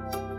[0.00, 0.29] Bye.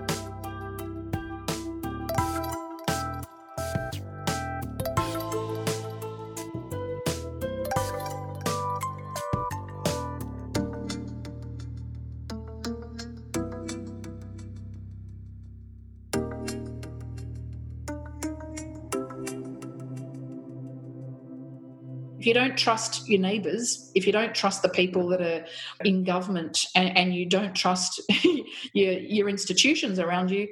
[22.21, 25.43] If you don't trust your neighbours, if you don't trust the people that are
[25.83, 27.99] in government and, and you don't trust
[28.73, 30.47] your, your institutions around you,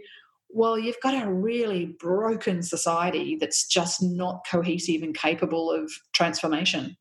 [0.49, 6.97] well, you've got a really broken society that's just not cohesive and capable of transformation.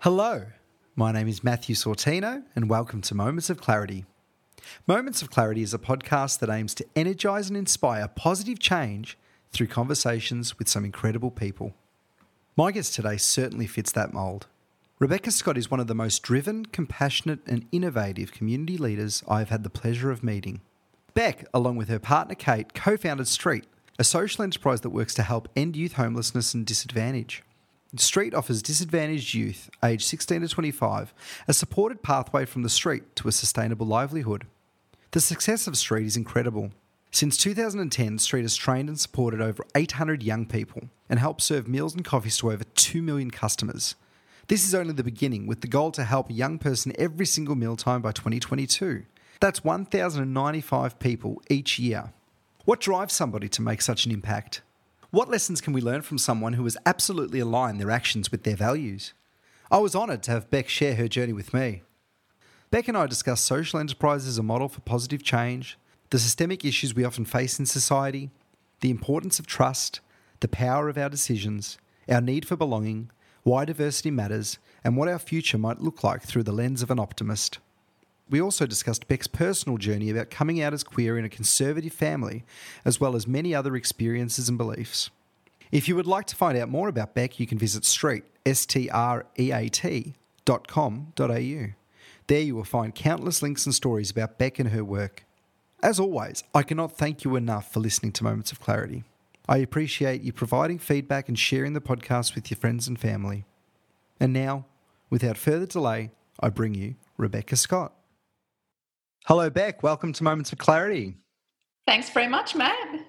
[0.00, 0.46] Hello,
[0.96, 4.04] my name is Matthew Sortino, and welcome to Moments of Clarity.
[4.86, 9.18] Moments of Clarity is a podcast that aims to energize and inspire positive change
[9.52, 11.74] through conversations with some incredible people.
[12.56, 14.46] My guest today certainly fits that mould.
[14.98, 19.50] Rebecca Scott is one of the most driven, compassionate, and innovative community leaders I have
[19.50, 20.60] had the pleasure of meeting.
[21.14, 23.64] Beck, along with her partner Kate, co founded STREAT,
[23.98, 27.42] a social enterprise that works to help end youth homelessness and disadvantage.
[27.96, 31.14] STREAT offers disadvantaged youth, aged 16 to 25,
[31.46, 34.46] a supported pathway from the street to a sustainable livelihood.
[35.12, 36.70] The success of STREAT is incredible.
[37.12, 41.94] Since 2010, STREAT has trained and supported over 800 young people and helped serve meals
[41.94, 43.94] and coffees to over 2 million customers.
[44.48, 47.54] This is only the beginning, with the goal to help a young person every single
[47.54, 49.04] mealtime by 2022.
[49.40, 52.12] That's 1,095 people each year.
[52.66, 54.60] What drives somebody to make such an impact?
[55.10, 58.56] What lessons can we learn from someone who has absolutely aligned their actions with their
[58.56, 59.14] values?
[59.70, 61.80] I was honoured to have Beck share her journey with me.
[62.70, 65.78] Beck and I discussed social enterprise as a model for positive change,
[66.10, 68.30] the systemic issues we often face in society,
[68.80, 70.00] the importance of trust,
[70.40, 71.78] the power of our decisions,
[72.10, 73.10] our need for belonging,
[73.42, 76.98] why diversity matters, and what our future might look like through the lens of an
[76.98, 77.58] optimist.
[78.28, 82.44] We also discussed Beck's personal journey about coming out as queer in a conservative family,
[82.84, 85.08] as well as many other experiences and beliefs.
[85.72, 90.14] If you would like to find out more about Beck, you can visit streat, S-T-R-E-A-T,
[90.44, 91.68] dot com dot au.
[92.28, 95.24] There you will find countless links and stories about Beck and her work.
[95.82, 99.04] As always, I cannot thank you enough for listening to Moments of Clarity.
[99.48, 103.46] I appreciate you providing feedback and sharing the podcast with your friends and family.
[104.20, 104.66] And now,
[105.08, 107.94] without further delay, I bring you Rebecca Scott.
[109.24, 109.82] Hello, Beck.
[109.82, 111.16] Welcome to Moments of Clarity.
[111.86, 113.06] Thanks very much, Matt.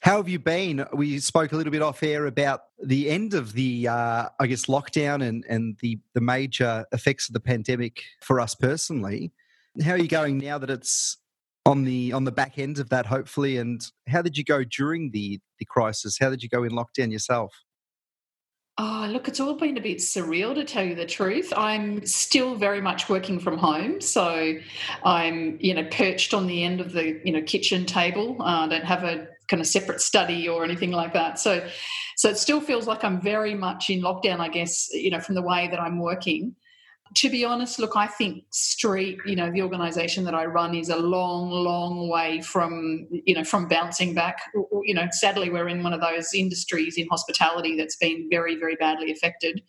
[0.00, 0.86] How have you been?
[0.92, 4.66] We spoke a little bit off air about the end of the, uh, I guess,
[4.66, 9.32] lockdown and, and the, the major effects of the pandemic for us personally.
[9.82, 11.18] How are you going now that it's
[11.66, 13.58] on the on the back end of that, hopefully?
[13.58, 16.16] And how did you go during the the crisis?
[16.18, 17.52] How did you go in lockdown yourself?
[18.80, 21.52] Oh, look, it's all been a bit surreal to tell you the truth.
[21.56, 24.54] I'm still very much working from home, so
[25.02, 28.36] I'm, you know, perched on the end of the, you know, kitchen table.
[28.40, 31.38] Uh, I don't have a kind of separate study or anything like that.
[31.38, 31.66] So,
[32.16, 35.34] so it still feels like I'm very much in lockdown, I guess, you know, from
[35.34, 36.54] the way that I'm working
[37.14, 40.88] to be honest, look, I think STREAT, you know, the organisation that I run is
[40.88, 44.38] a long, long way from, you know, from bouncing back.
[44.82, 48.76] You know, sadly, we're in one of those industries in hospitality that's been very, very
[48.76, 49.62] badly affected.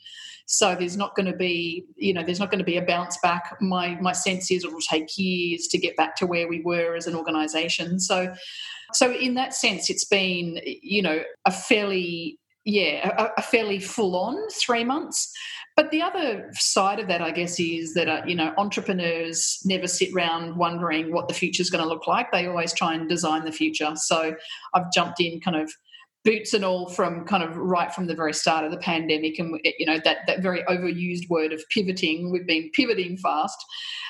[0.47, 3.17] So there's not going to be, you know, there's not going to be a bounce
[3.19, 3.55] back.
[3.61, 6.95] My my sense is it will take years to get back to where we were
[6.95, 7.99] as an organisation.
[7.99, 8.33] So,
[8.93, 14.15] so in that sense, it's been, you know, a fairly yeah, a, a fairly full
[14.15, 15.31] on three months.
[15.79, 19.87] But the other side of that, I guess, is that uh, you know entrepreneurs never
[19.87, 22.33] sit around wondering what the future is going to look like.
[22.33, 23.89] They always try and design the future.
[23.95, 24.35] So
[24.73, 25.71] I've jumped in kind of
[26.29, 29.59] boots and all from kind of right from the very start of the pandemic and
[29.79, 32.31] you know that that very overused word of pivoting.
[32.31, 33.57] We've been pivoting fast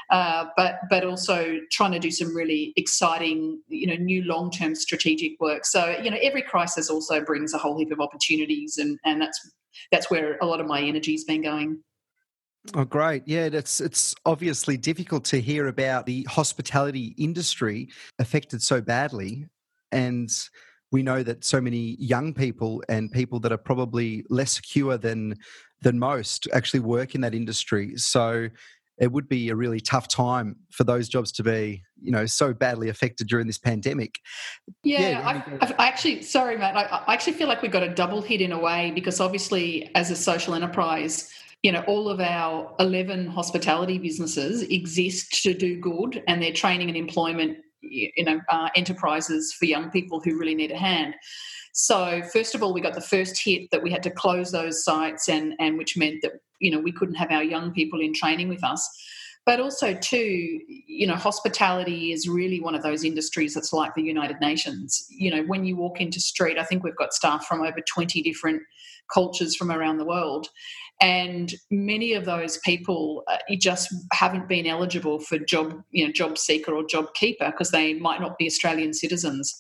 [0.09, 5.40] uh, but but also trying to do some really exciting you know new long-term strategic
[5.40, 5.66] work.
[5.66, 9.51] So you know every crisis also brings a whole heap of opportunities and and that's
[9.91, 11.83] that's where a lot of my energy's been going.
[12.74, 13.24] Oh, great!
[13.25, 19.45] Yeah, it's it's obviously difficult to hear about the hospitality industry affected so badly,
[19.92, 20.30] and
[20.91, 25.36] we know that so many young people and people that are probably less secure than
[25.81, 27.95] than most actually work in that industry.
[27.95, 28.50] So
[29.00, 32.53] it would be a really tough time for those jobs to be, you know, so
[32.53, 34.19] badly affected during this pandemic.
[34.83, 37.94] Yeah, yeah I, I, actually, sorry, Matt, I, I actually feel like we've got a
[37.94, 41.31] double hit in a way because obviously, as a social enterprise,
[41.63, 46.89] you know, all of our 11 hospitality businesses exist to do good and their training
[46.89, 51.16] and employment, you know, uh, enterprises for young people who really need a hand.
[51.74, 54.84] So, first of all, we got the first hit that we had to close those
[54.84, 58.14] sites, and, and which meant that you know we couldn't have our young people in
[58.14, 58.88] training with us
[59.46, 64.04] but also too you know hospitality is really one of those industries that's like the
[64.04, 67.62] united nations you know when you walk into streat i think we've got staff from
[67.62, 68.62] over 20 different
[69.12, 70.50] cultures from around the world
[71.01, 76.38] and many of those people uh, just haven't been eligible for job you know job
[76.38, 79.60] seeker or job keeper because they might not be australian citizens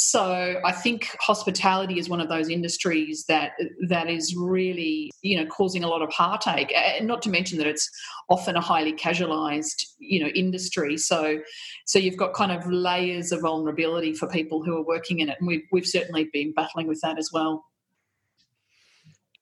[0.00, 3.52] so I think hospitality is one of those industries that
[3.88, 6.72] that is really you know causing a lot of heartache.
[6.72, 7.90] And not to mention that it's
[8.28, 10.96] often a highly casualized you know industry.
[10.98, 11.40] So
[11.86, 15.38] so you've got kind of layers of vulnerability for people who are working in it,
[15.40, 17.64] and we've we've certainly been battling with that as well.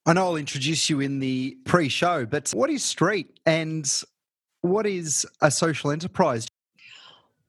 [0.08, 4.02] I know I'll introduce you in the pre-show, but what is STREAT and
[4.60, 6.46] what is a social enterprise?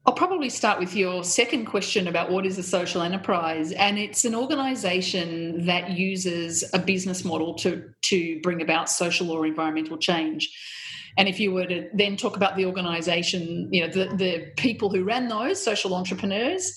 [0.04, 3.70] I'll probably start with your second question about what is a social enterprise.
[3.72, 9.46] And it's an organization that uses a business model to, to bring about social or
[9.46, 10.50] environmental change.
[11.16, 14.90] And if you were to then talk about the organization, you know, the, the people
[14.90, 16.74] who ran those social entrepreneurs,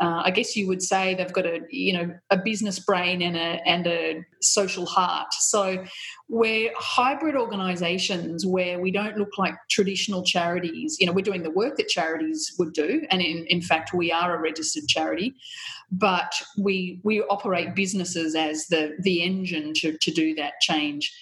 [0.00, 3.36] uh, I guess you would say they've got a you know a business brain and
[3.36, 5.32] a and a social heart.
[5.32, 5.84] So
[6.28, 10.96] we're hybrid organisations where we don't look like traditional charities.
[10.98, 14.10] You know, we're doing the work that charities would do, and in, in fact, we
[14.10, 15.34] are a registered charity.
[15.90, 21.12] But we we operate businesses as the the engine to to do that change.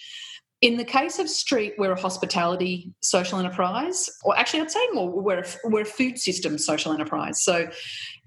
[0.60, 5.10] In the case of STREAT, we're a hospitality social enterprise, or actually, I'd say more,
[5.10, 7.42] we're a, we're a food system social enterprise.
[7.42, 7.70] So,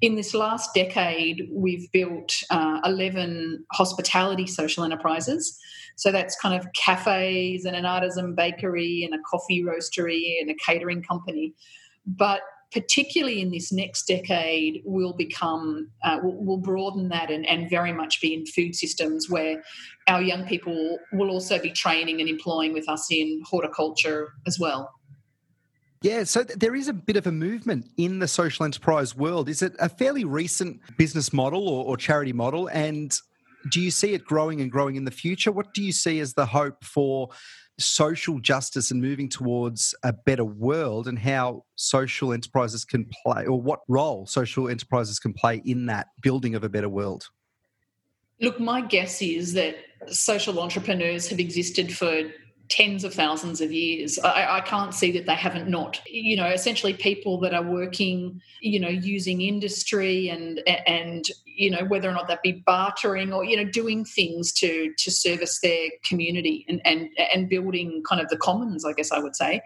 [0.02, 5.58] in this last decade, we've built uh, 11 hospitality social enterprises.
[5.96, 10.56] So, that's kind of cafes and an artisan bakery and a coffee roastery and a
[10.56, 11.54] catering company.
[12.06, 12.42] But
[12.74, 17.94] particularly in this next decade, will become uh, will, will, broaden that and, and very
[17.94, 19.64] much be in food systems where
[20.08, 24.92] our young people will also be training and employing with us in horticulture as well.
[26.04, 29.48] Yeah, so there is a bit of a movement in the social enterprise world.
[29.48, 32.68] Is it a fairly recent business model or, or charity model?
[32.68, 33.18] And
[33.72, 35.50] do you see it growing and growing in the future?
[35.50, 37.30] What do you see as the hope for
[37.80, 43.62] social justice and moving towards a better world and how social enterprises can play or
[43.62, 47.30] what role social enterprises can play in that building of a better world?
[48.42, 49.78] Look, my guess is that
[50.08, 52.24] social entrepreneurs have existed for
[52.74, 54.18] tens of thousands of years.
[54.18, 56.02] I, I, can't see that they haven't not.
[56.08, 61.86] You know, essentially people that are working, you know, using industry and and you know
[61.86, 65.90] whether or not that be bartering or you know doing things to to service their
[66.04, 69.62] community and and and building kind of the commons, I guess I would say.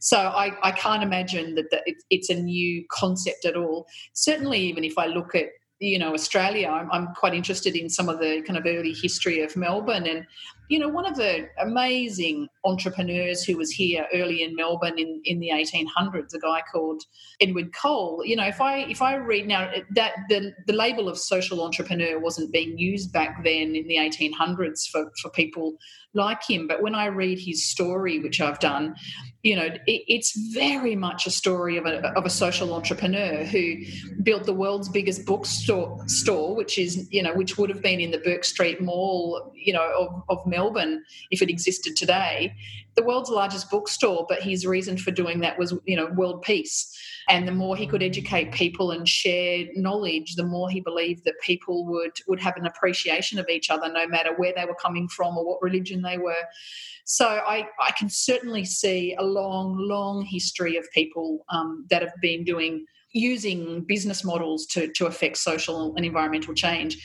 [0.00, 3.86] So I, I can't imagine that, that it's a new concept at all.
[4.12, 5.46] Certainly, even if I look at
[5.80, 9.40] you know Australia, I'm, I'm quite interested in some of the kind of early history
[9.40, 10.26] of Melbourne and
[10.68, 15.40] you know, one of the amazing entrepreneurs who was here early in Melbourne in, in
[15.40, 17.02] the 1800s, a guy called
[17.40, 18.22] Edward Cole.
[18.24, 22.18] You know, if I if I read now that the the label of social entrepreneur
[22.18, 25.76] wasn't being used back then in the 1800s for for people
[26.14, 26.66] like him.
[26.66, 28.94] But when I read his story, which I've done,
[29.42, 33.76] you know, it, it's very much a story of a, of a social entrepreneur who
[34.22, 38.10] built the world's biggest bookstore, store, which is, you know, which would have been in
[38.10, 41.02] the Bourke Street Mall, you know, of, of Melbourne
[41.32, 42.54] if it existed today.
[42.94, 46.94] The world's largest bookstore, but his reason for doing that was, you know, world peace.
[47.28, 51.34] And the more he could educate people and share knowledge, the more he believed that
[51.42, 55.08] people would would have an appreciation of each other, no matter where they were coming
[55.08, 56.44] from or what religion they were.
[57.04, 62.14] So I, I can certainly see a long, long history of people um, that have
[62.20, 66.96] been doing using business models to, to affect social and environmental change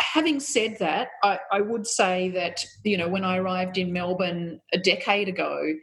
[0.00, 4.60] having said that, I, I, would say that you know when I arrived in Melbourne
[4.72, 5.74] a decade ago,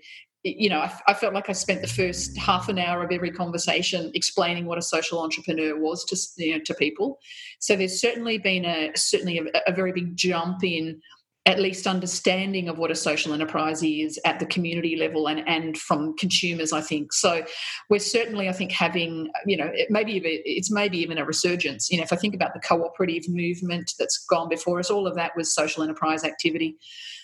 [0.43, 3.31] you know, I, I, felt like I spent the first half an hour of every
[3.31, 7.19] conversation explaining what a social entrepreneur was to you know, to people.
[7.59, 11.01] So there's certainly been a certainly a, a very big jump in
[11.47, 15.77] at least understanding of what a social enterprise is at the community level and, and
[15.77, 17.13] from consumers, I think.
[17.13, 17.45] So
[17.89, 21.89] we're certainly, I think, having, you know, it maybe it's maybe even a resurgence.
[21.89, 25.15] You know, if I think about the cooperative movement that's gone before us, all of
[25.15, 26.75] that was social enterprise activity.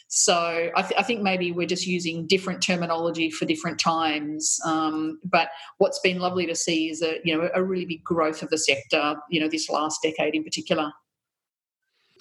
[0.07, 4.59] So I, th- I, think maybe we're just using different terminology for different times.
[4.63, 5.49] Um, but
[5.79, 8.57] what's been lovely to see is a you know a really big growth of the
[8.57, 9.15] sector.
[9.29, 10.93] You know this last decade in particular.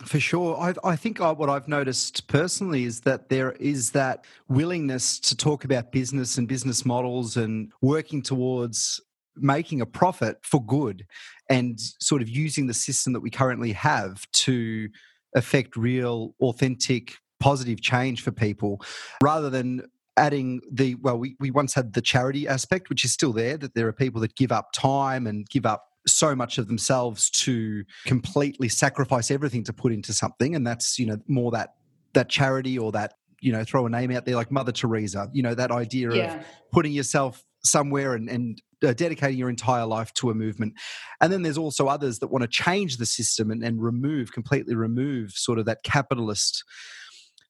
[0.04, 0.58] For sure.
[0.58, 5.36] I, I think I, what I've noticed personally is that there is that willingness to
[5.36, 9.00] talk about business and business models and working towards
[9.36, 11.06] making a profit for good
[11.48, 14.88] and sort of using the system that we currently have to
[15.34, 18.80] affect real, authentic positive change for people
[19.22, 19.82] rather than
[20.16, 23.74] adding the well we, we once had the charity aspect which is still there that
[23.74, 27.84] there are people that give up time and give up so much of themselves to
[28.06, 31.74] completely sacrifice everything to put into something and that's you know more that
[32.14, 35.42] that charity or that you know throw a name out there like mother teresa you
[35.42, 36.36] know that idea yeah.
[36.36, 40.74] of putting yourself somewhere and, and uh, dedicating your entire life to a movement
[41.20, 44.74] and then there's also others that want to change the system and, and remove completely
[44.74, 46.64] remove sort of that capitalist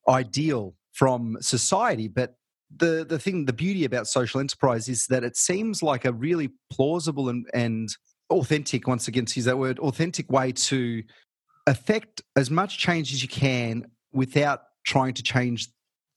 [0.08, 2.34] ideal from society but
[2.76, 6.50] the the thing the beauty about social enterprise is that it seems like a really
[6.70, 7.88] plausible and, and
[8.32, 11.02] authentic once again to use that word authentic way to
[11.66, 15.68] affect as much change as you can without trying to change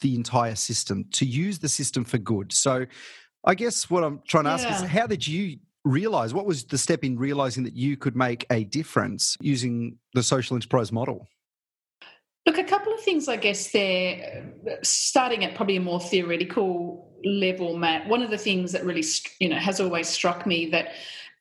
[0.02, 2.86] the entire system to use the system for good so
[3.46, 4.76] i guess what i'm trying to ask yeah.
[4.76, 8.46] is how did you realize what was the step in realizing that you could make
[8.50, 11.28] a difference using the social enterprise model
[12.46, 14.54] Look, a couple of things, I guess, there,
[14.84, 18.08] starting at probably a more theoretical level, Matt.
[18.08, 19.04] One of the things that really,
[19.40, 20.90] you know, has always struck me that,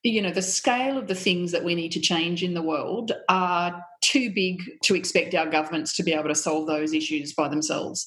[0.05, 3.13] you know, the scale of the things that we need to change in the world
[3.31, 7.49] are too big to expect our governments to be able to solve those issues by
[7.49, 8.07] themselves.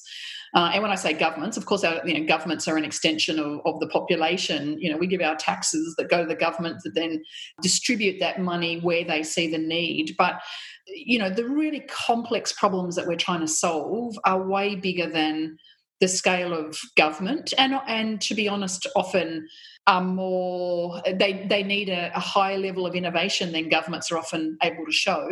[0.54, 3.38] Uh, and when I say governments, of course, our you know, governments are an extension
[3.40, 4.80] of, of the population.
[4.80, 7.22] You know, we give our taxes that go to the government that then
[7.60, 10.14] distribute that money where they see the need.
[10.16, 10.40] But
[10.86, 15.58] you know, the really complex problems that we're trying to solve are way bigger than
[16.00, 19.48] the scale of government and and to be honest often
[19.88, 24.56] are more they they need a, a higher level of innovation than governments are often
[24.62, 25.28] able to show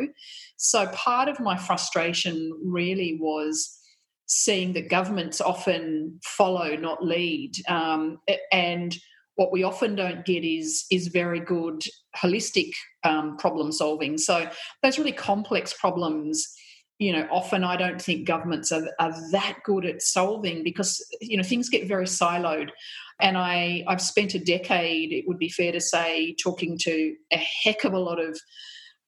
[0.56, 3.78] so part of my frustration really was
[4.26, 8.18] seeing that governments often follow not lead um,
[8.50, 8.98] and
[9.36, 11.82] what we often don't get is is very good
[12.16, 12.72] holistic
[13.04, 14.18] um, problem solving.
[14.18, 14.50] So
[14.82, 16.46] those really complex problems,
[16.98, 21.36] you know, often I don't think governments are, are that good at solving because you
[21.36, 22.70] know things get very siloed.
[23.20, 27.36] And I I've spent a decade, it would be fair to say, talking to a
[27.36, 28.38] heck of a lot of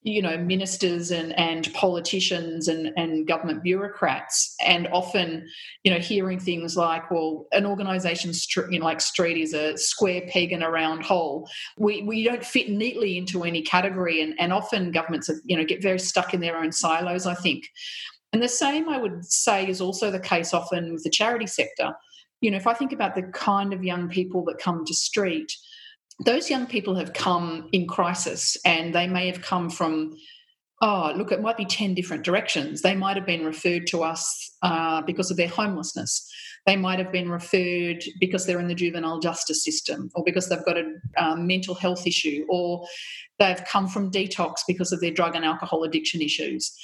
[0.03, 5.47] you know ministers and and politicians and and government bureaucrats and often
[5.83, 8.33] you know hearing things like well an organization
[8.71, 11.49] you know, like streat is a square peg in a round hole.
[11.77, 15.65] We we don't fit neatly into any category and and often governments are, you know
[15.65, 17.65] get very stuck in their own silos i think.
[18.33, 21.95] And the same i would say is also the case often with the charity sector
[22.40, 25.52] you know if i think about the kind of young people that come to streat
[26.25, 30.16] those young people have come in crisis and they may have come from
[30.80, 32.83] oh look it might be 10 different directions.
[32.83, 36.28] They might have been referred to us uh, because of their homelessness.
[36.66, 40.64] They might have been referred because they're in the juvenile justice system or because they've
[40.64, 42.87] got a um, mental health issue or
[43.38, 46.76] they've come from detox because of their drug and alcohol addiction issues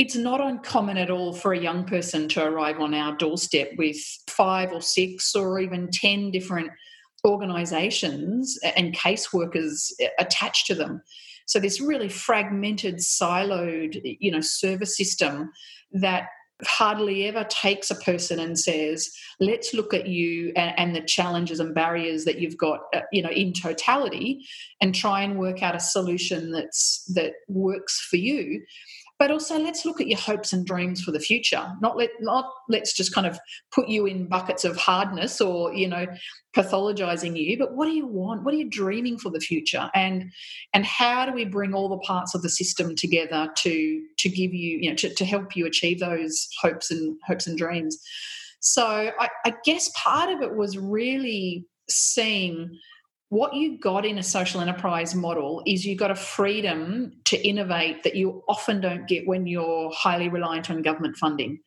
[0.00, 3.98] it's not uncommon at all for a young person to arrive on our doorstep with
[4.30, 6.70] five or six or even 10 different
[7.22, 11.02] organizations and caseworkers attached to them.
[11.44, 15.50] So this really fragmented, siloed, you know, service system
[15.92, 16.28] that
[16.64, 21.60] hardly ever takes a person and says, "Let's look at you and, and the challenges
[21.60, 24.46] and barriers that you've got, uh, you know, in totality,
[24.80, 28.62] and try and work out a solution that's that works for you."
[29.20, 31.62] But also let's look at your hopes and dreams for the future.
[31.82, 33.38] Not let not let's just kind of
[33.70, 36.06] put you in buckets of hardness or you know
[36.56, 38.44] pathologizing you but what do you want?
[38.44, 39.90] What are you dreaming for the future?
[39.94, 40.32] And
[40.72, 44.54] and how do we bring all the parts of the system together to to give
[44.54, 48.02] you you know to, to help you achieve those hopes and hopes and dreams?
[48.60, 52.78] So I, I guess part of it was really seeing
[53.30, 58.02] what you got in a social enterprise model is you got a freedom to innovate
[58.02, 61.60] that you often don't get when you're highly reliant on government funding.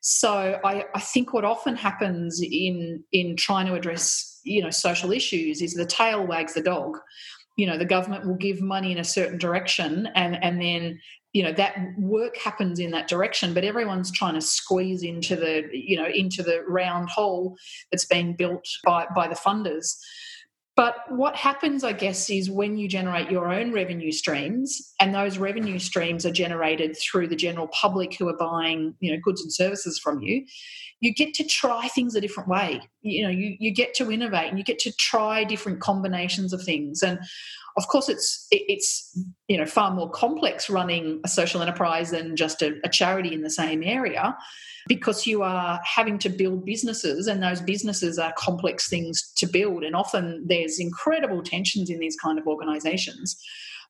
[0.00, 5.12] So I, I, think what often happens in in trying to address you know social
[5.12, 6.98] issues is the tail wags the dog.
[7.56, 11.00] You know the government will give money in a certain direction, and and then
[11.32, 15.68] you know that work happens in that direction, but everyone's trying to squeeze into the
[15.72, 17.56] you know into the round hole
[17.90, 19.96] that's been built by by the funders.
[20.74, 25.36] But what happens, I guess, is when you generate your own revenue streams, and those
[25.36, 29.52] revenue streams are generated through the general public who are buying, you know, goods and
[29.52, 30.46] services from you,
[31.00, 32.80] you get to try things a different way.
[33.02, 36.62] You know, you, you get to innovate and you get to try different combinations of
[36.62, 37.02] things.
[37.02, 37.18] And
[37.76, 42.62] of course, it's it's you know far more complex running a social enterprise than just
[42.62, 44.36] a, a charity in the same area
[44.88, 49.84] because you are having to build businesses and those businesses are complex things to build
[49.84, 53.36] and often there's incredible tensions in these kind of organizations.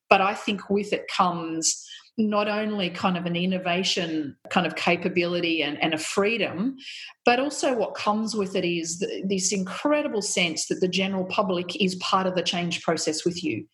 [0.08, 1.88] But i think with it comes
[2.18, 6.76] not only kind of an innovation kind of capability and, and a freedom,
[7.24, 11.94] but also what comes with it is this incredible sense that the general public is
[11.96, 13.66] part of the change process with you.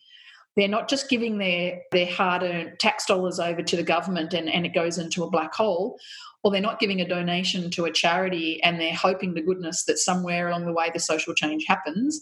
[0.55, 4.49] They're not just giving their, their hard earned tax dollars over to the government and,
[4.49, 5.99] and it goes into a black hole,
[6.43, 9.99] or they're not giving a donation to a charity and they're hoping to goodness that
[9.99, 12.21] somewhere along the way the social change happens.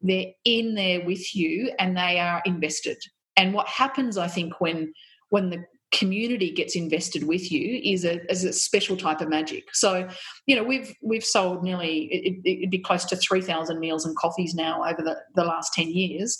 [0.00, 2.98] They're in there with you and they are invested.
[3.36, 4.92] And what happens, I think, when
[5.30, 9.74] when the community gets invested with you is a, is a special type of magic.
[9.74, 10.08] So,
[10.46, 14.16] you know, we've we've sold nearly it, would be close to three thousand meals and
[14.16, 16.38] coffees now over the, the last ten years,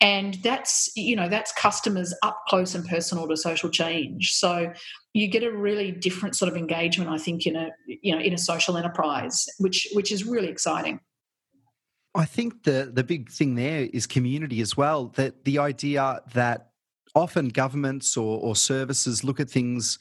[0.00, 4.32] and that's you know that's customers up close and personal to social change.
[4.32, 4.72] So
[5.12, 8.34] you get a really different sort of engagement, I think, in a you know in
[8.34, 11.00] a social enterprise, which which is really exciting.
[12.14, 15.08] I think the the big thing there is community as well.
[15.16, 16.73] That the idea that
[17.14, 19.98] often governments or, or services look at things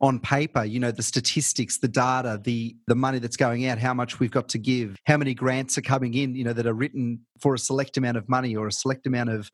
[0.00, 3.92] on paper you know the statistics the data the the money that's going out how
[3.92, 6.74] much we've got to give how many grants are coming in you know that are
[6.74, 9.50] written for a select amount of money or a select amount of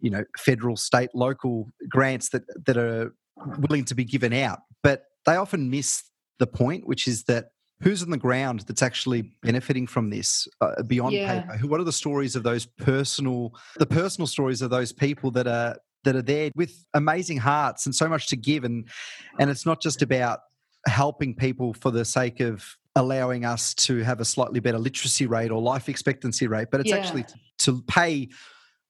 [0.00, 3.14] you know federal state local grants that that are
[3.58, 6.04] willing to be given out but they often miss
[6.38, 7.48] the point which is that
[7.82, 11.42] who's on the ground that's actually benefiting from this uh, beyond yeah.
[11.42, 15.46] paper what are the stories of those personal the personal stories of those people that
[15.46, 18.88] are that are there with amazing hearts and so much to give and
[19.38, 20.40] and it's not just about
[20.86, 25.50] helping people for the sake of allowing us to have a slightly better literacy rate
[25.50, 26.96] or life expectancy rate but it's yeah.
[26.96, 27.24] actually
[27.58, 28.28] to pay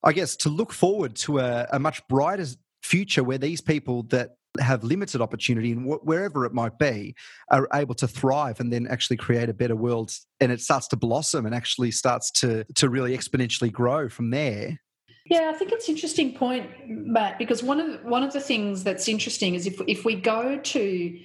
[0.03, 2.45] i guess to look forward to a, a much brighter
[2.83, 7.15] future where these people that have limited opportunity and wherever it might be
[7.51, 10.95] are able to thrive and then actually create a better world and it starts to
[10.95, 14.79] blossom and actually starts to to really exponentially grow from there
[15.25, 18.83] yeah, I think it's an interesting point, Matt, because one of one of the things
[18.83, 21.19] that's interesting is if if we go to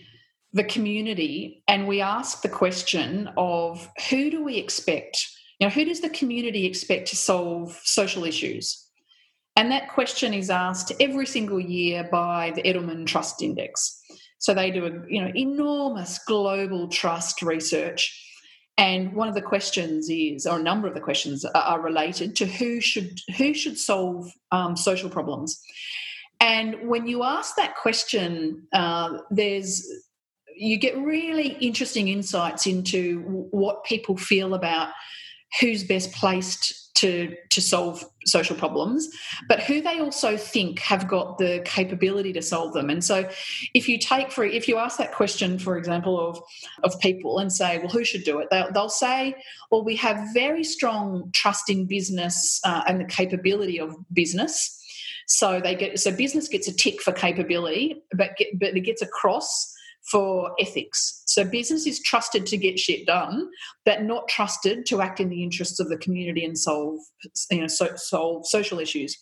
[0.52, 5.28] the community and we ask the question of who do we expect,
[5.58, 8.86] you know, who does the community expect to solve social issues?
[9.54, 14.00] And that question is asked every single year by the Edelman Trust Index.
[14.38, 18.29] So they do a you know enormous global trust research
[18.80, 22.46] and one of the questions is, or a number of the questions are related to
[22.46, 25.60] who should who should solve um, social problems.
[26.40, 29.86] And when you ask that question, uh, there's
[30.56, 34.88] you get really interesting insights into what people feel about
[35.58, 39.08] who's best placed to to solve social problems,
[39.48, 42.90] but who they also think have got the capability to solve them.
[42.90, 43.28] And so,
[43.72, 46.38] if you take for if you ask that question, for example, of
[46.84, 48.48] of people and say, well, who should do it?
[48.50, 49.34] They'll, they'll say,
[49.70, 54.76] well, we have very strong trust in business uh, and the capability of business.
[55.26, 59.00] So they get so business gets a tick for capability, but get, but it gets
[59.00, 59.69] a cross
[60.10, 61.22] for ethics.
[61.26, 63.48] So business is trusted to get shit done,
[63.84, 66.98] but not trusted to act in the interests of the community and solve,
[67.50, 69.16] you know, so, solve social issues.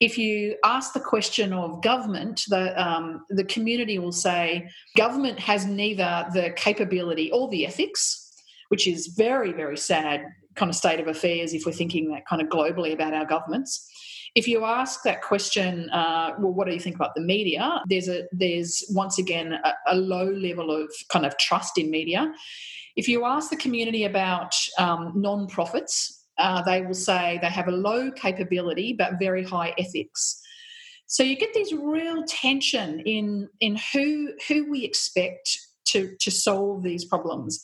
[0.00, 5.66] If you ask the question of government, the um, the community will say government has
[5.66, 8.32] neither the capability or the ethics,
[8.68, 12.40] which is very very sad kind of state of affairs if we're thinking that kind
[12.40, 13.90] of globally about our governments
[14.34, 17.80] if you ask that question, uh, well, what do you think about the media?
[17.88, 22.32] There's a there's once again a, a low level of kind of trust in media.
[22.96, 27.72] If you ask the community about um, non-profits, uh, they will say they have a
[27.72, 30.40] low capability but very high ethics.
[31.06, 36.82] So you get this real tension in in who who we expect to to solve
[36.82, 37.60] these problems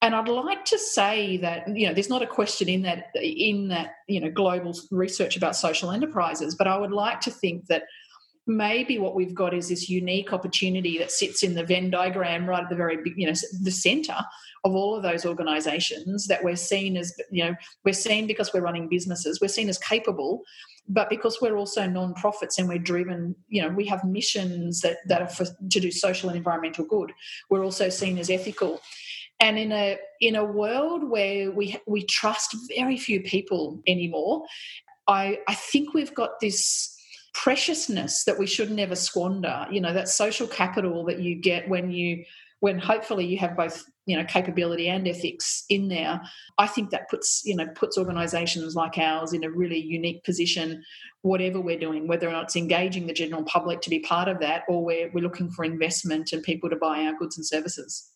[0.00, 3.68] and I'd like to say that you know there's not a question in that in
[3.68, 7.84] that you know global research about social enterprises, but I would like to think that
[8.46, 12.62] maybe what we've got is this unique opportunity that sits in the Venn diagram right
[12.62, 14.16] at the very you know the center
[14.64, 18.62] of all of those organizations that we're seen as you know we're seen because we're
[18.62, 20.42] running businesses we're seen as capable
[20.88, 25.20] but because we're also non-profits and we're driven you know we have missions that that
[25.20, 27.12] are for, to do social and environmental good.
[27.50, 28.80] We're also seen as ethical
[29.40, 34.44] and in a in a world where we we trust very few people anymore
[35.06, 36.94] i i think we've got this
[37.34, 41.90] preciousness that we should never squander you know that social capital that you get when
[41.90, 42.24] you
[42.60, 46.20] when hopefully you have both you know capability and ethics in there.
[46.56, 50.82] I think that puts you know puts organizations like ours in a really unique position
[51.22, 54.40] whatever we're doing whether or not it's engaging the general public to be part of
[54.40, 58.08] that or we're, we're looking for investment and people to buy our goods and services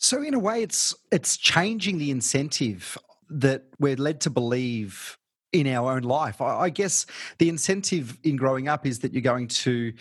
[0.00, 2.96] so in a way, it's it's changing the incentive
[3.28, 5.18] that we're led to believe
[5.52, 6.40] in our own life.
[6.40, 7.04] I, I guess
[7.38, 9.92] the incentive in growing up is that you're going to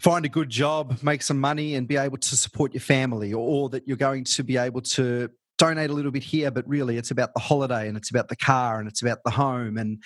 [0.00, 3.68] find a good job, make some money, and be able to support your family, or,
[3.68, 7.10] that you're going to be able to donate a little bit here, but really it's
[7.10, 10.02] about the holiday and it's about the car and it's about the home and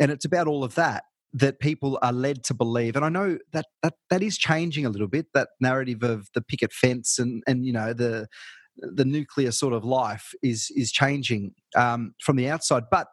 [0.00, 2.96] and it's about all of that that people are led to believe.
[2.96, 6.40] And I know that that, that is changing a little bit, that narrative of the
[6.40, 8.26] picket fence and and you know the
[8.76, 12.84] the nuclear sort of life is is changing um, from the outside.
[12.90, 13.08] But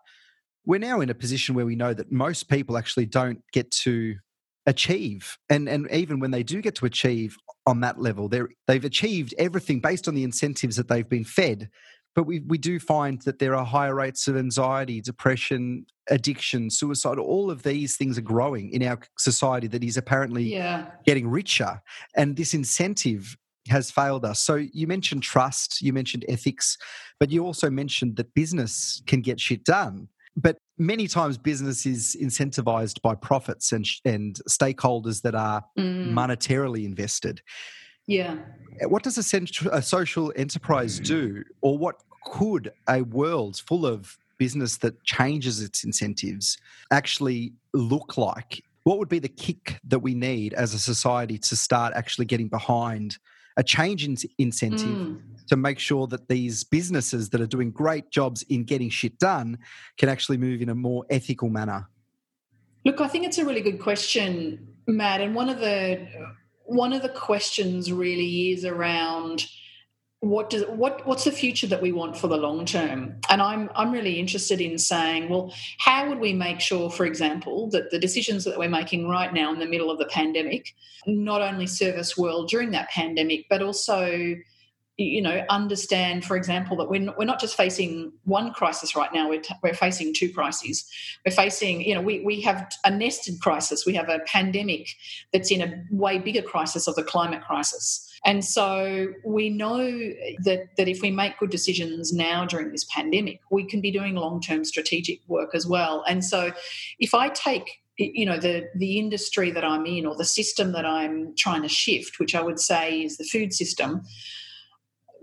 [0.65, 4.15] we're now in a position where we know that most people actually don't get to
[4.67, 8.85] achieve and and even when they do get to achieve on that level they they've
[8.85, 11.69] achieved everything based on the incentives that they've been fed
[12.15, 17.19] but we we do find that there are higher rates of anxiety depression addiction suicide
[17.19, 20.85] all of these things are growing in our society that is apparently yeah.
[21.05, 21.81] getting richer
[22.15, 26.77] and this incentive has failed us so you mentioned trust you mentioned ethics
[27.19, 32.15] but you also mentioned that business can get shit done but many times business is
[32.21, 36.11] incentivized by profits and and stakeholders that are mm.
[36.11, 37.41] monetarily invested
[38.07, 38.37] yeah
[38.81, 43.85] eh, what does a, central, a social enterprise do or what could a world full
[43.85, 46.57] of business that changes its incentives
[46.91, 51.55] actually look like what would be the kick that we need as a society to
[51.55, 53.17] start actually getting behind
[53.57, 55.21] a change in incentive mm.
[55.47, 59.57] to make sure that these businesses that are doing great jobs in getting shit done
[59.97, 61.87] can actually move in a more ethical manner?
[62.83, 65.21] Look, I think it's a really good question, Matt.
[65.21, 66.07] And one of the
[66.65, 69.45] one of the questions really is around
[70.21, 73.15] what does what what's the future that we want for the long term?
[73.29, 77.69] And i'm i'm really interested in saying well how would we make sure for example
[77.69, 80.73] that the decisions that we're making right now in the middle of the pandemic
[81.05, 84.35] not only serve us well during that pandemic but also
[84.97, 89.27] you know understand for example that we're, we're not just facing one crisis right now
[89.29, 90.89] we're, t- we're facing two crises.
[91.25, 94.87] We're facing you know we, we have a nested crisis we have a pandemic
[95.33, 98.09] that's in a way bigger crisis of the climate crisis.
[98.23, 99.77] And so we know
[100.43, 104.15] that that if we make good decisions now during this pandemic we can be doing
[104.15, 106.03] long-term strategic work as well.
[106.07, 106.51] And so
[106.99, 110.85] if i take you know the the industry that i'm in or the system that
[110.85, 114.01] i'm trying to shift which i would say is the food system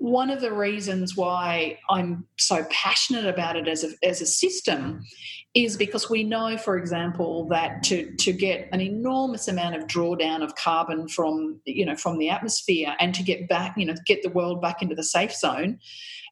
[0.03, 5.05] one of the reasons why I'm so passionate about it as a, as a system
[5.55, 10.43] is because we know, for example, that to, to get an enormous amount of drawdown
[10.43, 14.25] of carbon from you know from the atmosphere and to get back you know get
[14.25, 15.79] the world back into the safe zone,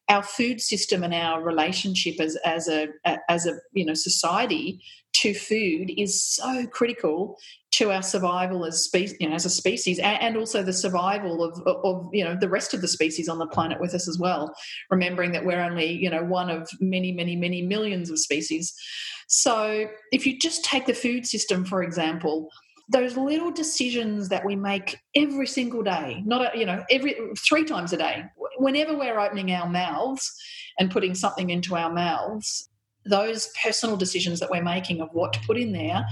[0.09, 2.89] our food system and our relationship as as a
[3.29, 4.81] as a you know society
[5.13, 7.37] to food is so critical
[7.71, 11.61] to our survival as species, you know, as a species, and, also the survival of,
[11.65, 14.53] of you know the rest of the species on the planet with us as well.
[14.89, 18.73] Remembering that we're only you know one of many, many, many millions of species.
[19.27, 22.49] So if you just take the food system for example,
[22.89, 27.93] those little decisions that we make every single day, not you know every three times
[27.93, 28.25] a day,
[28.57, 30.29] whenever we're opening our mouths
[30.77, 32.69] and putting something into our mouths,
[33.05, 36.05] those personal decisions that we're making of what to put in there,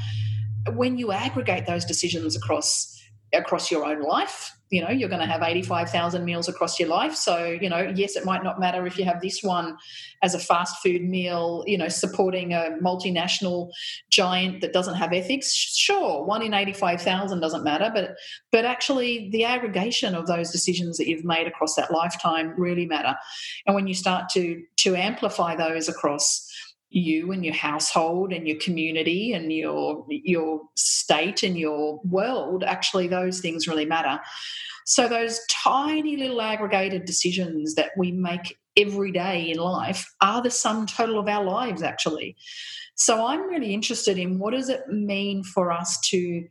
[0.73, 2.95] when you aggregate those decisions across
[3.31, 7.15] across your own life, you know, you're going to have 85,000 meals across your life.
[7.15, 9.77] So, you know, yes, it might not matter if you have this one
[10.21, 13.71] as a fast food meal, you know, supporting a multinational
[14.11, 15.55] giant that doesn't have ethics.
[15.55, 18.15] Sure, one in 85,000 doesn't matter, but
[18.51, 23.15] but actually the aggregation of those decisions that you've made across that lifetime really matter.
[23.65, 26.47] And when you start to to amplify those across
[26.89, 33.07] you and your household and your community and your your state and your world actually
[33.07, 34.19] those things really matter.
[34.85, 40.49] So those tiny little aggregated decisions that we make every day in life are the
[40.49, 42.35] sum total of our lives actually.
[42.95, 46.45] So i'm really interested in what does it mean for us to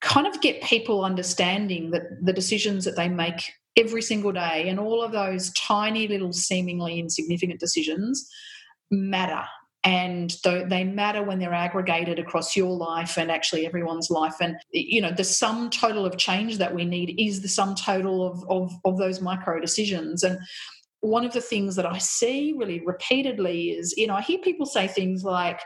[0.00, 4.78] kind of get people understanding that the decisions that they make every single day and
[4.78, 8.28] all of those tiny little seemingly insignificant decisions
[8.90, 9.44] matter
[9.84, 14.36] and they matter when they're aggregated across your life and actually everyone's life.
[14.40, 18.26] And you know the sum total of change that we need is the sum total
[18.26, 20.22] of, of, of those micro decisions.
[20.22, 20.38] And
[21.00, 24.64] one of the things that i see really repeatedly is you know i hear people
[24.64, 25.60] say things like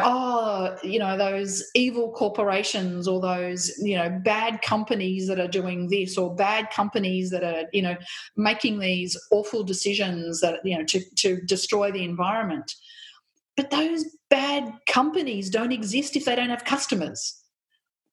[0.00, 5.88] oh you know those evil corporations or those you know bad companies that are doing
[5.88, 7.96] this or bad companies that are you know
[8.36, 12.74] making these awful decisions that you know to, to destroy the environment
[13.56, 17.40] but those bad companies don't exist if they don't have customers.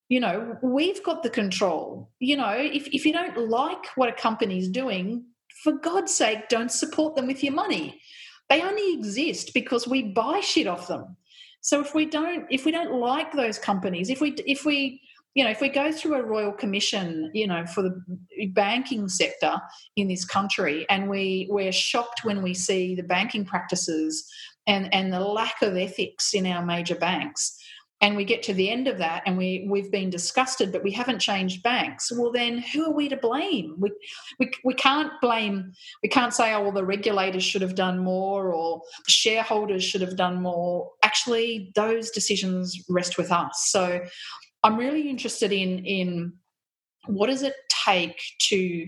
[0.10, 2.12] You know, we've got the control.
[2.20, 5.26] You know, if, if you don't like what a company's doing,
[5.64, 8.02] for God's sake, don't support them with your money.
[8.50, 11.16] They only exist because we buy shit off them.
[11.62, 15.02] So if we don't if we don't like those companies, if we if we
[15.34, 19.62] you know, if we go through a royal commission, you know, for the banking sector
[19.96, 24.30] in this country, and we we're shocked when we see the banking practices
[24.68, 27.58] and and the lack of ethics in our major banks,
[28.02, 30.92] and we get to the end of that and we we've been disgusted but we
[30.92, 32.12] haven't changed banks.
[32.12, 33.76] Well then who are we to blame?
[33.78, 33.92] We
[34.40, 35.72] we, we can't blame
[36.04, 40.18] we can't say oh well the regulators should have done more or shareholders should have
[40.18, 40.92] done more.
[41.04, 43.70] Actually those decisions rest with us.
[43.72, 44.02] So
[44.64, 46.34] i'm really interested in in
[47.08, 48.88] what does it take to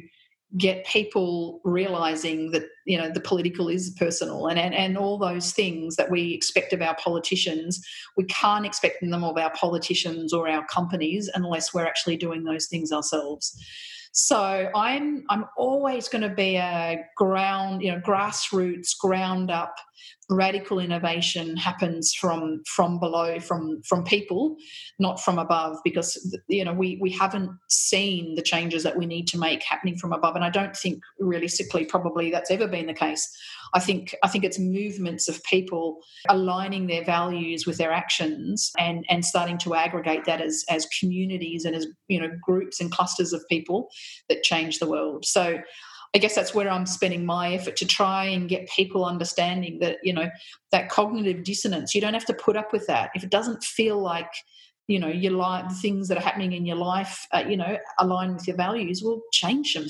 [0.58, 5.52] get people realizing that you know the political is personal and, and and all those
[5.52, 7.84] things that we expect of our politicians
[8.18, 12.68] we can't expect them of our politicians or our companies unless we're actually doing those
[12.68, 13.60] things ourselves.
[14.12, 19.76] So i'm i'm always going to be a ground you know grassroots ground up
[20.30, 24.56] radical innovation happens from from below from from people
[25.00, 29.28] not from above because you know we we haven't seen the changes that we need
[29.28, 32.94] to make happening from above and i don't think realistically probably that's ever been the
[32.94, 33.30] case.
[33.76, 39.06] I think i think it's movements of people aligning their values with their actions and
[39.10, 43.34] and starting to aggregate that as as communities and as you know groups and clusters
[43.34, 43.90] of people
[44.30, 45.26] that change the world.
[45.26, 45.60] So
[46.16, 49.98] I guess that's where I'm spending my effort to try and get people understanding that,
[50.04, 50.30] you know,
[50.72, 53.10] that cognitive dissonance, you don't have to put up with that.
[53.16, 54.32] If it doesn't feel like,
[54.88, 57.78] you know, your life, the things that are happening in your life, uh, you know,
[57.98, 59.88] align with your values, well, change some,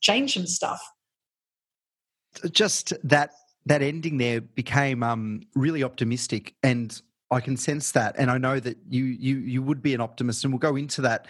[0.00, 0.80] change some stuff.
[2.50, 3.30] Just that
[3.66, 8.58] that ending there became um, really optimistic, and I can sense that, and I know
[8.60, 11.28] that you you you would be an optimist, and we'll go into that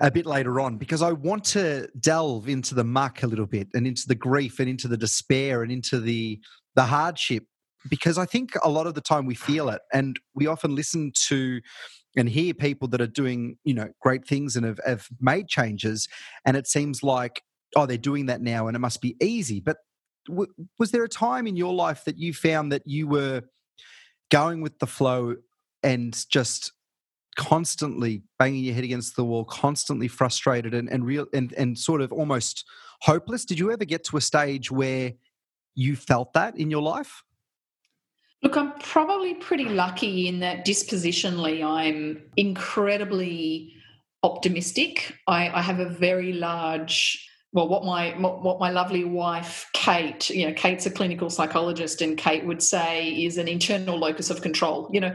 [0.00, 3.68] a bit later on because I want to delve into the muck a little bit
[3.74, 6.38] and into the grief and into the despair and into the
[6.74, 7.44] the hardship
[7.88, 11.12] because I think a lot of the time we feel it and we often listen
[11.28, 11.60] to
[12.16, 16.08] and hear people that are doing you know great things and have, have made changes
[16.44, 17.40] and it seems like
[17.74, 19.60] oh they're doing that now and it must be easy.
[19.60, 19.78] But
[20.28, 23.42] w- was there a time in your life that you found that you were
[24.30, 25.36] going with the flow
[25.82, 26.72] and just
[27.36, 32.00] constantly banging your head against the wall, constantly frustrated and, and real and, and sort
[32.00, 32.64] of almost
[33.00, 33.44] hopeless.
[33.44, 35.12] Did you ever get to a stage where
[35.74, 37.22] you felt that in your life?
[38.42, 43.72] Look, I'm probably pretty lucky in that dispositionally, I'm incredibly
[44.22, 45.16] optimistic.
[45.26, 50.46] I, I have a very large well, what my what my lovely wife Kate, you
[50.46, 54.90] know, Kate's a clinical psychologist, and Kate would say is an internal locus of control.
[54.92, 55.14] You know,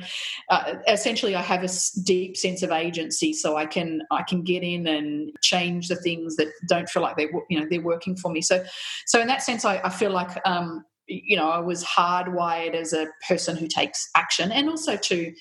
[0.50, 1.70] uh, essentially, I have a
[2.04, 6.38] deep sense of agency, so I can I can get in and change the things
[6.38, 8.42] that don't feel like they you know they're working for me.
[8.42, 8.64] So,
[9.06, 12.94] so in that sense, I, I feel like um, you know I was hardwired as
[12.94, 15.34] a person who takes action, and also to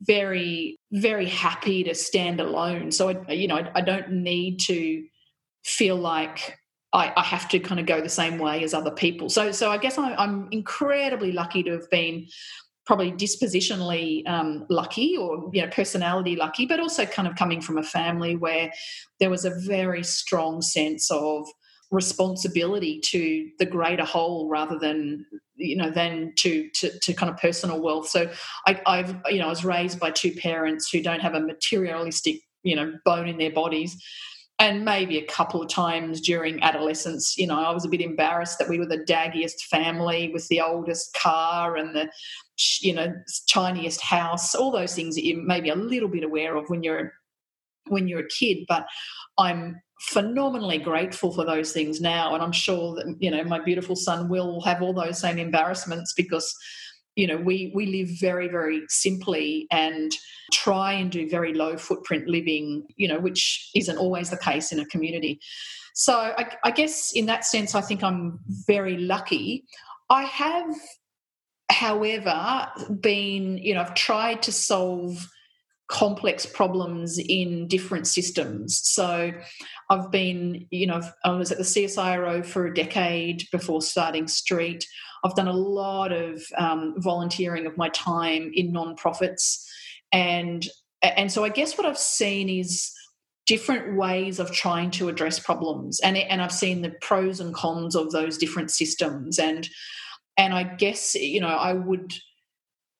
[0.00, 2.90] very very happy to stand alone.
[2.90, 5.04] So I, you know I, I don't need to
[5.68, 6.58] feel like
[6.92, 9.28] I, I, have to kind of go the same way as other people.
[9.28, 12.26] So, so I guess I, am incredibly lucky to have been
[12.86, 17.76] probably dispositionally um, lucky or you know personality lucky, but also kind of coming from
[17.76, 18.72] a family where
[19.20, 21.46] there was a very strong sense of
[21.90, 25.26] responsibility to the greater whole rather than
[25.56, 28.08] you know than to to, to kind of personal wealth.
[28.08, 28.30] So
[28.66, 32.36] I, I've you know I was raised by two parents who don't have a materialistic
[32.62, 34.02] you know bone in their bodies
[34.60, 38.58] and maybe a couple of times during adolescence, you know, I was a bit embarrassed
[38.58, 42.10] that we were the daggiest family with the oldest car and the,
[42.80, 43.14] you know,
[43.46, 44.56] tiniest house.
[44.56, 47.12] All those things that you may be a little bit aware of when you're
[47.86, 48.64] when you're a kid.
[48.68, 48.84] But
[49.38, 53.94] I'm phenomenally grateful for those things now, and I'm sure that you know my beautiful
[53.94, 56.52] son will have all those same embarrassments because
[57.18, 60.12] you know we we live very very simply and
[60.52, 64.78] try and do very low footprint living you know which isn't always the case in
[64.78, 65.40] a community.
[65.94, 69.64] So I, I guess in that sense i think i'm very lucky.
[70.08, 70.70] I have
[71.70, 72.68] however
[73.00, 75.28] been you know i've tried to solve
[75.88, 78.80] complex problems in different systems.
[78.86, 79.32] So
[79.88, 84.86] I've been, you know, I was at the CSIRO for a decade before starting STREAT.
[85.24, 89.64] I've done a lot of um, volunteering of my time in nonprofits,
[90.12, 90.66] and
[91.02, 92.92] and so I guess what I've seen is
[93.46, 97.96] different ways of trying to address problems, and and I've seen the pros and cons
[97.96, 99.68] of those different systems, and
[100.36, 102.12] and I guess you know I would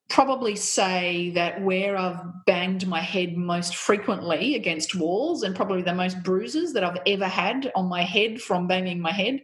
[0.09, 5.95] probably say that where I've banged my head most frequently against walls and probably the
[5.95, 9.43] most bruises that I've ever had on my head from banging my head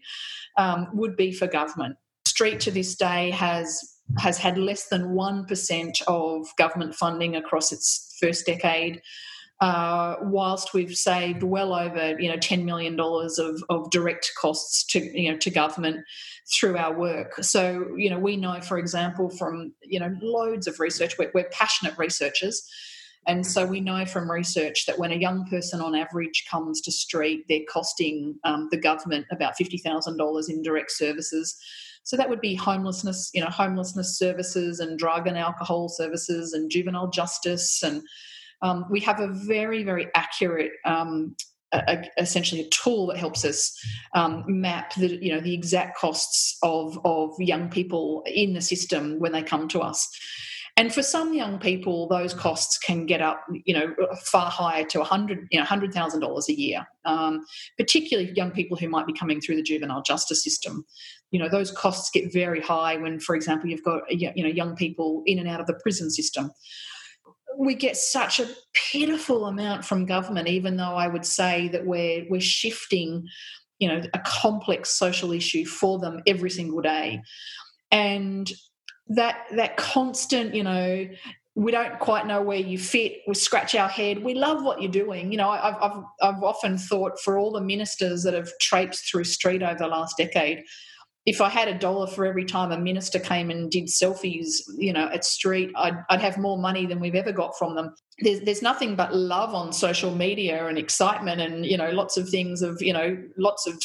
[0.57, 1.97] um, would be for government.
[2.27, 8.17] STREAT to this day has has had less than 1% of government funding across its
[8.21, 9.01] first decade.
[9.61, 14.85] Uh, whilst we've saved well over you know ten million dollars of, of direct costs
[14.85, 16.05] to you know to government
[16.53, 17.35] through our work.
[17.43, 21.49] So you know we know, for example, from you know loads of research, we're, we're
[21.51, 22.69] passionate researchers.
[23.27, 26.91] And so we know from research that when a young person on average comes to
[26.91, 31.57] streat, they're costing um, the government about $50,000 in direct services.
[32.03, 36.71] So that would be homelessness, you know, homelessness services and drug and alcohol services and
[36.71, 37.83] juvenile justice.
[37.83, 38.03] And
[38.63, 41.35] um, we have a very, very accurate um,
[41.75, 43.77] a, essentially a tool that helps us
[44.15, 49.19] um, map the you know the exact costs of of young people in the system
[49.19, 50.09] when they come to us.
[50.77, 55.01] And for some young people, those costs can get up, you know, far higher to
[55.01, 56.85] a hundred, you know, hundred thousand dollars a year.
[57.05, 57.45] Um,
[57.79, 60.85] particularly young people who might be coming through the juvenile justice system.
[61.31, 64.75] You know, those costs get very high when, for example, you've got you know young
[64.75, 66.51] people in and out of the prison system.
[67.59, 72.27] We get such a pitiful amount from government, even though I would say that we're
[72.29, 73.27] we're shifting,
[73.79, 77.23] you know, a complex social issue for them every single day.
[77.91, 78.51] And
[79.09, 81.09] that that constant, you know,
[81.55, 83.19] we don't quite know where you fit.
[83.29, 84.23] We scratch our head.
[84.25, 85.31] We love what you're doing.
[85.31, 89.25] You know, I've, I've, I've often thought for all the ministers that have traipsed through
[89.25, 90.65] STREAT over the last decade,
[91.27, 94.93] if I had a dollar for every time a minister came and did selfies, you
[94.93, 97.95] know, at STREAT, I'd, I'd have more money than we've ever got from them.
[98.19, 102.29] There's, there's nothing but love on social media and excitement and, you know, lots of
[102.29, 103.83] things of, you know, lots of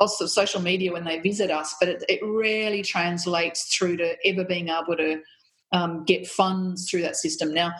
[0.00, 4.16] lots of social media when they visit us, but it, it rarely translates through to
[4.26, 5.20] ever being able to
[5.72, 7.54] um, get funds through that system.
[7.54, 7.72] Now,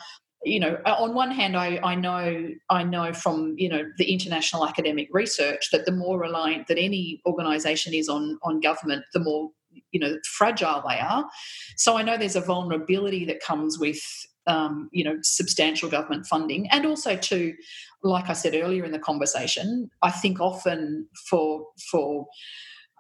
[0.45, 4.67] you know, on one hand, I, I know I know from you know the international
[4.67, 9.51] academic research that the more reliant that any organisation is on on government, the more
[9.93, 11.25] you know fragile they are.
[11.77, 14.01] So I know there's a vulnerability that comes with
[14.47, 17.55] um, you know substantial government funding, and also to
[18.03, 22.27] like I said earlier in the conversation, I think often for for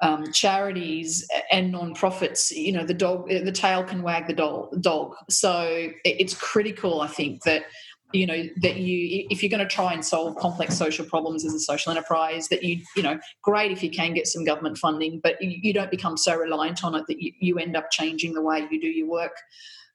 [0.05, 5.14] um, charities and non-profits, you know, the dog, the tail can wag the dog.
[5.31, 7.64] So it's critical, I think, that
[8.12, 11.53] you know that you if you're going to try and solve complex social problems as
[11.53, 15.19] a social enterprise that you you know great if you can get some government funding
[15.21, 18.33] but you, you don't become so reliant on it that you, you end up changing
[18.33, 19.37] the way you do your work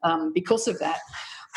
[0.04, 1.00] um, because of that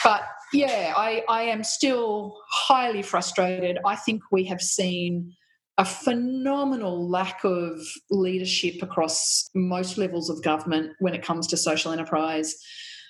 [0.05, 3.79] but yeah, I, I am still highly frustrated.
[3.85, 5.35] I think we have seen
[5.79, 7.81] a phenomenal lack of
[8.11, 12.57] leadership across most levels of government when it comes to social enterprise.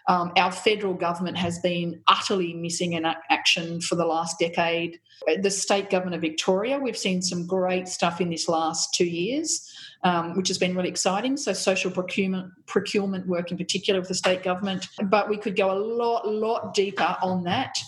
[0.08, 4.98] Um, our federal government has been utterly missing in action for the last decade.
[5.40, 9.68] The state government of Victoria, we've seen some great stuff in this last two years
[10.04, 11.36] um, which has been really exciting.
[11.36, 15.70] So social procurement procurement work in particular with the state government, but we could go
[15.72, 17.78] a lot lot deeper on that.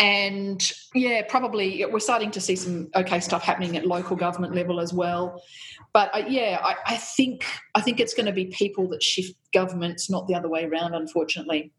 [0.00, 4.80] And yeah, probably we're starting to see some okay stuff happening at local government level
[4.80, 5.42] as well.
[5.92, 9.34] But uh, yeah, I, I think I think it's going to be people that shift
[9.52, 11.72] governments, not the other way around, unfortunately.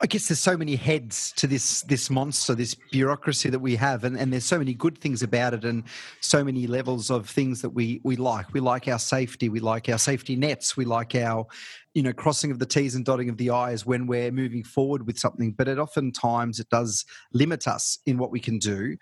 [0.00, 4.02] I guess there's so many heads to this this monster, this bureaucracy that we have,
[4.04, 5.84] and, and there's so many good things about it, and
[6.20, 8.52] so many levels of things that we we like.
[8.52, 11.46] We like our safety, we like our safety nets, we like our,
[11.94, 15.06] you know, crossing of the T's and dotting of the I's when we're moving forward
[15.06, 15.52] with something.
[15.52, 18.96] But it oftentimes it does limit us in what we can do.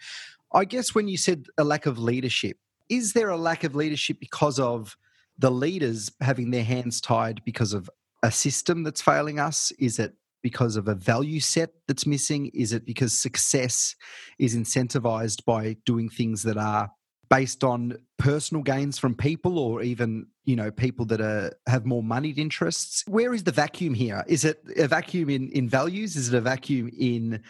[0.53, 2.59] I guess when you said a lack of leadership,
[2.91, 4.97] is there a lack of leadership because of
[5.39, 7.89] the leaders having their hands tied because of
[8.23, 9.73] a system that's failing us?
[9.79, 12.51] Is it because of a value set that's missing?
[12.55, 13.95] Is it because success
[14.39, 16.91] is incentivized by doing things that are
[17.33, 22.03] based on personal gains from people or even you know people that are have more
[22.03, 23.05] moneyed interests?
[23.07, 24.23] Where is the vacuum here?
[24.27, 26.17] Is it a vacuum in in values?
[26.17, 27.43] Is it a vacuum in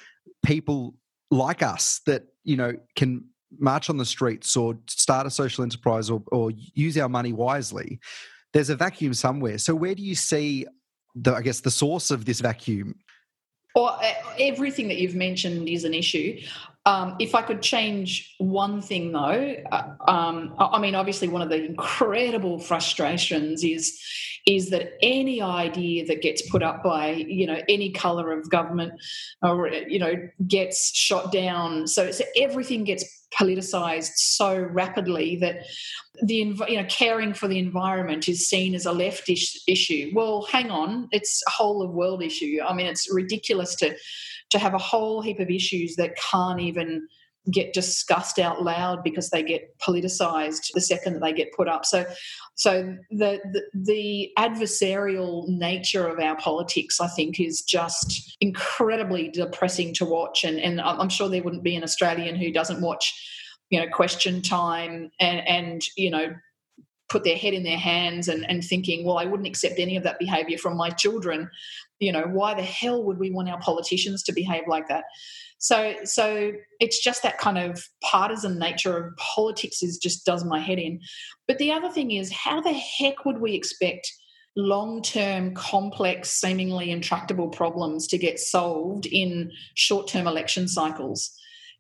[0.45, 0.95] people
[1.31, 3.25] like us that you know can
[3.59, 7.99] march on the streets or start a social enterprise or, or use our money wisely?
[8.53, 9.59] There's a vacuum somewhere.
[9.59, 10.67] So where do you see
[11.15, 12.95] the I guess the source of this vacuum?
[13.75, 16.41] Well, uh, everything that you've mentioned is an issue.
[16.85, 21.49] Um, if I could change one thing, though, uh, um, I mean, obviously, one of
[21.49, 24.01] the incredible frustrations is
[24.47, 28.93] is that any idea that gets put up by you know any color of government
[29.43, 30.15] or you know
[30.49, 31.87] gets shot down.
[31.87, 33.05] So, so everything gets
[33.39, 35.65] politicized so rapidly that
[36.23, 36.35] the
[36.69, 40.11] you know caring for the environment is seen as a left issue.
[40.15, 42.59] Well, hang on, it's a whole of world issue.
[42.67, 43.95] I mean, it's ridiculous to
[44.53, 47.07] to have a whole heap of issues that can't even
[47.51, 51.85] get discussed out loud because they get politicized the second that they get put up.
[51.85, 52.07] So,
[52.55, 59.93] so the, the, the adversarial nature of our politics, I think, is just incredibly depressing
[59.95, 60.45] to watch.
[60.45, 63.13] And and I'm sure there wouldn't be an Australian who doesn't watch,
[63.71, 66.35] you know, Question Time and and you know
[67.09, 70.03] put their head in their hands and, and thinking, well, I wouldn't accept any of
[70.05, 71.51] that behavior from my children.
[72.03, 75.05] You know, why the hell would we want our politicians to behave like that?
[75.59, 80.59] So, so it's just that kind of partisan nature of politics is just does my
[80.59, 81.01] head in.
[81.47, 84.13] But the other thing is, how the heck would we expect
[84.57, 91.31] long term, complex, seemingly intractable problems to get solved in short term election cycles?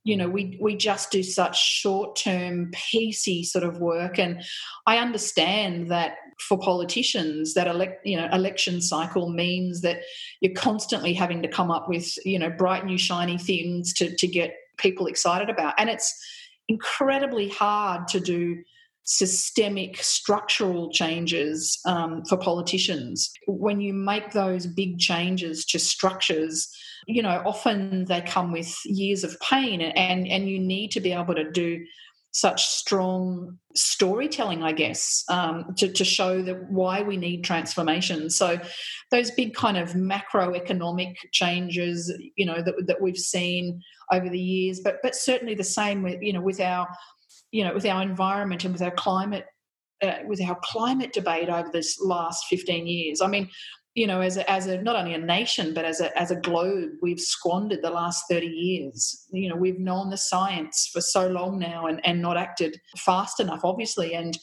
[0.05, 4.43] you know we we just do such short term piecey sort of work and
[4.87, 6.17] i understand that
[6.49, 10.03] for politicians that elect you know election cycle means that
[10.41, 14.27] you're constantly having to come up with you know bright new shiny things to to
[14.27, 15.75] get people excited about.
[15.79, 16.13] And it's
[16.69, 18.63] incredibly hard to do
[19.05, 23.33] systemic structural changes um, for politicians.
[23.47, 26.69] When you make those big changes to structures
[27.07, 31.13] you know often they come with years of pain and and you need to be
[31.13, 31.85] able to do
[32.33, 38.29] such strong storytelling i guess um, to, to show that why we need transformation.
[38.31, 38.59] So
[39.11, 43.81] those big kind of macroeconomic changes you know that, that we've seen
[44.13, 46.89] over the years but but certainly the same with you know with our
[47.51, 49.47] you know with our environment and with our climate
[50.03, 53.21] uh, with our climate debate over this last 15 years.
[53.21, 53.49] I mean
[53.95, 56.37] you know, as a, as a not only a nation but as a as a
[56.37, 59.27] globe, we've squandered the last thirty years.
[59.31, 63.39] You know, we've known the science for so long now and and not acted fast
[63.39, 64.15] enough, obviously.
[64.15, 64.39] And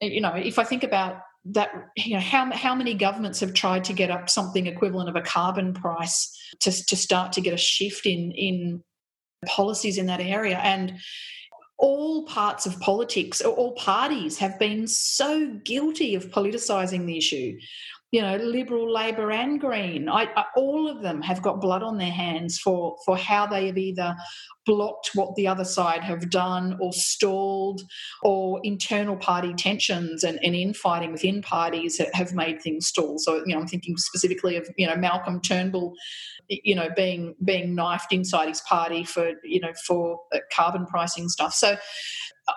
[0.00, 3.54] eh, you know, if I think about that, you know, how how many governments have
[3.54, 7.54] tried to get up something equivalent of a carbon price to to start to get
[7.54, 8.82] a shift in in
[9.46, 10.94] policies in that area and
[11.78, 17.58] all parts of politics all parties have been so guilty of politicizing the issue
[18.12, 20.06] you know, Liberal, Labor, and Green.
[20.06, 23.68] I, I, all of them have got blood on their hands for for how they
[23.68, 24.14] have either
[24.66, 27.80] blocked what the other side have done, or stalled,
[28.22, 33.18] or internal party tensions and, and infighting within parties have made things stall.
[33.18, 35.94] So, you know, I'm thinking specifically of you know Malcolm Turnbull,
[36.48, 41.30] you know, being being knifed inside his party for you know for uh, carbon pricing
[41.30, 41.54] stuff.
[41.54, 41.78] So,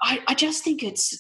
[0.03, 1.18] I, I just think it's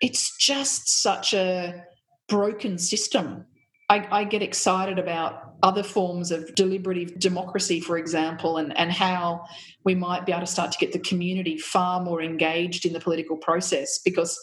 [0.00, 1.84] it's just such a
[2.28, 3.44] broken system
[3.88, 9.44] I, I, get excited about other forms of deliberative democracy, for example, and, and how
[9.84, 13.00] we might be able to start to get the community far more engaged in the
[13.00, 14.38] political process because,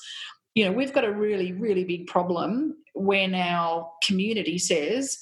[0.54, 5.18] you know, we've got a really, really big problem when our community says,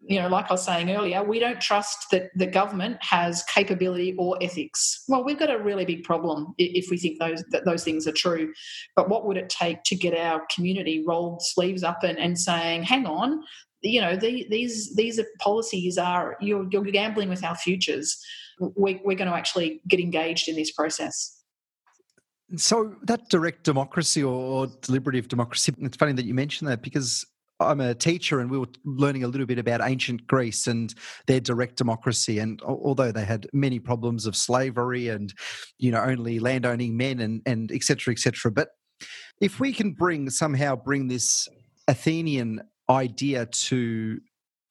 [0.00, 4.14] you know, like I was saying earlier, we don't trust that the government has capability
[4.16, 5.02] or ethics.
[5.08, 8.12] Well, we've got a really big problem if we think those that those things are
[8.12, 8.52] true.
[8.94, 12.84] But what would it take to get our community rolled sleeves up and, and saying,
[12.84, 13.42] hang on,
[13.82, 18.18] you know, the, these these policies are you're, you're gambling with our futures.
[18.60, 21.34] We, we're going to actually get engaged in this process.
[22.56, 27.26] So that direct democracy or deliberative democracy, it's funny that you mentioned that because
[27.60, 30.94] I'm a teacher and we were learning a little bit about ancient Greece and
[31.26, 32.38] their direct democracy.
[32.38, 35.32] And although they had many problems of slavery and,
[35.78, 38.52] you know, only landowning men and, and et cetera, et cetera.
[38.52, 38.68] But
[39.40, 41.48] if we can bring somehow bring this
[41.86, 44.20] Athenian idea to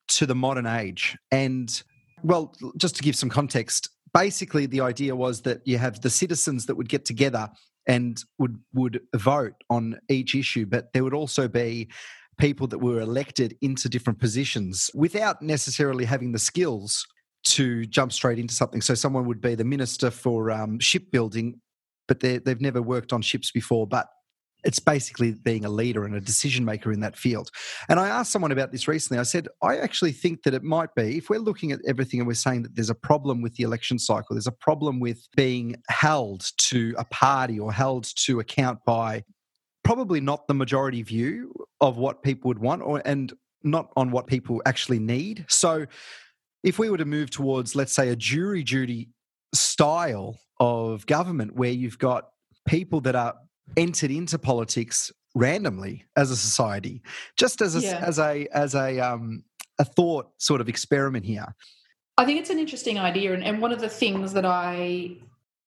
[0.08, 1.84] to the modern age and
[2.24, 6.66] well just to give some context basically the idea was that you have the citizens
[6.66, 7.50] that would get together
[7.86, 11.88] and would would vote on each issue but there would also be
[12.38, 17.06] people that were elected into different positions without necessarily having the skills
[17.44, 18.82] to jump straight into something.
[18.82, 21.62] So someone would be the minister for um, shipbuilding,
[22.08, 24.08] but they've never worked on ships before, but
[24.64, 27.50] it's basically being a leader and a decision maker in that field.
[27.90, 29.20] And I asked someone about this recently.
[29.20, 32.28] I said, I actually think that it might be, if we're looking at everything and
[32.28, 35.76] we're saying that there's a problem with the election cycle, there's a problem with being
[35.90, 39.24] held to a party or held to account by
[39.88, 43.32] probably not the majority view of what people would want or and
[43.64, 45.46] not on what people actually need.
[45.48, 45.86] So
[46.62, 49.08] if we were to move towards let's say a jury duty
[49.54, 52.26] style of government where you've got
[52.68, 53.36] people that are
[53.78, 57.02] entered into politics randomly as a society
[57.38, 58.04] just as a yeah.
[58.06, 59.44] as a as a um
[59.80, 61.54] a thought sort of experiment here
[62.18, 65.16] i think it's an interesting idea and, and one of the things that i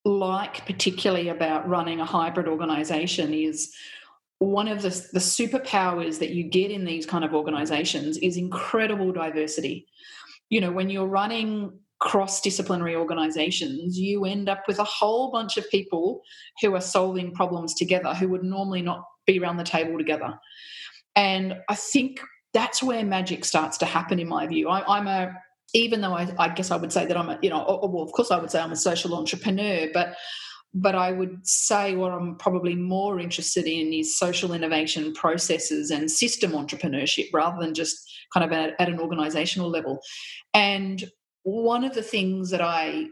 [0.05, 3.73] like particularly about running a hybrid organization is
[4.41, 9.13] one of the, the superpowers that you get in these kind of organizations is incredible
[9.13, 9.87] diversity.
[10.49, 15.59] You know, when you're running cross disciplinary organizations, you end up with a whole bunch
[15.59, 16.23] of people
[16.63, 20.33] who are solving problems together who would normally not be around the table together.
[21.15, 22.21] And I think
[22.55, 24.71] that's where magic starts to happen, in my view.
[24.71, 25.35] I, am a
[25.75, 28.03] even though I, I, guess I would say that I'm a, you know, oh, well,
[28.03, 30.17] of course I would say I'm a social entrepreneur, but
[30.73, 36.11] but I would say what I'm probably more interested in is social innovation processes and
[36.11, 37.99] system entrepreneurship rather than just
[38.33, 40.01] kind of at, at an organizational level.
[40.55, 41.11] And
[41.43, 43.07] one of the things that I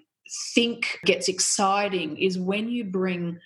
[0.54, 3.38] think gets exciting is when you bring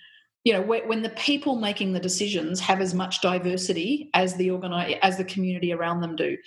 [0.43, 4.95] you know when the people making the decisions have as much diversity as the organize
[5.01, 6.37] as the community around them do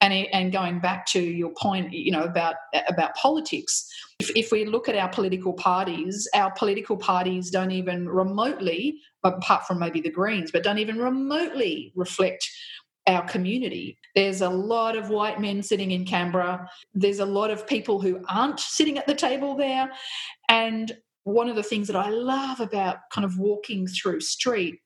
[0.00, 2.56] and and going back to your point you know about
[2.88, 3.88] about politics
[4.18, 9.66] if, if we look at our political parties our political parties don't even remotely apart
[9.66, 12.48] from maybe the greens but don't even remotely reflect
[13.06, 13.98] our community.
[14.14, 16.68] There's a lot of white men sitting in Canberra.
[16.94, 19.90] There's a lot of people who aren't sitting at the table there.
[20.48, 24.78] And one of the things that I love about kind of walking through STREAT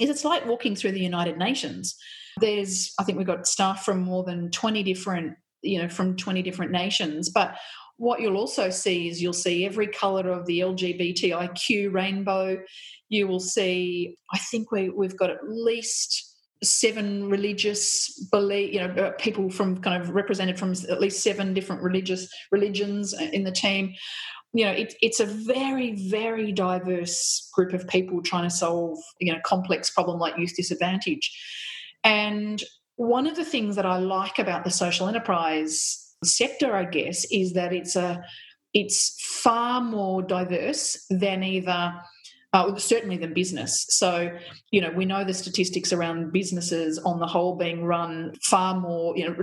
[0.00, 1.96] is it's like walking through the United Nations.
[2.40, 6.42] There's, I think we've got staff from more than 20 different, you know, from 20
[6.42, 7.28] different nations.
[7.28, 7.56] But
[7.96, 12.58] what you'll also see is you'll see every colour of the LGBTIQ rainbow.
[13.08, 16.30] You will see, I think we, we've got at least
[16.64, 21.52] seven religious belief you know uh, people from kind of represented from at least seven
[21.52, 23.92] different religious religions in the team
[24.52, 29.32] you know, it, it's a very, very diverse group of people trying to solve, you
[29.32, 31.32] know, complex problem like youth disadvantage.
[32.04, 32.62] And
[32.96, 37.52] one of the things that I like about the social enterprise sector, I guess, is
[37.54, 38.24] that it's a
[38.74, 41.94] it's far more diverse than either
[42.52, 43.86] uh, certainly than business.
[43.88, 44.30] So,
[44.70, 49.16] you know, we know the statistics around businesses on the whole being run far more,
[49.16, 49.36] you know,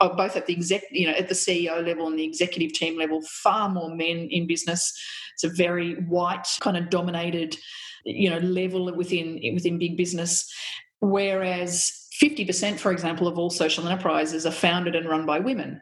[0.00, 2.98] uh, both at the exec, you know, at the CEO level and the executive team
[2.98, 4.92] level, far more men in business.
[5.34, 7.56] It's a very white kind of dominated,
[8.04, 10.52] you know, level within within big business,
[11.00, 12.04] whereas.
[12.20, 15.80] 50%, for example, of all social enterprises are founded and run by women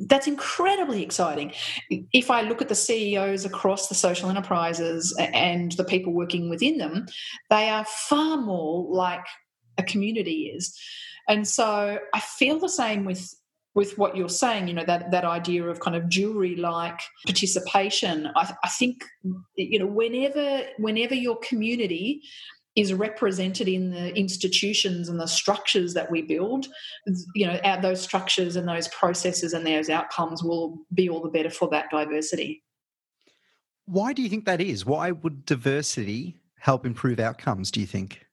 [0.00, 1.52] that's incredibly exciting.
[2.12, 6.78] If I look at the CEOs across the social enterprises and the people working within
[6.78, 7.06] them,
[7.50, 9.24] they are far more like
[9.78, 10.78] a community is.
[11.28, 13.34] And so I feel the same with
[13.74, 18.28] with what you're saying, you know, that that idea of kind of jury like participation.
[18.36, 19.04] I, I think
[19.56, 22.22] you know, whenever whenever your community
[22.76, 26.66] is represented in the institutions and the structures that we build
[27.34, 31.50] you know those structures and those processes and those outcomes will be all the better
[31.50, 32.62] for that diversity.
[33.86, 34.86] Why do you think that is?
[34.86, 38.26] Why would diversity help improve outcomes do you think?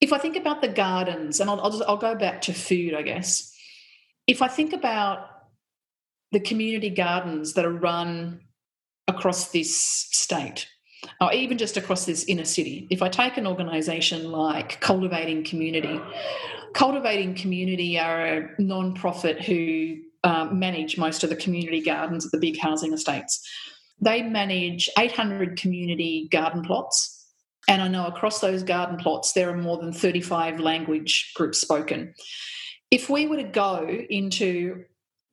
[0.00, 2.94] If i think about the gardens and i'll, I'll just i'll go back to food
[2.94, 3.54] i guess.
[4.26, 5.28] If i think about
[6.32, 8.40] the community gardens that are run
[9.06, 10.66] across this state
[11.20, 12.86] or even just across this inner city.
[12.90, 16.00] If I take an organisation like Cultivating Community,
[16.74, 22.38] Cultivating Community are a non-profit who um, manage most of the community gardens at the
[22.38, 23.46] big housing estates.
[24.00, 27.26] They manage 800 community garden plots.
[27.68, 32.14] And I know across those garden plots, there are more than 35 language groups spoken.
[32.90, 34.84] If we were to go into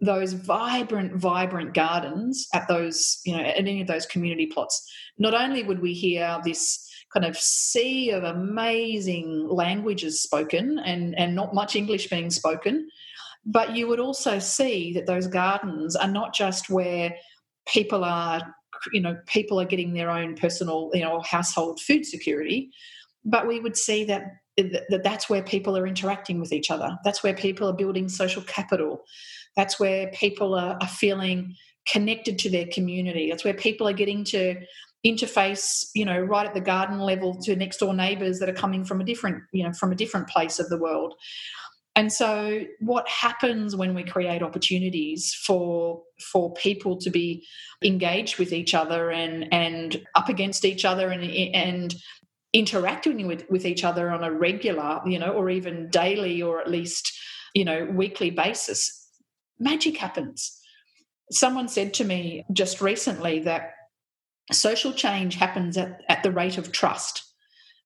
[0.02, 4.82] those vibrant, vibrant gardens at those, you know, at any of those community plots,
[5.18, 11.36] not only would we hear this kind of sea of amazing languages spoken and, and
[11.36, 12.88] not much English being spoken,
[13.46, 17.16] but you would also see that those gardens are not just where
[17.68, 18.42] people are,
[18.94, 22.72] you know, people are getting their own personal, you know, household food security,
[23.26, 24.24] but we would see that
[24.58, 26.98] that that's where people are interacting with each other.
[27.06, 29.04] That's where people are building social capital.
[29.56, 31.56] That's where people are, are feeling
[31.88, 33.30] connected to their community.
[33.30, 34.62] That's where people are getting to
[35.06, 38.84] interface you know right at the garden level to next door neighbors that are coming
[38.84, 41.14] from a different you know from a different place of the world
[41.96, 47.46] and so what happens when we create opportunities for for people to be
[47.82, 51.96] engaged with each other and and up against each other and and
[52.52, 56.70] interacting with with each other on a regular you know or even daily or at
[56.70, 57.18] least
[57.54, 58.99] you know weekly basis
[59.60, 60.60] magic happens.
[61.32, 63.74] Someone said to me just recently that
[64.52, 67.24] social change happens at, at the rate of trust.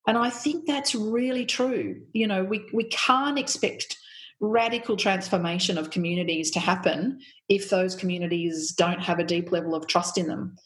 [0.06, 2.02] And I think that's really true.
[2.12, 3.96] You know, we, we can't expect
[4.40, 9.86] radical transformation of communities to happen if those communities don't have a deep level of
[9.86, 10.56] trust in them.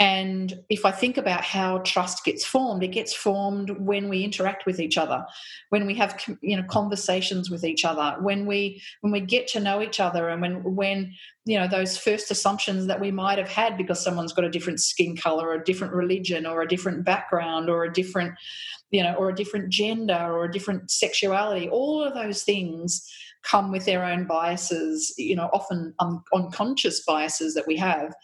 [0.00, 4.64] And if I think about how trust gets formed, it gets formed when we interact
[4.64, 5.26] with each other,
[5.70, 9.60] when we have you know conversations with each other, when we when we get to
[9.60, 11.12] know each other, and when when
[11.46, 14.80] you know those first assumptions that we might have had because someone's got a different
[14.80, 18.34] skin color, or a different religion, or a different background, or a different
[18.90, 23.06] you know, or a different gender, or a different sexuality, all of those things
[23.42, 28.14] come with their own biases, you know, often un- unconscious biases that we have.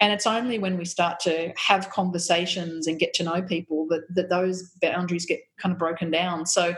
[0.00, 4.02] And it's only when we start to have conversations and get to know people that,
[4.14, 6.46] that those boundaries get kind of broken down.
[6.46, 6.74] So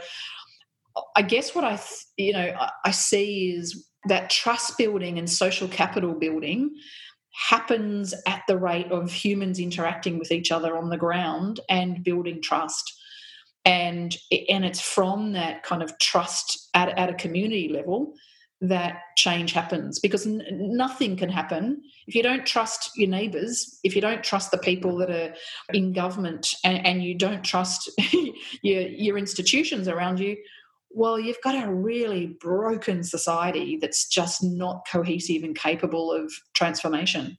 [1.17, 1.81] I guess what I,
[2.17, 6.75] you know, I see is that trust building and social capital building
[7.49, 12.41] happens at the rate of humans interacting with each other on the ground and building
[12.41, 12.93] trust
[13.65, 14.17] and
[14.49, 18.15] and it's from that kind of trust at, at a community level
[18.61, 21.83] that change happens because n- nothing can happen.
[22.07, 25.35] If you don't trust your neighbours if you don't trust the people that are
[25.73, 27.91] in government and, and you don't trust
[28.63, 30.37] your, your institutions around you
[30.91, 37.37] well you've got a really broken society that's just not cohesive and capable of transformation.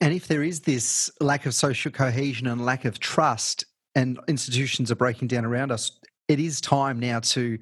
[0.00, 3.64] And if there is this lack of social cohesion and lack of trust
[3.94, 5.92] and institutions are breaking down around us,
[6.28, 7.58] it is time now to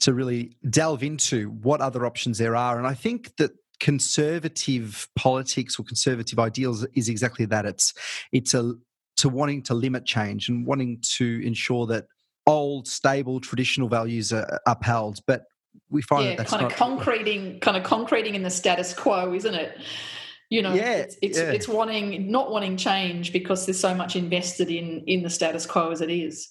[0.00, 2.78] to really delve into what other options there are.
[2.78, 7.64] And I think that conservative politics or conservative ideals is exactly that.
[7.64, 7.94] It's
[8.32, 8.74] it's a
[9.16, 12.06] to wanting to limit change and wanting to ensure that
[12.46, 15.20] old, stable, traditional values are upheld.
[15.26, 15.44] But
[15.90, 16.72] we find yeah, that that's kind not...
[16.72, 19.78] of concreting, kind of concreting in the status quo, isn't it?
[20.50, 21.50] you know yeah, it's it's, yeah.
[21.52, 25.90] it's wanting not wanting change because there's so much invested in in the status quo
[25.90, 26.50] as it is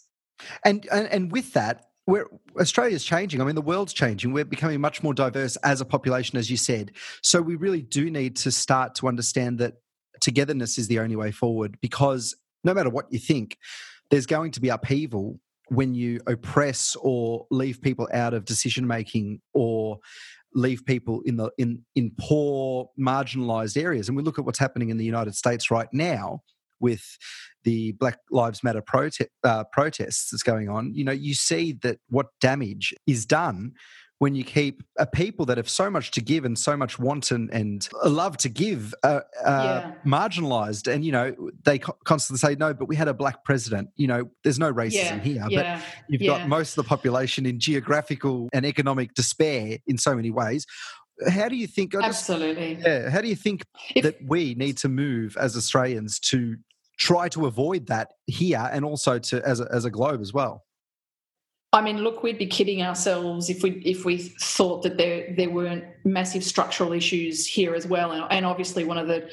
[0.66, 2.28] and and, and with that we're,
[2.60, 3.42] Australia's changing.
[3.42, 4.34] I mean, the world's changing.
[4.34, 6.92] We're becoming much more diverse as a population, as you said.
[7.22, 9.76] So we really do need to start to understand that
[10.20, 13.58] togetherness is the only way forward because no matter what you think,
[14.10, 15.40] there's going to be upheaval
[15.70, 20.00] when you oppress or leave people out of decision making or
[20.56, 24.90] leave people in the in in poor marginalized areas and we look at what's happening
[24.90, 26.42] in the united states right now
[26.80, 27.18] with
[27.64, 32.00] the black lives matter prote- uh, protests that's going on you know you see that
[32.10, 33.74] what damage is done
[34.20, 37.32] when you keep a people that have so much to give and so much want
[37.32, 39.92] and, and love to give uh, uh, yeah.
[40.06, 41.34] marginalized and you know
[41.64, 44.94] they constantly say no but we had a black president you know there's no racism
[44.94, 45.20] yeah.
[45.20, 45.82] here yeah.
[45.82, 50.30] but you've got most of the population in geographical and economic despair in so many
[50.30, 50.66] ways
[51.30, 53.64] how do you think absolutely yeah how do you think
[53.96, 56.56] if, that we need to move as australians to
[57.00, 60.66] try to avoid that here and also to as a, as a globe as well.
[61.72, 65.50] I mean, look, we'd be kidding ourselves if we if we thought that there there
[65.50, 69.30] weren't massive structural issues here as well, and, and obviously one of the,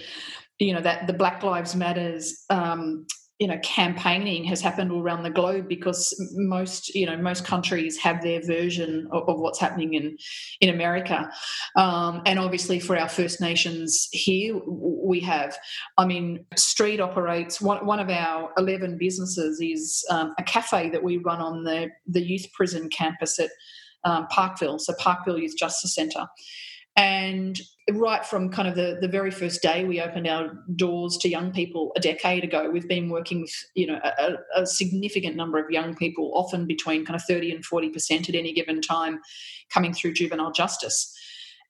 [0.59, 3.07] you know, that the Black Lives Matters um,
[3.39, 7.99] you know campaigning has happened all around the globe because most you know most countries
[7.99, 10.16] have their version of, of what's happening in
[10.61, 11.30] in America,
[11.76, 15.57] um, and obviously for our First Nations here we have.
[15.99, 21.03] I mean, STREAT operates one one of our eleven businesses is um, a cafe that
[21.03, 23.51] we run on the the youth prison campus at
[24.05, 26.26] um, Parkville, so Parkville Youth Justice Centre.
[26.97, 27.61] And
[27.93, 31.53] right from kind of the, the very first day we opened our doors to young
[31.53, 35.70] people a decade ago, we've been working with, you know, a, a significant number of
[35.70, 39.20] young people, often between kind of 30 and 40% at any given time
[39.72, 41.16] coming through juvenile justice.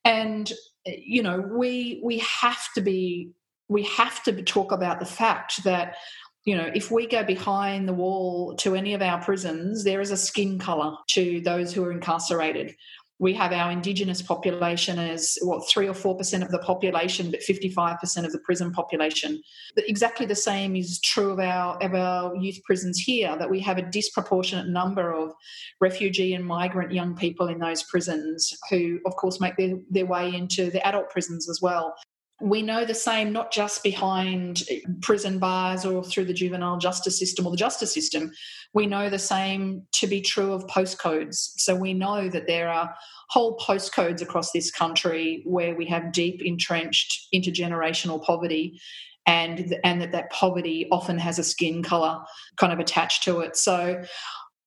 [0.04, 0.50] And,
[0.86, 3.32] you know, we we have to be
[3.68, 5.96] we have to talk about the fact that
[6.44, 10.12] you know, if we go behind the wall to any of our prisons, there is
[10.12, 12.76] a skin colour to those who are incarcerated
[13.18, 17.42] we have our indigenous population as what three or four percent of the population, but
[17.42, 19.40] fifty-five percent of the prison population.
[19.74, 23.36] But exactly the same is true of our of our youth prisons here.
[23.38, 25.32] That we have a disproportionate number of
[25.80, 30.34] refugee and migrant young people in those prisons, who of course make their, their way
[30.34, 31.94] into the adult prisons as well
[32.41, 34.62] we know the same not just behind
[35.01, 38.30] prison bars or through the juvenile justice system or the justice system.
[38.74, 41.53] We know the same to be true of postcodes.
[41.57, 42.95] So we know that there are
[43.30, 48.80] whole postcodes across this country where we have deep entrenched intergenerational poverty
[49.26, 52.18] and and that that poverty often has a skin color
[52.57, 53.57] kind of attached to it.
[53.57, 54.03] So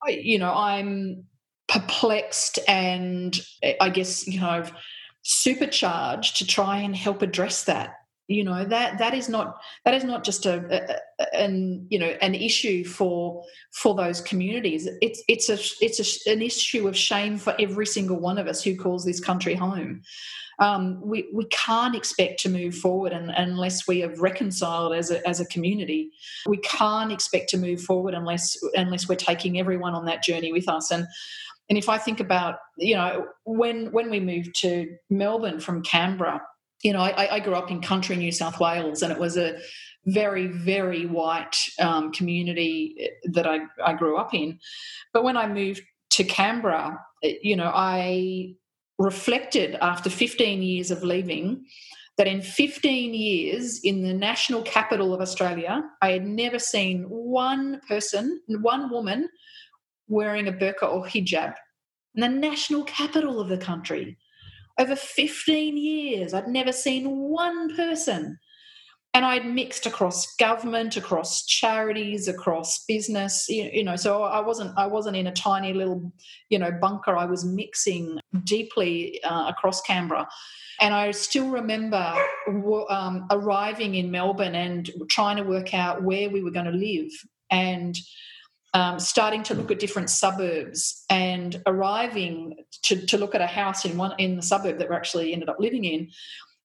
[0.08, 1.26] you know, I'm
[1.68, 3.40] perplexed and
[3.80, 4.66] I guess you know
[5.24, 7.96] supercharged to try and help address that
[8.30, 12.14] you know that that is not that is not just a, a, an you know
[12.22, 17.38] an issue for for those communities it's it's a it's a, an issue of shame
[17.38, 20.02] for every single one of us who calls this country home
[20.60, 25.26] um, we, we can't expect to move forward and, unless we have reconciled as a,
[25.28, 26.12] as a community.
[26.46, 30.68] We can't expect to move forward unless unless we're taking everyone on that journey with
[30.68, 30.92] us.
[30.92, 31.08] And
[31.70, 36.42] and if I think about you know when when we moved to Melbourne from Canberra,
[36.84, 39.60] you know I, I grew up in country New South Wales, and it was a
[40.06, 44.60] very very white um, community that I, I grew up in.
[45.14, 48.56] But when I moved to Canberra, you know I
[48.98, 51.66] reflected after 15 years of leaving
[52.18, 57.80] that in 15 years in the national capital of Australia, I had never seen one
[57.88, 59.30] person, one woman
[60.10, 61.54] wearing a burqa or hijab
[62.16, 64.18] in the national capital of the country.
[64.78, 68.40] Over 15 years, I'd never seen one person
[69.14, 73.50] and I'd mixed across government, across charities, across business.
[73.50, 76.12] You, you, know, so I wasn't I wasn't in a tiny little
[76.50, 77.18] you know bunker.
[77.18, 80.28] I was mixing deeply uh, across Canberra,
[80.80, 82.14] and I still remember
[82.90, 87.12] um, arriving in Melbourne and trying to work out where we were going to live
[87.50, 87.98] and.
[88.76, 93.84] Um, starting to look at different suburbs and arriving to, to look at a house
[93.84, 96.12] in one in the suburb that we actually ended up living in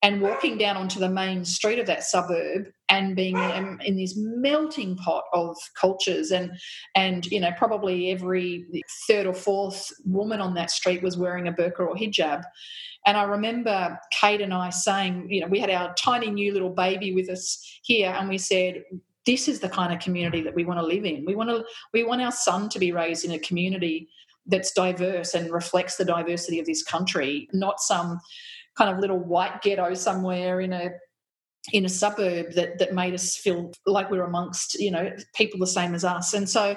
[0.04, 4.12] and walking down onto the main street of that suburb and being in, in, this
[4.18, 6.30] melting pot of cultures.
[6.30, 6.52] And
[6.94, 8.66] and you know probably every
[9.08, 12.42] third or fourth woman on that street was wearing a burqa or hijab.
[13.06, 16.70] And i remember kate and i saying you know we had our tiny new little
[16.70, 18.82] baby with us here and we said
[19.26, 21.24] this is the kind of community that we want to live in.
[21.24, 24.08] We want to we want our son to be raised in a community
[24.46, 28.20] that's diverse and reflects the diversity of this country not some
[28.76, 30.90] kind of little white ghetto somewhere in a
[31.72, 35.66] in a suburb that that made us feel like we're amongst you know people the
[35.66, 36.34] same as us.
[36.34, 36.76] And so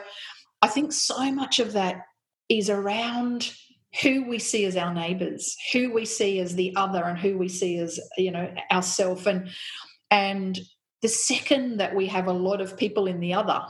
[0.61, 2.01] i think so much of that
[2.49, 3.53] is around
[4.01, 7.47] who we see as our neighbors who we see as the other and who we
[7.47, 9.25] see as you know ourself.
[9.25, 9.49] And
[10.09, 10.57] and
[11.01, 13.61] the second that we have a lot of people in the other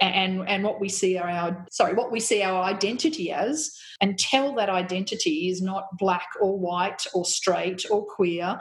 [0.00, 4.54] and and what we see are our sorry what we see our identity as until
[4.54, 8.58] that identity is not black or white or straight or queer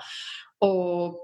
[0.59, 1.17] or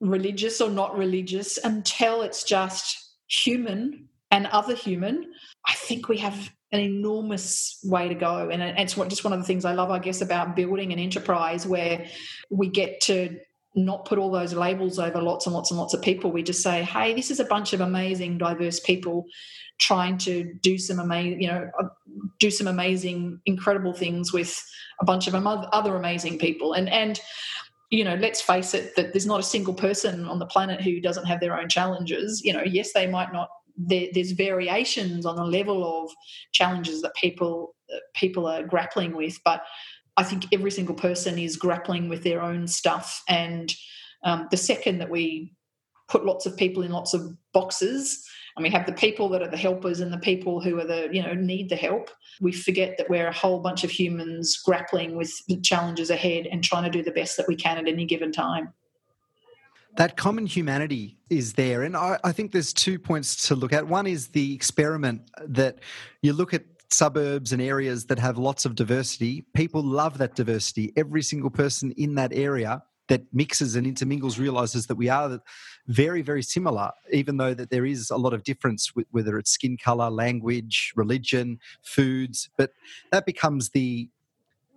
[0.00, 5.32] religious or not religious until it's just human and other human
[5.66, 8.48] i think we have an enormous way to go.
[8.48, 11.66] And it's just one of the things i love i guess about building an enterprise
[11.66, 12.06] where
[12.50, 13.38] we get to
[13.74, 16.30] not put all those labels over lots and lots and lots of people.
[16.30, 19.26] We just say, hey, this is a bunch of amazing, diverse people
[19.78, 21.88] trying to do some amazing, you know, uh,
[22.38, 24.62] do some amazing, incredible things with
[25.00, 26.74] a bunch of other amazing people.
[26.74, 27.20] And and
[27.90, 30.98] you know, let's face it, that there's not a single person on the planet who
[30.98, 32.42] doesn't have their own challenges.
[32.42, 33.50] You know, yes, they might not.
[33.76, 36.10] There, there's variations on the level of
[36.52, 39.62] challenges that people uh, people are grappling with, but
[40.16, 43.22] I think every single person is grappling with their own stuff.
[43.28, 43.72] And
[44.24, 45.54] um, the second that we
[46.08, 49.48] put lots of people in lots of boxes, and we have the people that are
[49.48, 52.10] the helpers and the people who are the you know need the help
[52.40, 55.32] we forget that we're a whole bunch of humans grappling with
[55.62, 58.72] challenges ahead and trying to do the best that we can at any given time.
[59.96, 61.82] That common humanity is there.
[61.82, 63.86] And I, I think there's two points to look at.
[63.86, 65.80] One is the experiment that
[66.22, 70.92] you look at suburbs and areas that have lots of diversity, people love that diversity.
[70.96, 75.40] Every single person in that area that mixes and intermingles realizes that we are
[75.88, 79.76] very very similar even though that there is a lot of difference whether it's skin
[79.76, 82.48] color language religion foods.
[82.56, 82.72] But
[83.10, 84.08] that becomes the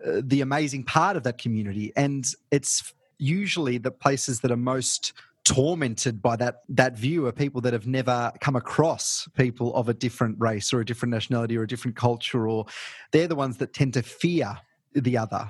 [0.06, 1.94] uh, the amazing part of that community.
[1.96, 5.14] And it's usually the places that are most
[5.46, 9.94] tormented by that that view of people that have never come across people of a
[9.94, 12.66] different race or a different nationality or a different culture or
[13.12, 14.58] they're the ones that tend to fear
[14.94, 15.50] the other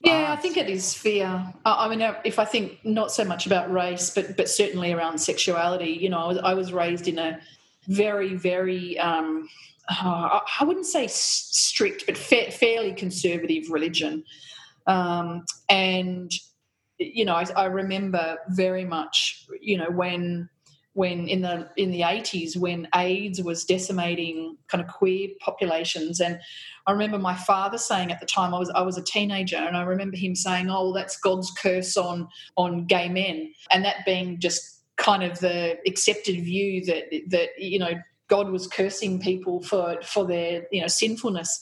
[0.00, 1.52] yeah, I think it is fear.
[1.64, 5.98] I mean, if I think not so much about race, but but certainly around sexuality.
[6.00, 7.40] You know, I was, I was raised in a
[7.88, 9.48] very, very um,
[9.88, 14.22] uh, I wouldn't say strict, but fa- fairly conservative religion,
[14.86, 16.30] um, and
[16.98, 20.48] you know, I, I, remember very much, you know, when
[20.96, 26.20] when in the in the 80s when AIDS was decimating kind of queer populations.
[26.20, 26.40] And
[26.86, 29.76] I remember my father saying at the time I was I was a teenager and
[29.76, 33.52] I remember him saying oh well, that's God's curse on on gay men.
[33.70, 37.92] And that being just kind of the accepted view that that you know
[38.28, 41.60] God was cursing people for for their you know sinfulness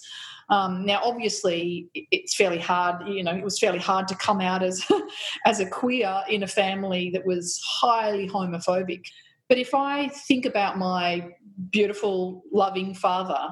[0.51, 3.09] Um, now, obviously, it's fairly hard.
[3.09, 4.85] You know, it was fairly hard to come out as
[5.47, 9.05] as a queer in a family that was highly homophobic.
[9.49, 11.31] But if I think about my
[11.71, 13.49] beautiful, loving father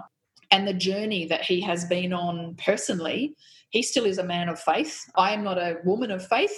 [0.50, 3.34] and the journey that he has been on personally,
[3.70, 5.00] he still is a man of faith.
[5.16, 6.54] I am not a woman of faith,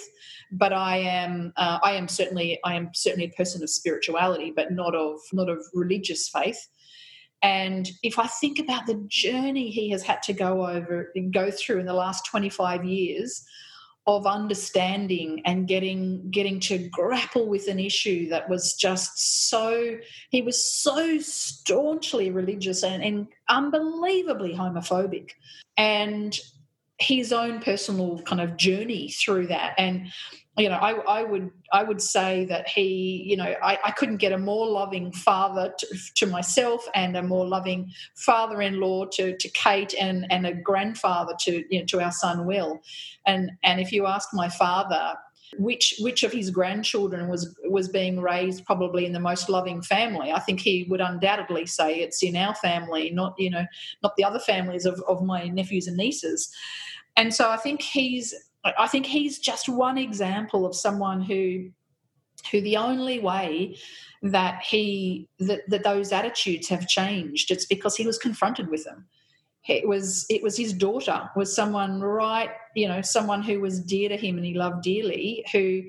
[0.51, 1.53] but I am.
[1.55, 2.59] Uh, I am certainly.
[2.65, 6.59] I am certainly a person of spirituality, but not of not of religious faith.
[7.45, 11.51] And if I think about the journey he has had to go over and go
[11.51, 13.45] through in the last 25 years
[14.07, 19.95] of understanding and getting getting to grapple with an issue that was just so
[20.31, 25.29] he was so staunchly religious and, and unbelievably homophobic.
[25.77, 26.39] And
[26.99, 29.75] his own personal kind of journey through that.
[29.77, 30.07] And
[30.57, 34.17] you know, I, I, would I would say that he, you know, I, I couldn't
[34.17, 39.49] get a more loving father to, to, myself and a more loving father-in-law to, to
[39.49, 42.79] Kate and, and a grandfather to you know, to our son Will,
[43.25, 45.15] and and if you ask my father
[45.57, 50.31] which which of his grandchildren was was being raised probably in the most loving family,
[50.31, 53.65] I think he would undoubtedly say it's in our family, not you know
[54.03, 56.53] not the other families of, of my nephews and nieces.
[57.17, 58.33] And so I think he's
[58.77, 61.69] I think he's just one example of someone who
[62.51, 63.77] who the only way
[64.21, 69.05] that he that, that those attitudes have changed it's because he was confronted with them
[69.67, 74.09] it was it was his daughter was someone right you know someone who was dear
[74.09, 75.81] to him and he loved dearly who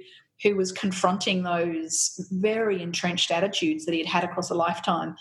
[0.42, 5.16] who was confronting those very entrenched attitudes that he had had across a lifetime.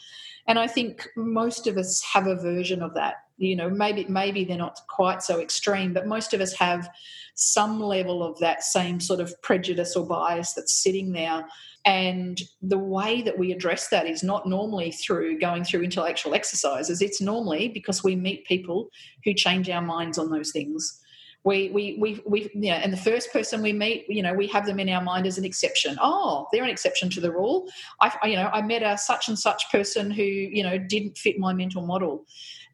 [0.48, 4.46] And i think most of us have a version of that you know maybe maybe
[4.46, 6.90] they're not quite so extreme but most of us have
[7.34, 11.46] some level of that same sort of prejudice or bias that's sitting there
[11.86, 17.02] and the way that we address that is not normally through going through intellectual exercises.
[17.02, 18.90] It's normally because we meet people
[19.24, 21.00] who change our minds on those things.
[21.44, 24.48] We we we, we you know, and the first person we meet you know we
[24.48, 25.96] have them in our mind as an exception.
[26.02, 27.68] Oh they're an exception to the rule.
[28.02, 31.38] I you know i met a such and such person who you know didn't fit
[31.38, 32.26] my mental model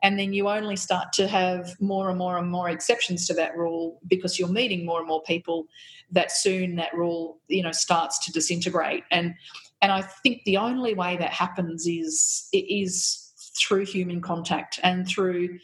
[0.04, 3.56] and then you only start to have more and more and more exceptions to that
[3.56, 5.68] rule because you're meeting more and more people
[6.12, 9.04] that soon that rule you know starts to disintegrate.
[9.12, 9.36] And
[9.82, 15.60] and i think the only way that happens is is through human contact and through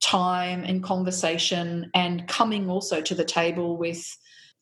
[0.00, 4.16] time and conversation and coming also to the table with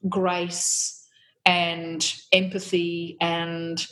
[0.08, 1.06] grace
[1.44, 3.86] and empathy and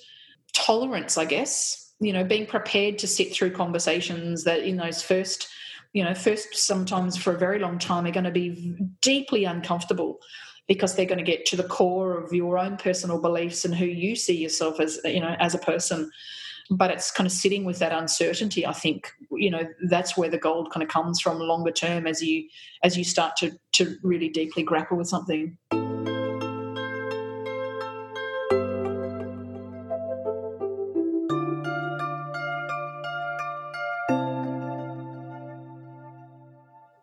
[0.53, 5.48] tolerance i guess you know being prepared to sit through conversations that in those first
[5.92, 10.18] you know first sometimes for a very long time are going to be deeply uncomfortable
[10.66, 13.86] because they're going to get to the core of your own personal beliefs and who
[13.86, 16.11] you see yourself as you know as a person.
[16.72, 20.38] But it's kind of sitting with that uncertainty i think you know that's where the
[20.38, 22.48] gold kind of comes from longer term as you
[22.84, 25.59] as you start to to really deeply grapple with something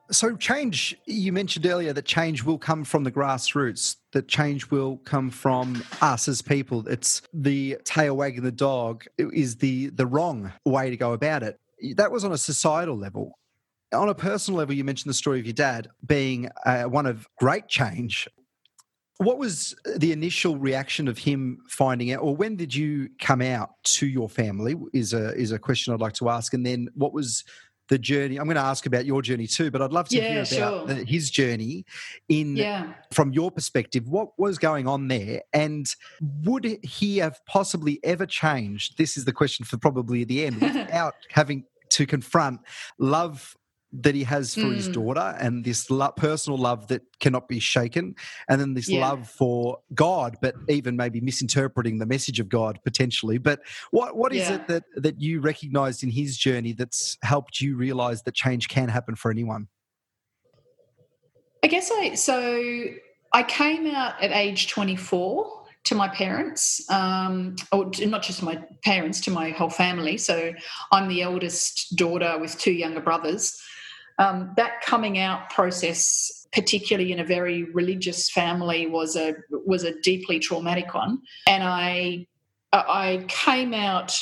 [0.09, 4.97] So, change, you mentioned earlier that change will come from the grassroots, that change will
[4.97, 6.87] come from us as people.
[6.87, 11.59] It's the tail wagging the dog is the, the wrong way to go about it.
[11.97, 13.37] That was on a societal level.
[13.93, 17.27] On a personal level, you mentioned the story of your dad being uh, one of
[17.37, 18.29] great change.
[19.17, 23.71] What was the initial reaction of him finding out, or when did you come out
[23.83, 24.75] to your family?
[24.93, 27.43] Is a is a question I'd like to ask, and then what was
[27.89, 28.37] the journey.
[28.37, 30.87] I'm going to ask about your journey too, but I'd love to yeah, hear about
[30.87, 30.91] sure.
[30.91, 31.85] Uh, his journey
[32.29, 32.93] in yeah.
[33.11, 34.07] from your perspective.
[34.07, 35.87] What was going on there, and
[36.43, 38.97] would he have possibly ever changed?
[38.97, 42.61] This is the question for probably the end without having to confront
[42.99, 43.55] love
[44.01, 44.75] that he has for mm.
[44.75, 48.15] his daughter and this lo- personal love that cannot be shaken
[48.47, 49.07] and then this yeah.
[49.07, 53.59] love for god but even maybe misinterpreting the message of god potentially but
[53.91, 54.55] what what is yeah.
[54.55, 58.87] it that that you recognized in his journey that's helped you realize that change can
[58.87, 59.67] happen for anyone
[61.63, 62.85] i guess i so
[63.33, 69.21] i came out at age 24 to my parents, um, or not just my parents,
[69.21, 70.17] to my whole family.
[70.17, 70.53] So
[70.91, 73.57] I'm the eldest daughter with two younger brothers
[74.19, 79.99] um, that coming out process particularly in a very religious family was a was a
[80.01, 81.19] deeply traumatic one.
[81.47, 82.25] And i
[82.73, 84.21] i came out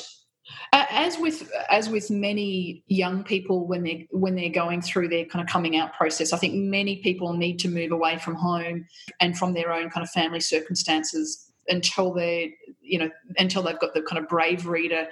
[0.73, 5.41] as with as with many young people when they when they're going through their kind
[5.41, 8.85] of coming out process i think many people need to move away from home
[9.19, 13.93] and from their own kind of family circumstances until they you know until they've got
[13.93, 15.07] the kind of bravery to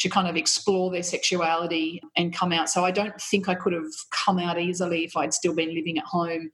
[0.00, 2.68] to kind of explore their sexuality and come out.
[2.68, 5.98] So I don't think I could have come out easily if I'd still been living
[5.98, 6.50] at home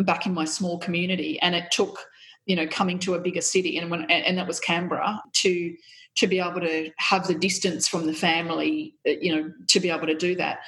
[0.00, 1.38] back in my small community.
[1.40, 1.98] And it took,
[2.46, 5.76] you know, coming to a bigger city and when and that was Canberra to
[6.16, 9.90] to be able to have the distance from the family, uh, you know, to be
[9.90, 10.60] able to do that.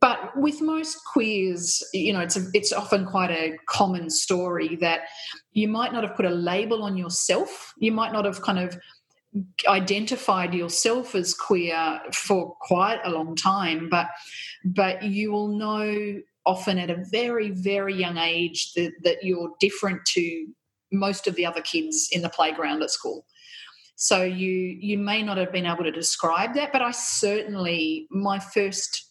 [0.00, 5.00] But with most queers, you know, it's a, it's often quite a common story that
[5.52, 7.72] you might not have put a label on yourself.
[7.78, 8.78] You might not have kind of
[9.66, 14.08] identified yourself as queer for quite a long time, but
[14.64, 20.04] but you will know often at a very very young age that, that you're different
[20.06, 20.46] to
[20.92, 23.26] most of the other kids in the playground at school.
[23.96, 28.38] So you you may not have been able to describe that, but I certainly my
[28.38, 29.10] first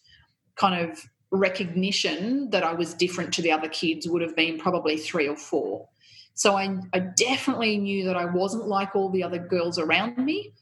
[0.56, 0.98] kind of
[1.30, 5.36] recognition that I was different to the other kids would have been probably three or
[5.36, 5.88] four.
[6.34, 10.52] So I, I definitely knew that I wasn't like all the other girls around me.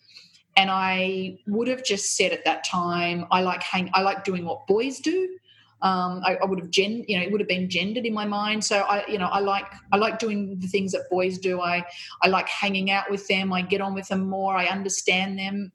[0.57, 4.45] And I would have just said at that time, I like hang, I like doing
[4.45, 5.37] what boys do.
[5.81, 8.25] Um, I, I, would have gen, you know, it would have been gendered in my
[8.25, 8.63] mind.
[8.65, 11.61] So I, you know, I like I like doing the things that boys do.
[11.61, 11.85] I
[12.23, 13.53] I like hanging out with them.
[13.53, 14.55] I get on with them more.
[14.55, 15.73] I understand them,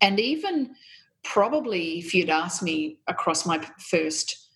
[0.00, 0.74] and even
[1.22, 4.47] probably if you'd asked me across my first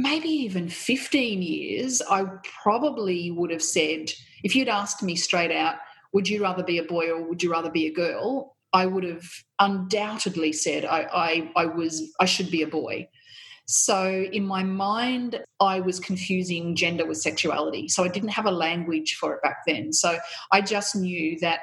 [0.00, 2.24] maybe even 15 years, I
[2.62, 4.10] probably would have said,
[4.42, 5.76] if you'd asked me straight out,
[6.12, 8.56] would you rather be a boy or would you rather be a girl?
[8.72, 9.24] I would have
[9.58, 13.08] undoubtedly said I, I, I was I should be a boy.
[13.66, 17.88] So in my mind, I was confusing gender with sexuality.
[17.88, 19.92] So I didn't have a language for it back then.
[19.92, 20.18] So
[20.50, 21.60] I just knew that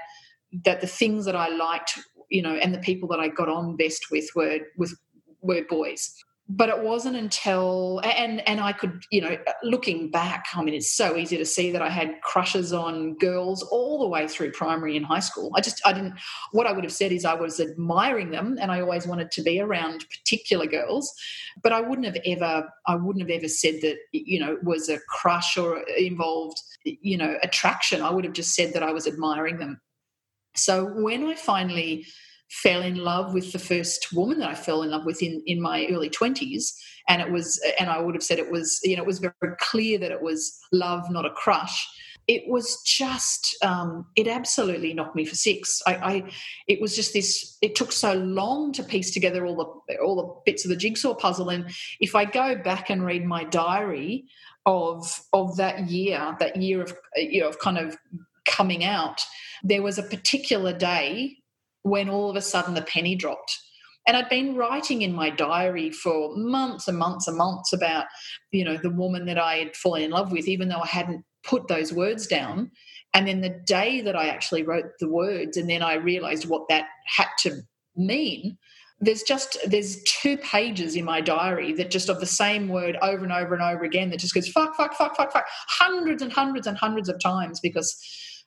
[0.64, 3.76] that the things that I liked, you know, and the people that I got on
[3.76, 4.98] best with were with
[5.42, 6.14] were boys
[6.50, 10.92] but it wasn't until and and I could you know looking back I mean it's
[10.92, 14.96] so easy to see that I had crushes on girls all the way through primary
[14.96, 15.52] and high school.
[15.56, 16.14] I just I didn't
[16.52, 19.42] what I would have said is I was admiring them and I always wanted to
[19.42, 21.14] be around particular girls
[21.62, 25.00] but I wouldn't have ever I wouldn't have ever said that you know was a
[25.10, 28.02] crush or involved you know attraction.
[28.02, 29.82] I would have just said that I was admiring them.
[30.56, 32.06] So when I finally
[32.50, 35.62] fell in love with the first woman that I fell in love with in, in
[35.62, 36.74] my early 20s.
[37.10, 39.56] And it was, and I would have said it was, you know, it was very
[39.60, 41.88] clear that it was love, not a crush.
[42.28, 45.82] It was just, um, it absolutely knocked me for six.
[45.88, 46.32] I, I,
[46.68, 47.58] it was just this.
[47.62, 49.56] It took so long to piece together all
[49.88, 51.48] the all the bits of the jigsaw puzzle.
[51.48, 51.70] And
[52.02, 54.26] if I go back and read my diary
[54.66, 57.96] of of that year, that year of you know of kind of
[58.46, 59.22] coming out,
[59.64, 61.38] there was a particular day
[61.84, 63.58] when all of a sudden the penny dropped.
[64.08, 68.06] And I'd been writing in my diary for months and months and months about,
[68.52, 71.26] you know, the woman that I had fallen in love with, even though I hadn't
[71.44, 72.72] put those words down.
[73.14, 76.70] And then the day that I actually wrote the words, and then I realized what
[76.70, 77.62] that had to
[77.98, 78.58] mean,
[79.00, 83.24] there's just there's two pages in my diary that just of the same word over
[83.24, 86.34] and over and over again that just goes fuck fuck fuck fuck fuck hundreds and
[86.34, 87.96] hundreds and hundreds of times because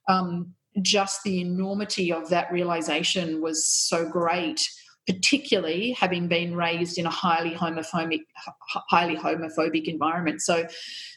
[0.09, 0.53] um,
[0.83, 4.69] just the enormity of that realization was so great
[5.07, 8.21] particularly having been raised in a highly homophobic
[8.89, 10.41] highly homophobic environment.
[10.41, 10.67] So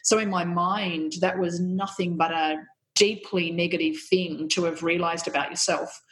[0.02, 2.56] so in my mind that was nothing but a
[2.94, 6.02] deeply negative thing to have realized about yourself.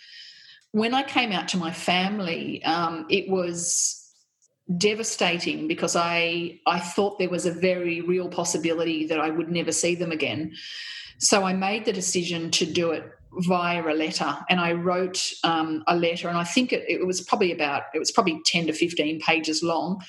[0.72, 3.98] When i came out to my family um, it was
[4.78, 9.72] devastating because i i thought there was a very real possibility that i would never
[9.72, 10.54] see them again.
[11.18, 13.04] So i made the decision to do it
[13.38, 17.20] via a letter and i wrote um, a letter and i think it, it, was
[17.20, 20.02] probably about it was probably 10 to 15 pages long.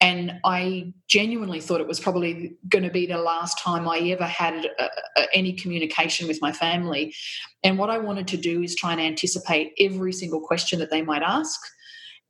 [0.00, 4.26] And i genuinely thought it was probably going to be the last time i ever
[4.26, 4.84] had a,
[5.16, 7.14] a, any communication with my family.
[7.62, 11.02] And what i wanted to do is try and anticipate every single question that they
[11.02, 11.60] might ask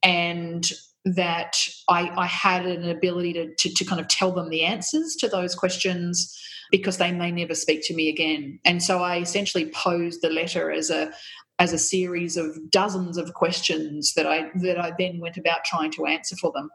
[0.02, 0.70] and
[1.04, 1.56] that
[1.88, 5.28] I, I had an ability to, to, to kind of tell them the answers to
[5.28, 6.36] those questions
[6.70, 8.58] because they may never speak to me again.
[8.64, 11.12] And so I essentially posed the letter as a
[11.58, 15.90] as a series of dozens of questions that I that I then went about trying
[15.92, 16.70] to answer for them.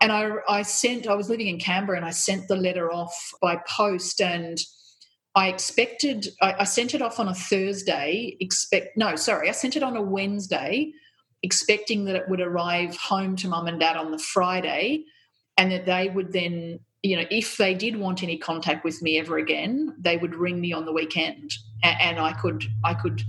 [0.00, 3.14] And I, I sent I was living in Canberra and I sent the letter off
[3.40, 4.58] by post and
[5.34, 9.76] I expected I, I sent it off on a Thursday, expect no, sorry, I sent
[9.76, 10.92] it on a Wednesday,
[11.42, 15.04] expecting that it would arrive home to mum and dad on the Friday
[15.56, 19.18] and that they would then you know, if they did want any contact with me
[19.18, 21.52] ever again, they would ring me on the weekend,
[21.82, 23.22] and, and I could I could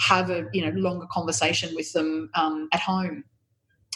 [0.00, 3.24] have a you know longer conversation with them um, at home.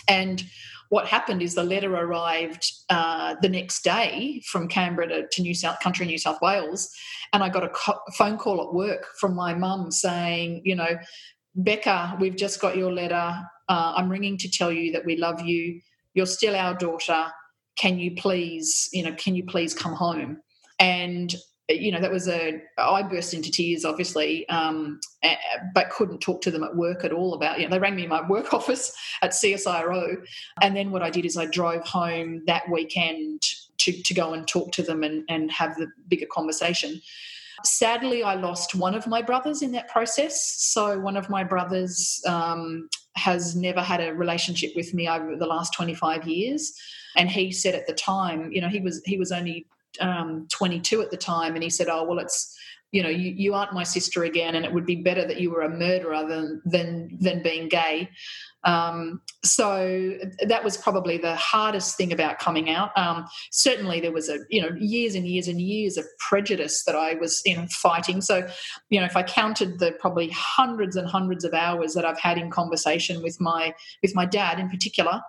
[0.08, 0.42] And
[0.88, 5.54] what happened is the letter arrived uh, the next day from Canberra to, to, New
[5.54, 6.90] South Country, New South Wales,
[7.34, 10.96] and I got a co- phone call at work from my mum saying, you know,
[11.56, 13.36] Becca, we've just got your letter.
[13.68, 15.82] Uh, I'm ringing to tell you that we love you.
[16.14, 17.26] You're still our daughter.
[17.76, 20.38] Can you please, you know, can you please come home?
[20.78, 21.34] And
[21.68, 25.00] you know that was a i burst into tears obviously um,
[25.74, 28.04] but couldn't talk to them at work at all about you know they rang me
[28.04, 30.14] in my work office at csiro
[30.62, 33.42] and then what i did is i drove home that weekend
[33.86, 37.00] to, to go and talk to them and, and have the bigger conversation.
[37.64, 40.56] Sadly i lost one of my brothers in that process.
[40.58, 45.46] So one of my brothers um, has never had a relationship with me over the
[45.46, 46.74] last 25 years
[47.16, 49.66] and he said at the time you know he was he was only
[50.00, 52.56] um, 22 at the time, and he said, "Oh well, it's
[52.92, 55.50] you know you, you aren't my sister again, and it would be better that you
[55.50, 58.10] were a murderer than than than being gay."
[58.64, 62.96] Um, so that was probably the hardest thing about coming out.
[62.98, 66.96] Um, certainly, there was a you know years and years and years of prejudice that
[66.96, 68.20] I was in fighting.
[68.20, 68.46] So,
[68.90, 72.38] you know, if I counted the probably hundreds and hundreds of hours that I've had
[72.38, 75.20] in conversation with my with my dad in particular,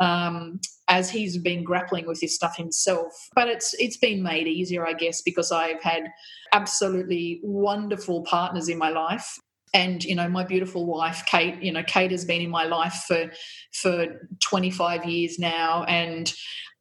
[0.00, 3.12] um, as he's been grappling with this stuff himself.
[3.34, 6.04] But it's it's been made easier, I guess, because I've had
[6.52, 9.38] absolutely wonderful partners in my life.
[9.74, 11.62] And you know, my beautiful wife, Kate.
[11.62, 13.30] You know, Kate has been in my life for
[13.72, 14.06] for
[14.40, 16.32] 25 years now, and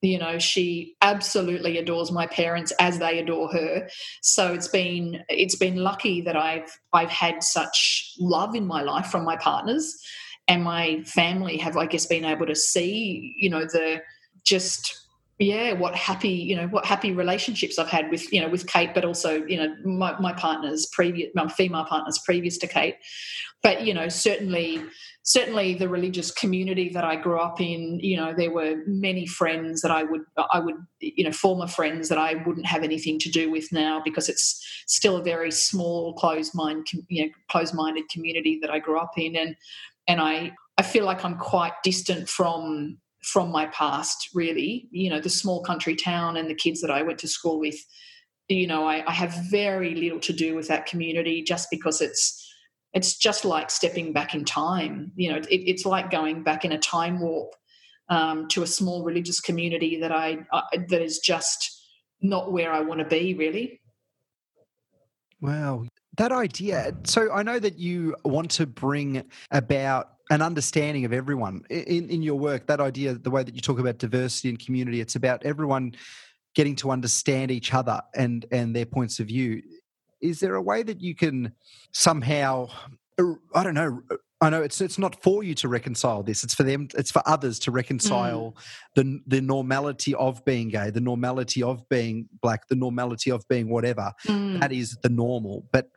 [0.01, 3.89] you know she absolutely adores my parents as they adore her
[4.21, 9.07] so it's been it's been lucky that i've i've had such love in my life
[9.07, 9.97] from my partners
[10.47, 14.01] and my family have, I guess, been able to see, you know, the
[14.43, 15.07] just
[15.39, 18.95] yeah what happy you know what happy relationships i've had with you know with kate
[18.95, 22.95] but also you know my, my partners previous my female partners previous to kate.
[23.61, 24.81] But you know certainly
[25.27, 29.81] certainly the religious community that i grew up in you know there were many friends
[29.81, 30.21] that i would
[30.51, 34.01] i would you know former friends that i wouldn't have anything to do with now
[34.05, 38.79] because it's still a very small closed mind you know closed minded community that i
[38.79, 39.35] grew up in.
[39.35, 39.55] And
[40.07, 44.87] and I I feel like I'm quite distant from from my past really.
[44.91, 47.77] You know the small country town and the kids that I went to school with
[48.47, 52.46] you know I, I have very little to do with that community just because it's
[52.97, 56.71] it's just like stepping back in time you know it, it's like going back in
[56.71, 57.53] a time warp
[58.09, 61.73] um, to a small religious community that I, I that is just
[62.21, 63.81] not where I want to be really
[65.39, 65.85] Wow,
[66.17, 66.93] that idea.
[67.03, 72.21] So I know that you want to bring about an understanding of everyone in, in
[72.21, 72.67] your work.
[72.67, 75.93] That idea, the way that you talk about diversity and community, it's about everyone
[76.55, 79.61] getting to understand each other and and their points of view.
[80.21, 81.53] Is there a way that you can
[81.91, 82.69] somehow,
[83.53, 84.01] I don't know,
[84.39, 86.43] I know it's it's not for you to reconcile this.
[86.43, 86.89] It's for them.
[86.95, 88.61] It's for others to reconcile mm.
[88.95, 93.67] the the normality of being gay, the normality of being black, the normality of being
[93.69, 94.13] whatever.
[94.27, 94.59] Mm.
[94.59, 95.65] That is the normal.
[95.71, 95.89] But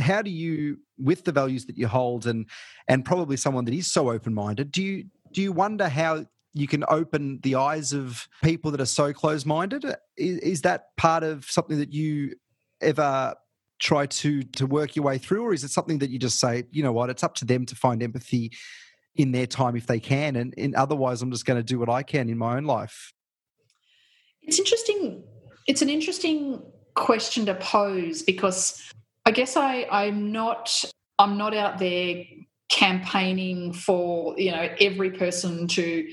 [0.00, 2.46] how do you, with the values that you hold, and
[2.88, 6.66] and probably someone that is so open minded, do you do you wonder how you
[6.66, 9.84] can open the eyes of people that are so close minded?
[10.16, 12.34] Is, is that part of something that you
[12.80, 13.34] ever
[13.78, 16.64] try to to work your way through or is it something that you just say
[16.70, 17.10] you know what?
[17.10, 18.52] It's up to them to find empathy
[19.16, 21.88] in their time if they can and, and otherwise i'm just going to do what
[21.88, 23.12] i can in my own life
[24.42, 25.22] it's interesting
[25.66, 26.62] it's an interesting
[26.94, 28.90] question to pose because
[29.24, 30.84] i guess i i'm not
[31.18, 32.24] i'm not out there
[32.68, 36.06] campaigning for you know every person to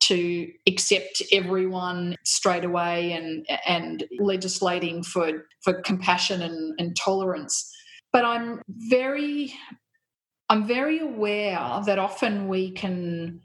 [0.00, 7.72] to accept everyone straight away and and legislating for for compassion and, and tolerance.
[8.12, 9.54] But I'm very
[10.48, 13.40] I'm very aware that often we can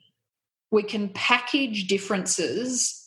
[0.71, 3.01] we can package differences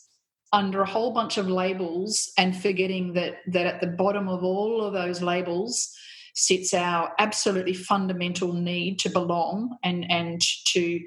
[0.51, 4.81] under a whole bunch of labels and forgetting that that at the bottom of all
[4.81, 5.95] of those labels
[6.33, 10.99] sits our absolutely fundamental need to belong and and to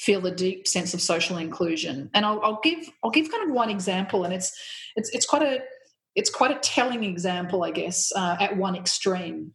[0.00, 2.08] feel a deep sense of social inclusion.
[2.14, 4.52] And I'll, I'll give I'll give kind of one example, and it's
[4.96, 5.60] it's it's quite a
[6.16, 9.52] it's quite a telling example, I guess, uh, at one extreme.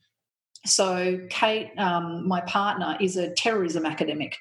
[0.66, 4.38] So Kate, um, my partner, is a terrorism academic,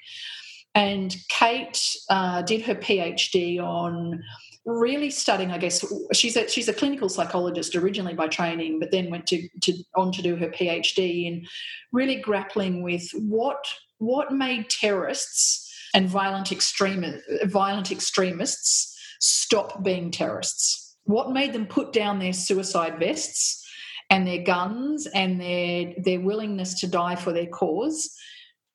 [0.75, 4.23] and Kate uh, did her PhD on
[4.67, 9.11] really studying i guess she's a she's a clinical psychologist originally by training but then
[9.11, 11.45] went to, to on to do her phd in
[11.91, 13.63] really grappling with what
[13.99, 15.64] what made terrorists
[15.95, 20.97] and violent, extremi- violent extremists stop being terrorists?
[21.05, 23.65] What made them put down their suicide vests
[24.09, 28.13] and their guns and their, their willingness to die for their cause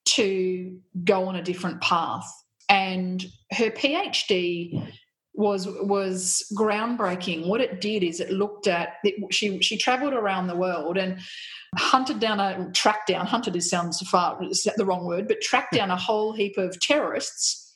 [0.06, 2.26] to go on a different path?
[2.68, 4.90] And her PhD
[5.35, 7.47] was was groundbreaking.
[7.47, 11.19] What it did is it looked at it, she she travelled around the world and
[11.77, 14.39] hunted down a tracked down hunted is sounds far
[14.77, 17.73] the wrong word, but tracked down a whole heap of terrorists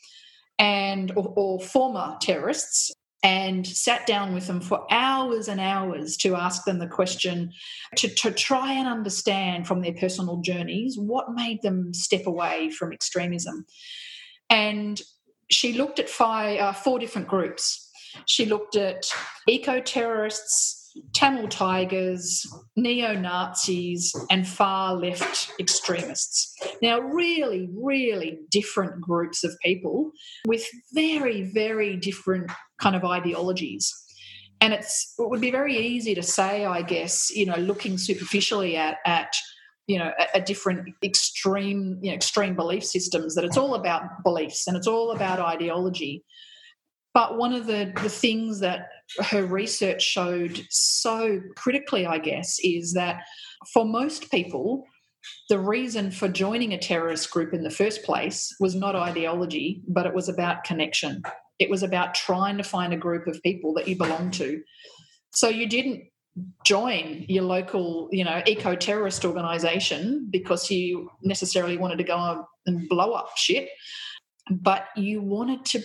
[0.59, 2.93] and or, or former terrorists
[3.24, 7.51] and sat down with them for hours and hours to ask them the question
[7.97, 12.93] to, to try and understand from their personal journeys what made them step away from
[12.93, 13.64] extremism.
[14.51, 15.01] And
[15.50, 17.90] she looked at five, uh, four different groups.
[18.26, 19.04] She looked at
[19.48, 22.46] eco terrorists, Tamil tigers,
[22.76, 26.54] neo Nazis, and far left extremists.
[26.80, 30.12] Now, really, really different groups of people
[30.46, 32.50] with very, very different
[32.80, 33.92] kind of ideologies.
[34.60, 38.76] And it's, it would be very easy to say, I guess, you know, looking superficially
[38.76, 39.34] at, at
[39.86, 44.23] you know a, a, different extreme you know, extreme belief systems that it's all about
[44.23, 46.24] beliefs and it's all about ideology.
[47.12, 48.89] But one of the, the things that
[49.20, 53.23] her research showed so critically i guess is that
[53.73, 54.85] for most people
[55.48, 60.06] the reason for joining a terrorist group in the first place was not ideology but
[60.06, 61.23] it was about connection.
[61.59, 64.61] It was about trying to find a group of people that you belong to.
[65.35, 66.05] So you didn't
[66.65, 72.89] join your local, you know, eco terrorist organization because you necessarily wanted to go and
[72.89, 73.69] blow up shit,
[74.51, 75.81] but you wanted to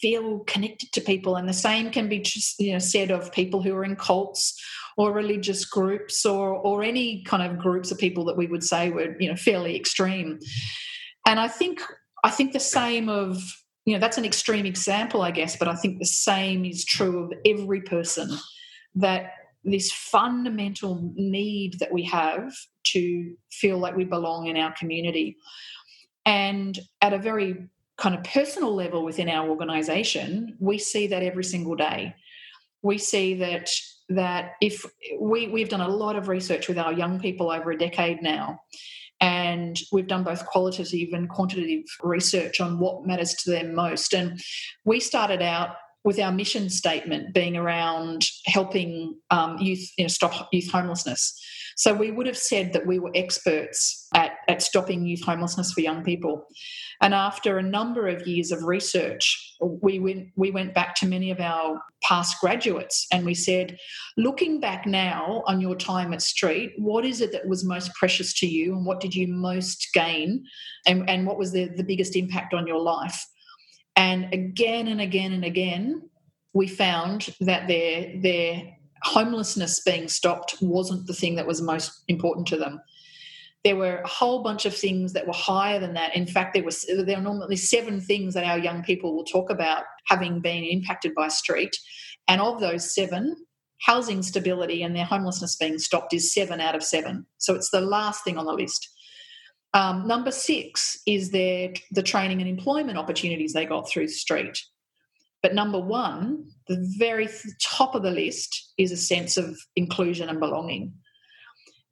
[0.00, 1.36] feel connected to people.
[1.36, 2.24] And the same can be
[2.58, 4.62] you know, said of people who are in cults
[4.96, 8.90] or religious groups or or any kind of groups of people that we would say
[8.90, 10.38] were, you know, fairly extreme.
[11.26, 11.80] And I think
[12.22, 13.42] I think the same of
[13.86, 17.24] you know that's an extreme example i guess but i think the same is true
[17.24, 18.30] of every person
[18.94, 19.32] that
[19.64, 22.54] this fundamental need that we have
[22.84, 25.36] to feel like we belong in our community.
[26.26, 31.44] And at a very kind of personal level within our organization, we see that every
[31.44, 32.14] single day.
[32.82, 33.70] We see that
[34.10, 34.84] that if
[35.18, 38.60] we, we've done a lot of research with our young people over a decade now,
[39.20, 44.12] and we've done both qualitative and quantitative research on what matters to them most.
[44.12, 44.38] And
[44.84, 50.48] we started out with our mission statement being around helping um, youth you know, stop
[50.52, 51.40] youth homelessness.
[51.76, 55.80] So we would have said that we were experts at, at stopping youth homelessness for
[55.80, 56.46] young people.
[57.00, 61.30] And after a number of years of research, we went, we went back to many
[61.30, 63.76] of our past graduates and we said,
[64.16, 68.32] looking back now on your time at STREAT, what is it that was most precious
[68.34, 70.44] to you and what did you most gain
[70.86, 73.24] and, and what was the, the biggest impact on your life?
[73.96, 76.08] And again and again and again,
[76.52, 82.46] we found that their their homelessness being stopped wasn't the thing that was most important
[82.48, 82.80] to them.
[83.62, 86.14] There were a whole bunch of things that were higher than that.
[86.16, 89.50] In fact, there was there are normally seven things that our young people will talk
[89.50, 91.76] about having been impacted by streat,
[92.28, 93.36] and of those seven,
[93.80, 97.26] housing stability and their homelessness being stopped is seven out of seven.
[97.38, 98.88] So it's the last thing on the list.
[99.74, 104.62] Um, number six is their the training and employment opportunities they got through STREAT.
[105.42, 107.28] But number one, the very
[107.60, 110.94] top of the list is a sense of inclusion and belonging.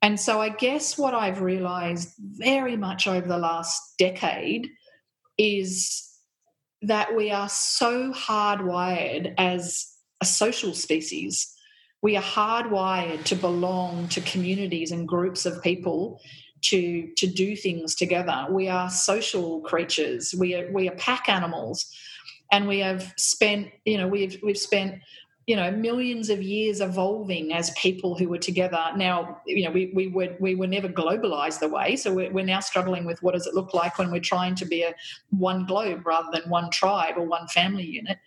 [0.01, 4.69] And so I guess what I've realized very much over the last decade
[5.37, 6.09] is
[6.83, 9.87] that we are so hardwired as
[10.21, 11.53] a social species.
[12.01, 16.21] We are hardwired to belong to communities and groups of people
[16.63, 18.47] to to do things together.
[18.51, 20.35] We are social creatures.
[20.39, 21.87] We are we are pack animals,
[22.51, 25.01] and we have spent you know we've we've spent
[25.47, 28.85] you know millions of years evolving as people who were together.
[28.97, 31.97] Now you know we, we were we were never globalized the way.
[31.97, 34.65] So we're, we're now struggling with what does it look like when we're trying to
[34.65, 34.95] be a
[35.31, 38.19] one globe rather than one tribe or one family unit.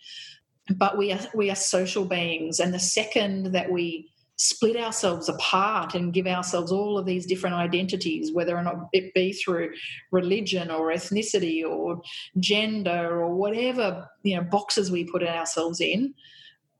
[0.76, 2.60] But we are we are social beings.
[2.60, 7.56] And the second that we split ourselves apart and give ourselves all of these different
[7.56, 9.72] identities, whether or not it be through
[10.12, 12.02] religion or ethnicity or
[12.40, 16.14] gender or whatever you know boxes we put ourselves in,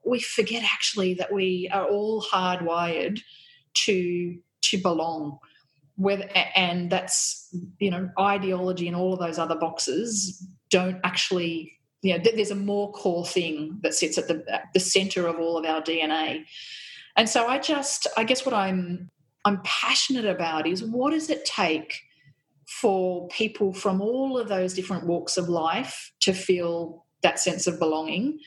[0.04, 3.20] we forget actually that we are all hardwired
[3.74, 5.38] to to belong.
[5.96, 11.72] Whether and that's you know ideology and all of those other boxes don't actually
[12.02, 15.38] you know there's a more core thing that sits at the at the center of
[15.38, 16.44] all of our DNA
[17.16, 19.10] and so I just, I guess what I'm
[19.44, 22.00] I'm passionate about is what does it take
[22.66, 27.78] for people from all of those different walks of life to feel that sense of
[27.78, 28.38] belonging?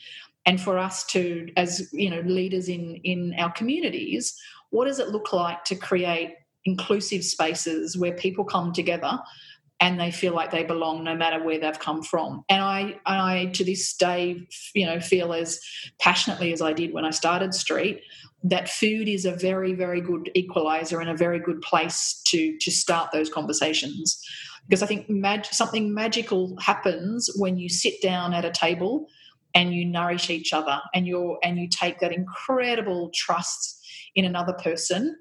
[0.46, 4.34] And for us to as you know leaders in in our communities
[4.70, 6.34] what does it look like to create
[6.64, 9.18] inclusive spaces where people come together
[9.80, 12.44] and they feel like they belong no matter where they've come from.
[12.48, 15.58] And I, I to this day, you know, feel as
[15.98, 18.02] passionately as I did when I started STREAT
[18.42, 22.70] that food is a very, very good equalizer and a very good place to to
[22.70, 24.22] start those conversations.
[24.66, 29.08] Because I think mag- something magical happens when you sit down at a table
[29.54, 33.78] and you nourish each other and you're and you take that incredible trust
[34.14, 35.16] in another person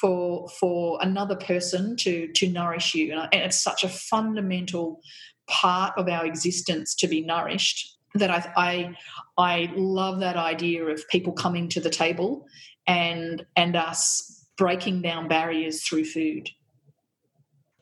[0.00, 5.00] for for another person to to nourish you and it's such a fundamental
[5.48, 8.96] part of our existence to be nourished that I, I
[9.36, 12.46] I love that idea of people coming to the table
[12.86, 16.48] and and us breaking down barriers through food.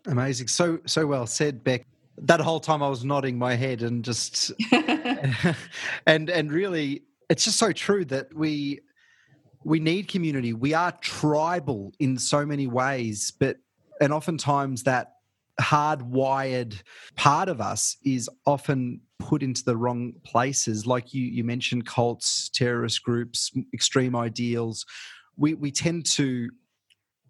[0.06, 0.48] Amazing.
[0.48, 1.86] So so well said, Beck.
[2.18, 4.52] That whole time I was nodding my head and just
[6.06, 8.80] and and really it's just so true that we
[9.66, 10.52] we need community.
[10.52, 13.56] We are tribal in so many ways, but
[14.00, 15.14] and oftentimes that
[15.60, 16.82] hardwired
[17.16, 20.86] part of us is often put into the wrong places.
[20.86, 24.86] Like you, you mentioned cults, terrorist groups, extreme ideals.
[25.36, 26.50] We we tend to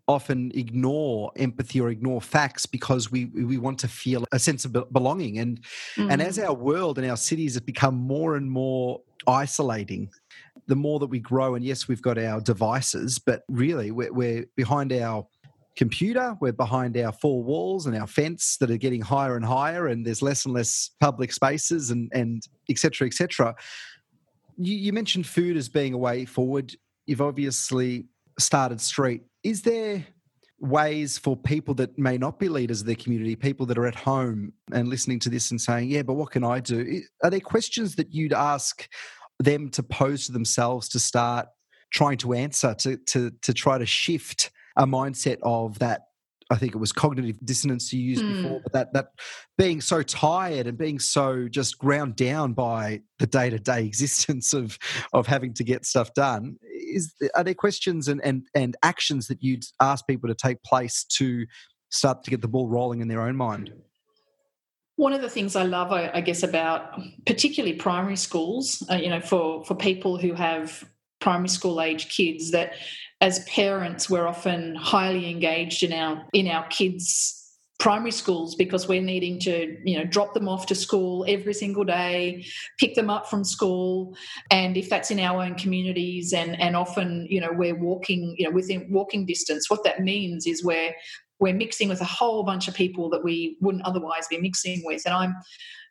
[0.07, 4.77] often ignore empathy or ignore facts because we we want to feel a sense of
[4.93, 5.61] belonging and
[5.97, 6.13] mm.
[6.13, 10.11] and as our world and our cities have become more and more isolating
[10.67, 14.47] the more that we grow, and yes, we've got our devices, but really we're, we're
[14.57, 15.27] behind our
[15.77, 19.87] computer, we're behind our four walls and our fence that are getting higher and higher,
[19.87, 23.07] and there's less and less public spaces and and etc.
[23.07, 23.55] etc.
[24.57, 26.75] You, you mentioned food as being a way forward.
[27.07, 28.07] You've obviously
[28.39, 29.23] started STREAT.
[29.45, 30.05] Is there
[30.59, 33.95] ways for people that may not be leaders of their community, people that are at
[33.95, 37.03] home and listening to this and saying, Yeah, but what can I do?
[37.23, 38.89] Are there questions that you'd ask
[39.39, 41.49] them to pose to themselves to start
[41.93, 46.03] trying to answer to to to try to shift a mindset of that
[46.49, 48.43] I think it was cognitive dissonance you used mm.
[48.43, 49.07] before, but that that
[49.59, 54.53] being so tired and being so just ground down by the day to day existence
[54.53, 54.79] of
[55.13, 56.57] of having to get stuff done
[56.97, 61.05] is are there questions and and and actions that you'd ask people to take place
[61.19, 61.47] to
[61.91, 63.73] start to get the ball rolling in their own mind?
[64.97, 69.21] One of the things I love, I, guess, about particularly primary schools, uh, you know,
[69.21, 70.85] for for people who have
[71.21, 72.73] primary school age kids, that
[73.21, 77.36] as parents we're often highly engaged in our in our kids
[77.79, 81.85] primary schools because we're needing to you know drop them off to school every single
[81.85, 82.45] day
[82.79, 84.17] pick them up from school.
[84.51, 88.49] And if that's in our own communities and and often you know we're walking you
[88.49, 90.95] know within walking distance what that means is we're
[91.39, 95.03] we're mixing with a whole bunch of people that we wouldn't otherwise be mixing with.
[95.05, 95.35] And i'm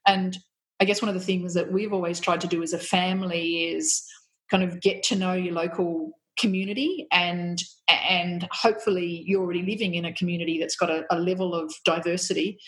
[0.08, 0.38] and
[0.80, 3.66] i guess one of the things that we've always tried to do as a family
[3.66, 4.04] is
[4.50, 10.06] kind of get to know your local community and and hopefully you're already living in
[10.06, 12.60] a community that's got a, a level of diversity.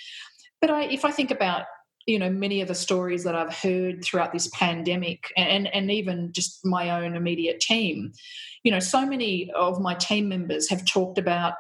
[0.62, 1.66] But I, if i think about
[2.08, 6.32] you know many of the stories that i've heard throughout this pandemic and and even
[6.32, 8.12] just my own immediate team
[8.64, 11.54] you know so many of my team members have talked about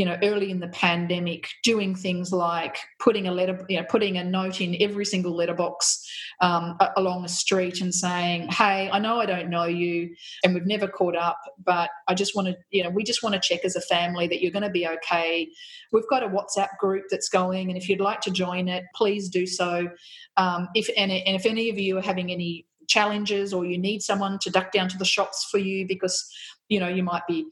[0.00, 4.16] you know, early in the pandemic, doing things like putting a letter, you know, putting
[4.16, 6.02] a note in every single letterbox
[6.40, 10.64] um, along the street and saying, "Hey, I know I don't know you, and we've
[10.64, 13.62] never caught up, but I just want to, you know, we just want to check
[13.62, 15.50] as a family that you're going to be okay.
[15.92, 19.28] We've got a WhatsApp group that's going, and if you'd like to join it, please
[19.28, 19.90] do so.
[20.38, 24.38] Um, if and if any of you are having any challenges or you need someone
[24.38, 26.26] to duck down to the shops for you because
[26.70, 27.44] you know you might be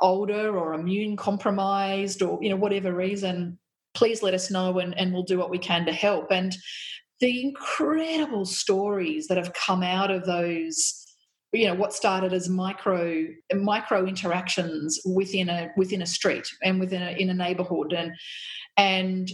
[0.00, 3.58] older or immune compromised or you know whatever reason
[3.94, 6.30] please let us know and, and we'll do what we can to help.
[6.30, 6.56] And
[7.20, 10.98] the incredible stories that have come out of those
[11.52, 17.02] you know what started as micro micro interactions within a within a street and within
[17.02, 18.12] a in a neighborhood and
[18.78, 19.30] and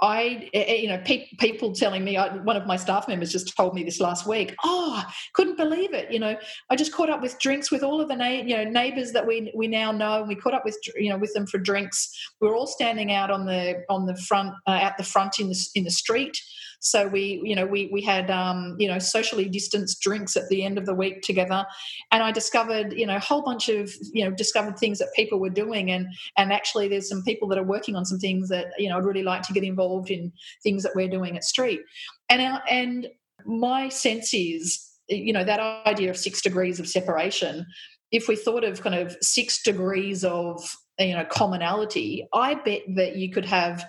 [0.00, 3.32] I, eh, eh, you know, pe- people telling me, I, one of my staff members
[3.32, 4.54] just told me this last week.
[4.62, 5.02] Oh,
[5.32, 6.12] couldn't believe it.
[6.12, 6.36] You know,
[6.70, 9.26] I just caught up with drinks with all of the na- you know neighbours that
[9.26, 12.10] we we now know, and we caught up with you know with them for drinks.
[12.40, 15.68] We're all standing out on the on the front uh, out the front in the
[15.74, 16.40] in the street.
[16.80, 20.64] So we, you know, we we had um, you know socially distanced drinks at the
[20.64, 21.66] end of the week together,
[22.12, 25.40] and I discovered you know a whole bunch of you know discovered things that people
[25.40, 26.06] were doing, and
[26.36, 29.04] and actually there's some people that are working on some things that you know I'd
[29.04, 30.32] really like to get involved in
[30.62, 31.80] things that we're doing at STREAT,
[32.28, 33.08] and our, and
[33.44, 37.66] my sense is you know that idea of six degrees of separation
[38.10, 43.16] if we thought of kind of six degrees of you know commonality i bet that
[43.16, 43.84] you could have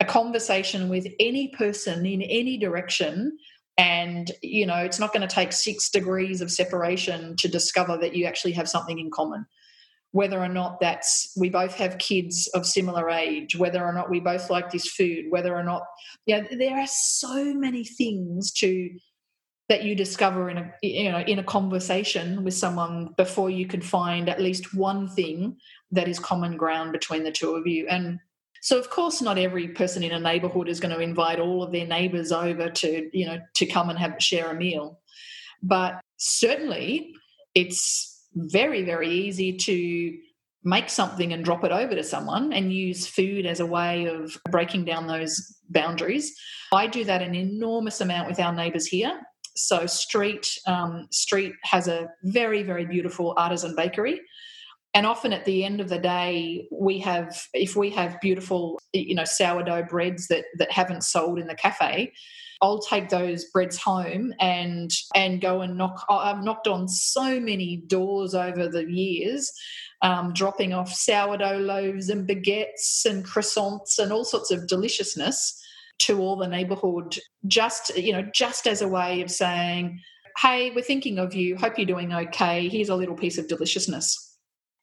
[0.00, 3.38] a conversation with any person in any direction.
[3.76, 8.14] And you know it's not going to take six degrees of separation to discover that
[8.14, 9.46] you actually have something in common.
[10.12, 14.20] Whether or not that's we both have kids of similar age, whether or not we
[14.20, 15.82] both like this food, whether or not
[16.24, 18.90] yeah, there are so many things to
[19.68, 23.80] that you discover in a you know in a conversation with someone before you can
[23.80, 25.56] find at least one thing
[25.90, 27.88] that is common ground between the two of you.
[27.88, 28.20] And
[28.64, 31.70] so of course not every person in a neighborhood is going to invite all of
[31.70, 35.00] their neighbors over to you know to come and have share a meal.
[35.62, 37.12] But certainly
[37.54, 40.16] it's very very easy to
[40.64, 44.38] make something and drop it over to someone and use food as a way of
[44.50, 46.34] breaking down those boundaries.
[46.72, 49.20] I do that an enormous amount with our neighbors here.
[49.56, 54.22] So STREAT um, STREAT has a very very beautiful artisan bakery,
[54.94, 59.14] and often at the end of the day, we have if we have beautiful you
[59.14, 62.12] know sourdough breads that that haven't sold in the cafe.
[62.62, 66.04] I'll take those breads home and and go and knock.
[66.08, 69.52] I've knocked on so many doors over the years,
[70.02, 75.60] um, dropping off sourdough loaves and baguettes and croissants and all sorts of deliciousness
[75.98, 80.00] to all the neighborhood just you know just as a way of saying
[80.38, 84.33] hey we're thinking of you hope you're doing okay here's a little piece of deliciousness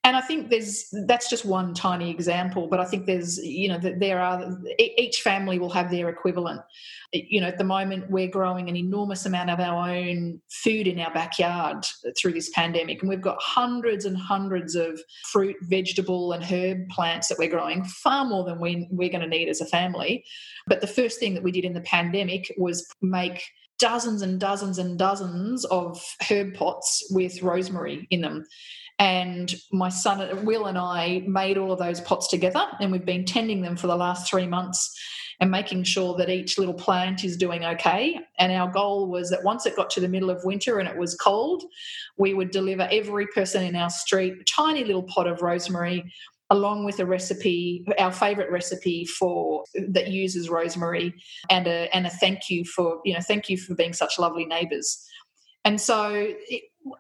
[0.03, 3.77] and i think there's that's just one tiny example but i think there's you know
[3.77, 6.61] there are each family will have their equivalent.
[7.13, 10.99] You know at the moment we're growing an enormous amount of our own food in
[10.99, 11.85] our backyard
[12.17, 14.99] through this pandemic and we've got hundreds and hundreds of
[15.31, 19.27] fruit vegetable and herb plants that we're growing far more than we, we're going to
[19.27, 20.23] need as a family.
[20.67, 23.43] But the first thing that we did in the pandemic was make
[23.77, 28.45] dozens and dozens and dozens of herb pots with rosemary in them
[29.01, 33.25] and my son Will and I made all of those pots together, and we've been
[33.25, 34.95] tending them for the last three months
[35.39, 38.19] and making sure that each little plant is doing okay.
[38.37, 40.95] And our goal was that once it got to the middle of winter and it
[40.95, 41.63] was cold,
[42.19, 46.13] we would deliver every person in our street a tiny little pot of rosemary
[46.51, 51.15] along with a recipe, our favourite recipe for that uses rosemary,
[51.49, 54.45] and a and a thank you for you know thank you for being such lovely
[54.45, 55.03] neighbours.
[55.65, 56.33] And so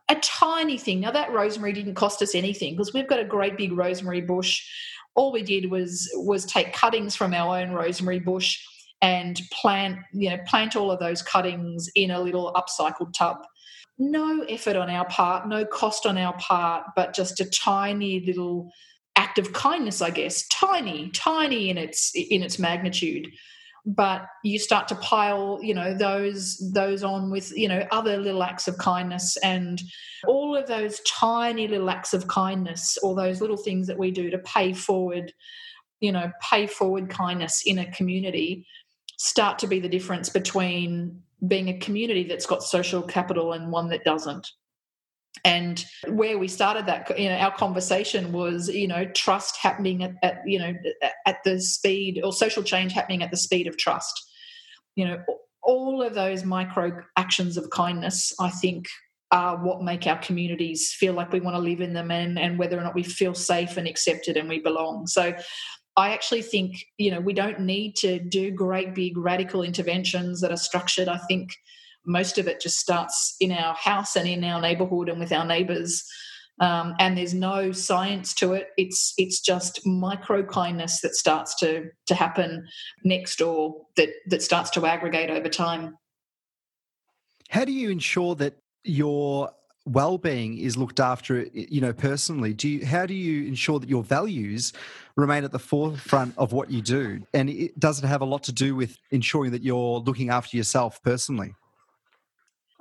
[0.09, 0.99] a tiny thing.
[0.99, 4.67] Now that rosemary didn't cost us anything because we've got a great big rosemary bush.
[5.15, 8.59] All we did was was take cuttings from our own rosemary bush
[9.01, 13.37] and plant you know plant all of those cuttings in a little upcycled tub
[13.97, 18.71] no effort on our part no cost on our part but just a tiny little
[19.15, 23.27] act of kindness i guess tiny tiny in its in its magnitude
[23.85, 28.43] but you start to pile you know those those on with you know other little
[28.43, 29.37] acts of kindness.
[29.37, 29.81] And
[30.27, 34.29] all of those tiny little acts of kindness or those little things that we do
[34.29, 35.33] to pay forward
[35.99, 38.65] you know pay forward kindness in a community
[39.17, 43.87] start to be the difference between being a community that's got social capital and one
[43.89, 44.51] that doesn't
[45.43, 50.13] and where we started that you know our conversation was you know trust happening at,
[50.23, 50.73] at, you know
[51.25, 54.29] at the speed or social change happening at the speed of trust
[54.95, 55.17] you know
[55.63, 58.87] all of those micro actions of kindness i think
[59.31, 62.59] are what make our communities feel like we want to live in them and, and
[62.59, 65.33] whether or not we feel safe and accepted and we belong so
[65.97, 70.51] I actually think, you know, we don't need to do great big radical interventions that
[70.51, 71.09] are structured.
[71.09, 71.51] I think
[72.05, 75.45] most of it just starts in our house and in our neighborhood and with our
[75.45, 76.03] neighbors.
[76.59, 78.67] Um, and there's no science to it.
[78.77, 82.67] It's it's just micro kindness that starts to to happen
[83.03, 85.97] next door that that starts to aggregate over time.
[87.49, 89.51] How do you ensure that your
[89.85, 94.03] well-being is looked after you know personally do you how do you ensure that your
[94.03, 94.73] values
[95.15, 98.43] remain at the forefront of what you do and it does it have a lot
[98.43, 101.55] to do with ensuring that you're looking after yourself personally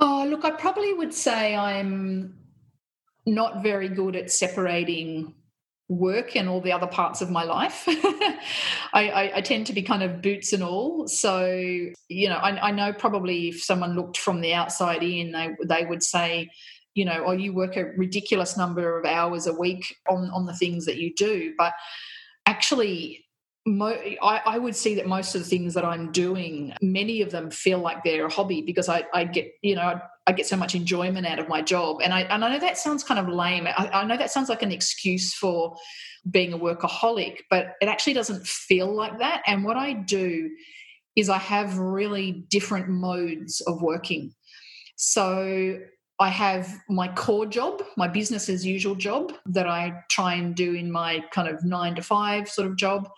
[0.01, 2.39] Oh, look, I probably would say I'm
[3.27, 5.35] not very good at separating
[5.90, 7.85] work and all the other parts of my life.
[7.89, 8.39] I,
[8.94, 11.09] I, I, tend to be kind of boots and all.
[11.09, 15.56] So, you know, I, I, know probably if someone looked from the outside in, they
[15.66, 16.48] they would say,
[16.94, 20.55] you know, oh, you work a ridiculous number of hours a week on on the
[20.55, 21.55] things that you do.
[21.59, 21.72] But
[22.47, 23.24] actually,
[23.71, 27.31] Mo- I, I, would see that most of the things that I'm doing, many of
[27.31, 30.57] them feel like they're a hobby because I, I get, you know, I get so
[30.57, 32.01] much enjoyment out of my job.
[32.03, 33.67] And I, and I know that sounds kind of lame.
[33.67, 35.77] I, I know that sounds like an excuse for
[36.29, 39.43] being a workaholic, but it actually doesn't feel like that.
[39.47, 40.51] And what I do
[41.17, 44.35] is I have really different modes of working.
[44.97, 45.79] So
[46.21, 50.75] I have my core job, my business as usual job that I try and do
[50.75, 53.09] in my kind of nine to five sort of job.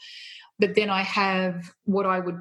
[0.62, 2.40] But then I have what I would,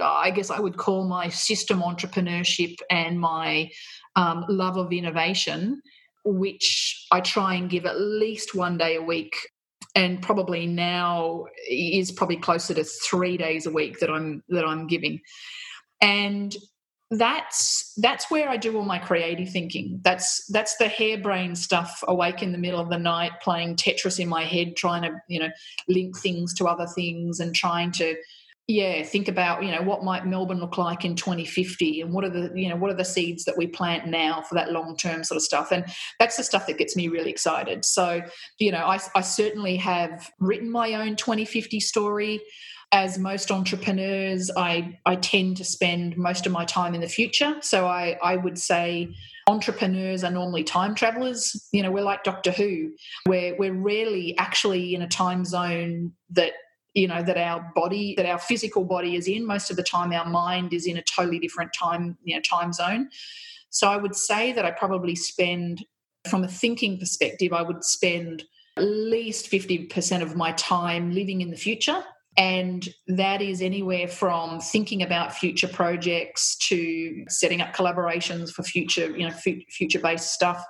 [0.00, 3.70] I guess I would call my system entrepreneurship and my
[4.14, 5.82] um, love of innovation,
[6.24, 9.34] which I try and give at least one day a week
[9.96, 14.86] and probably now is probably closer to three days a week that I'm that I'm
[14.86, 15.18] giving.
[16.00, 16.54] And
[17.10, 20.00] that's that's where I do all my creative thinking.
[20.02, 22.02] That's that's the harebrained stuff.
[22.08, 25.38] Awake in the middle of the night, playing Tetris in my head, trying to you
[25.38, 25.50] know
[25.88, 28.16] link things to other things, and trying to
[28.68, 32.30] yeah think about you know what might melbourne look like in 2050 and what are
[32.30, 35.22] the you know what are the seeds that we plant now for that long term
[35.22, 35.84] sort of stuff and
[36.18, 38.20] that's the stuff that gets me really excited so
[38.58, 42.40] you know i, I certainly have written my own 2050 story
[42.92, 47.56] as most entrepreneurs i i tend to spend most of my time in the future.
[47.60, 49.14] So i i would say
[49.48, 51.68] entrepreneurs are normally time travelers.
[51.72, 52.92] You know we're like doctor who.
[53.26, 56.52] We're we're rarely actually in a time zone that
[56.94, 59.46] you know that our body that our physical body is in.
[59.46, 62.72] Most of the time our mind is in a totally different time you know time
[62.72, 63.08] zone.
[63.70, 65.84] So i would say that i probably spend
[66.30, 68.44] from a thinking perspective i would spend
[68.76, 72.02] at least 50% of my time living in the future
[72.36, 79.16] and that is anywhere from thinking about future projects to setting up collaborations for future
[79.16, 79.34] you know
[79.70, 80.64] future based stuff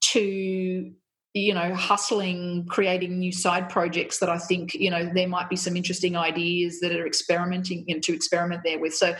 [0.00, 0.90] to
[1.34, 5.56] you know hustling creating new side projects that i think you know there might be
[5.56, 8.94] some interesting ideas that are experimenting you know, to experiment there with.
[8.94, 9.14] So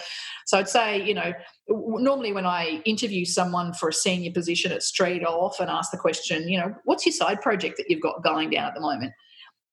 [0.47, 1.32] so i'd say you know
[1.69, 5.98] normally when i interview someone for a senior position it's straight off and ask the
[5.98, 9.12] question you know what's your side project that you've got going down at the moment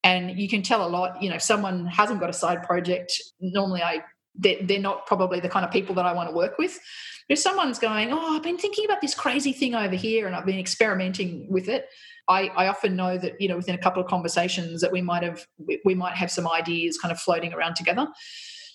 [0.04, 3.14] and you can tell a lot you know if someone hasn't got a side project
[3.40, 4.02] normally i
[4.36, 6.80] they're, not probably the kind of people that i want to work with
[7.28, 10.46] if someone's going oh i've been thinking about this crazy thing over here and i've
[10.46, 11.88] been experimenting with it
[12.28, 15.24] I, I, often know that you know within a couple of conversations that we might
[15.24, 15.46] have
[15.84, 18.08] we might have some ideas kind of floating around together.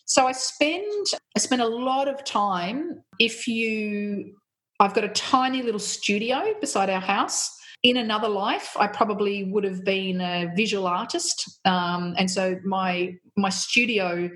[0.05, 3.03] So I spend I spend a lot of time.
[3.19, 4.36] If you,
[4.78, 7.51] I've got a tiny little studio beside our house.
[7.86, 13.14] In another life, I probably would have been a visual artist, um, and so my
[13.36, 14.28] my studio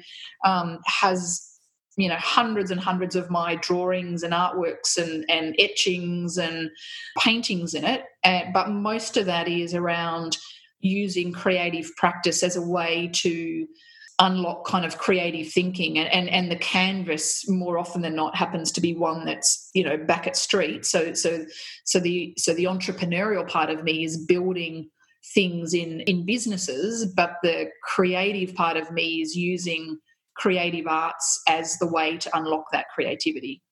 [0.44, 1.58] um, has
[1.96, 6.70] you know hundreds and hundreds of my drawings and artworks and, and etchings and
[7.18, 8.04] paintings in it.
[8.22, 10.38] Uh, but most of that is around
[10.78, 13.66] using creative practice as a way to
[14.20, 18.70] unlock kind of creative thinking and, and and the canvas more often than not happens
[18.70, 21.44] to be one that's you know back at streat so so
[21.84, 24.88] so the so the entrepreneurial part of me is building
[25.34, 29.98] things in in businesses but the creative part of me is using
[30.40, 33.62] creative arts as the way to unlock that creativity.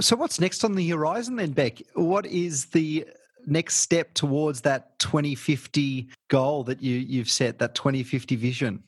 [0.00, 1.82] So, what's next on the horizon then, Beck?
[1.94, 3.06] What is the
[3.46, 8.82] next step towards that 2050 goal that you, you've set, that 2050 vision?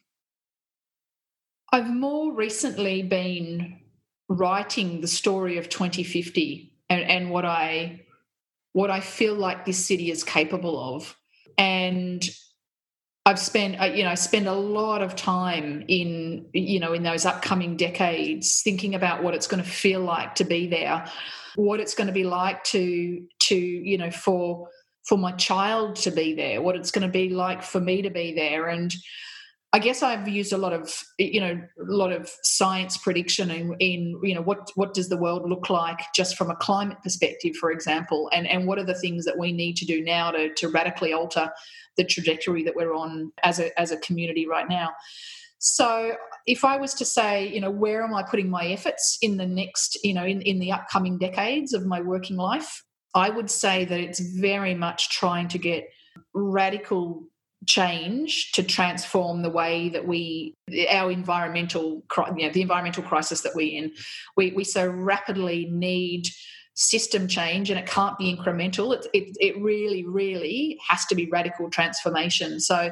[1.73, 3.81] I've more recently been
[4.29, 8.03] writing the story of 2050 and, and what I
[8.73, 11.16] what I feel like this city is capable of.
[11.59, 12.24] And
[13.24, 17.24] I've spent, uh, you know, spend a lot of time in, you know, in those
[17.24, 21.07] upcoming decades thinking about what it's going to feel like to be there,
[21.55, 24.69] what it's going to be like to, to, you know, for
[25.05, 28.11] for my child to be there, what it's going to be like for me to
[28.11, 28.94] be there, and
[29.74, 33.74] I guess I've used a lot of, you know, a lot of science prediction in,
[33.81, 37.57] in you know, what what does the world look like just from a climate perspective,
[37.57, 40.53] for example, and and what are the things that we need to do now to
[40.55, 41.51] to radically alter
[41.97, 44.90] the trajectory that we're on as a as a community right now.
[45.65, 46.16] So
[46.47, 49.47] if I was to say, you know, where am I putting my efforts in the
[49.47, 52.82] next, you know, in, in the upcoming decades of my working life,
[53.15, 55.85] I would say that it's very much trying to get
[56.35, 57.28] radical
[57.66, 60.55] change to transform the way that we
[60.90, 62.02] our environmental
[62.36, 63.93] you know the environmental crisis that we're in
[64.36, 66.26] we we so rapidly need
[66.74, 68.94] system change and it can't be incremental.
[68.94, 72.60] It, it, it really, really has to be radical transformation.
[72.60, 72.90] So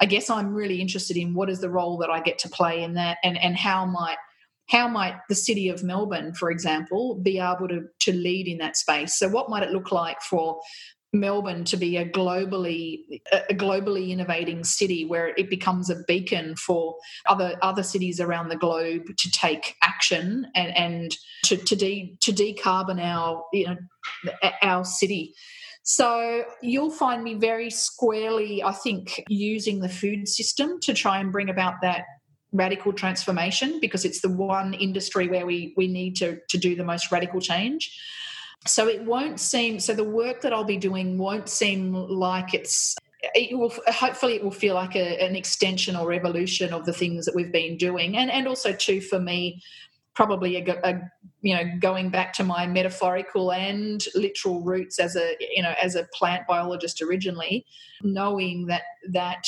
[0.00, 2.82] I guess I'm really interested in what is the role that I get to play
[2.82, 4.18] in that and, and how might
[4.68, 8.76] how might the city of Melbourne, for example, be able to, to lead in that
[8.76, 9.18] space?
[9.18, 10.60] So what might it look like for
[11.12, 16.96] Melbourne to be a globally a globally innovating city where it becomes a beacon for
[17.26, 22.32] other other cities around the globe to take action and, and to to, de, to
[22.32, 23.76] decarbon our you know
[24.62, 25.34] our city.
[25.84, 31.32] So you'll find me very squarely, I think, using the food system to try and
[31.32, 32.04] bring about that
[32.52, 36.84] radical transformation because it's the one industry where we we need to to do the
[36.84, 37.90] most radical change
[38.66, 42.96] so it won't seem so the work that i'll be doing won't seem like it's
[43.34, 47.24] it will hopefully it will feel like a, an extension or evolution of the things
[47.24, 48.16] that we've been doing.
[48.16, 49.62] And and also too for me
[50.14, 51.00] probably a, a,
[51.40, 55.94] you know going back to my metaphorical and literal roots as a you know as
[55.94, 57.64] a plant biologist originally
[58.02, 59.44] knowing that that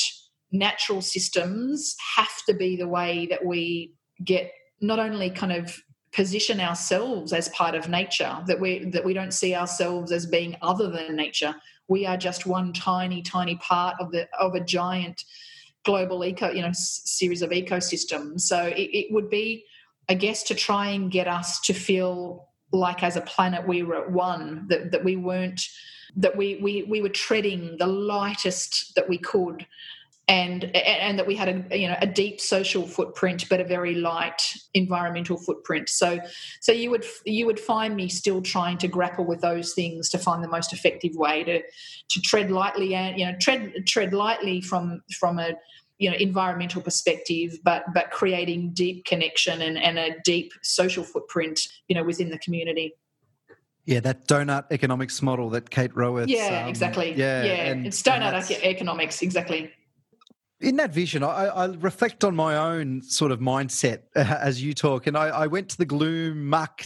[0.51, 3.93] natural systems have to be the way that we
[4.23, 4.51] get
[4.81, 5.77] not only kind of
[6.15, 10.55] position ourselves as part of nature that we that we don't see ourselves as being
[10.61, 11.53] other than nature.
[11.87, 15.25] We are just one tiny tiny part of the of a giant
[15.85, 19.63] global eco you know series of ecosystems so it, it would be
[20.09, 23.95] i guess to try and get us to feel like as a planet we were
[23.95, 25.61] at one that, that we weren't
[26.17, 29.65] that we, we we were treading the lightest that we could
[30.27, 33.95] and and that we had a you know a deep social footprint but a very
[33.95, 34.41] light
[34.73, 36.19] environmental footprint so
[36.61, 40.17] so you would you would find me still trying to grapple with those things to
[40.17, 41.61] find the most effective way to
[42.09, 45.51] to tread lightly and you know tread tread lightly from from a
[45.99, 51.59] you know environmental perspective but but creating deep connection and, and a deep social footprint
[51.87, 52.93] you know within the community
[53.87, 56.27] yeah, that donut economics model that Kate Raworth.
[56.27, 57.13] Yeah, um, exactly.
[57.13, 59.71] Yeah, yeah, and, it's donut economics, exactly
[60.61, 64.73] in that vision, I, I, reflect on my own sort of mindset uh, as you
[64.73, 66.83] talk, and I, I, went to the gloom, muck,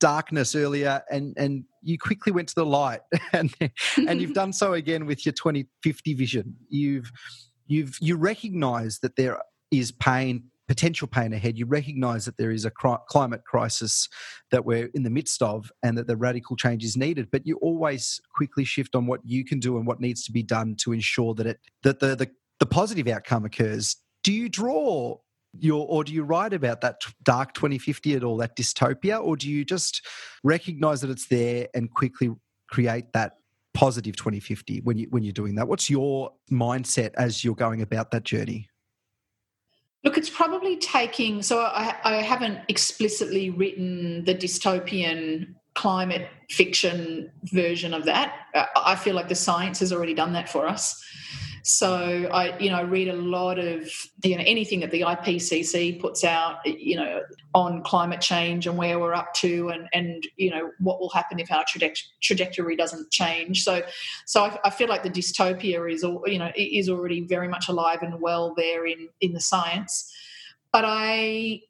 [0.00, 3.00] darkness earlier, and and you quickly went to the light,
[3.32, 3.54] and
[3.96, 6.56] and you've done so again with your 2050 vision.
[6.68, 7.10] You've
[7.66, 9.40] you've you recognise that there
[9.70, 11.56] is pain, potential pain ahead.
[11.56, 14.08] You recognise that there is a cri- climate crisis
[14.50, 17.30] that we're in the midst of, and that the radical change is needed.
[17.30, 20.42] But you always quickly shift on what you can do and what needs to be
[20.42, 22.30] done to ensure that it that the the
[22.62, 25.16] the positive outcome occurs, do you draw
[25.58, 29.50] your or do you write about that dark 2050 at all, that dystopia, or do
[29.50, 30.06] you just
[30.44, 32.30] recognize that it's there and quickly
[32.70, 33.32] create that
[33.74, 35.66] positive 2050 when you when you're doing that?
[35.66, 38.68] What's your mindset as you're going about that journey?
[40.04, 41.42] Look, it's probably taking.
[41.42, 48.46] So I, I haven't explicitly written the dystopian climate fiction version of that.
[48.76, 51.02] I feel like the science has already done that for us.
[51.64, 53.88] So I, you know, I read a lot of
[54.24, 57.22] you know anything that the IPCC puts out, you know,
[57.54, 61.38] on climate change and where we're up to, and and you know what will happen
[61.38, 61.64] if our
[62.20, 63.62] trajectory doesn't change.
[63.62, 63.82] So,
[64.26, 68.02] so I, I feel like the dystopia is, you know, is already very much alive
[68.02, 70.12] and well there in in the science.
[70.72, 71.60] But I,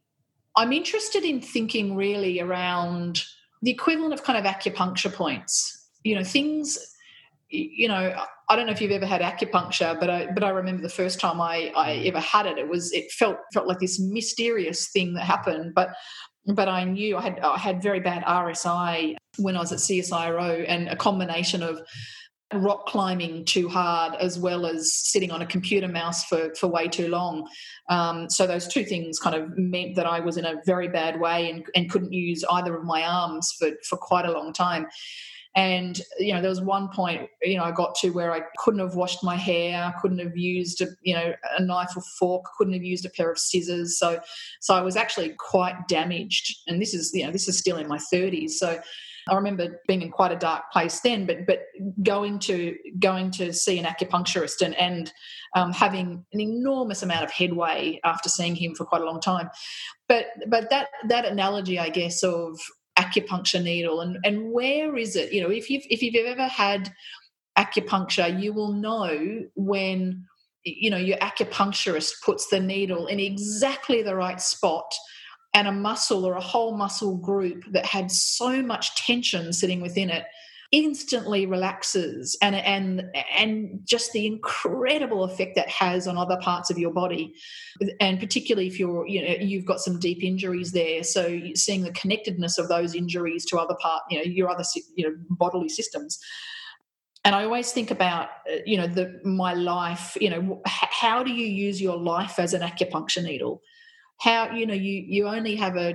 [0.57, 3.25] I'm interested in thinking really around
[3.63, 5.89] the equivalent of kind of acupuncture points.
[6.05, 6.79] You know, things
[7.53, 8.17] you know,
[8.49, 11.21] I don't know if you've ever had acupuncture, but I but I remember the first
[11.21, 15.15] time I, I ever had it, it was it felt felt like this mysterious thing
[15.15, 15.75] that happened.
[15.75, 15.91] But
[16.47, 20.65] but I knew I had I had very bad RSI when I was at CSIRO,
[20.67, 21.81] and a combination of
[22.55, 26.89] rock climbing too hard as well as sitting on a computer mouse for, for way
[26.89, 27.49] too long.
[27.89, 31.21] Um, so those two things kind of meant that I was in a very bad
[31.21, 34.87] way and, and couldn't use either of my arms for, for quite a long time.
[35.55, 38.81] And, you know, there was one point, you know, I got to where I couldn't
[38.81, 42.73] have washed my hair, couldn't have used, a, you know, a knife or fork, couldn't
[42.73, 43.99] have used a pair of scissors.
[43.99, 44.21] So,
[44.61, 46.57] so I was actually quite damaged.
[46.67, 48.53] And this is, you know, this is still in my 30s.
[48.53, 48.81] So,
[49.29, 51.61] I remember being in quite a dark place then, but but
[52.03, 55.13] going to going to see an acupuncturist and and
[55.55, 59.51] um, having an enormous amount of headway after seeing him for quite a long time.
[60.09, 62.59] But but that that analogy, I guess, of
[62.99, 65.33] acupuncture needle and, and where is it?
[65.33, 66.93] You know, if you've if you've ever had
[67.57, 70.27] acupuncture, you will know when
[70.65, 74.93] you know your acupuncturist puts the needle in exactly the right spot
[75.55, 80.11] and a muscle or a whole muscle group that had so much tension sitting within
[80.11, 80.25] it
[80.73, 83.05] instantly relaxes and and
[83.37, 87.35] and just the incredible effect that has on other parts of your body.
[88.01, 91.05] And particularly if you're you know you've got some deep injuries there.
[91.05, 94.65] So seeing the connectedness of those injuries to other part you know your other
[94.97, 96.19] you know bodily systems.
[97.25, 101.31] And i always think about uh, you know the my life you know how do
[101.31, 103.63] you use your life as an acupuncture needle
[104.23, 105.95] how you know you you only have a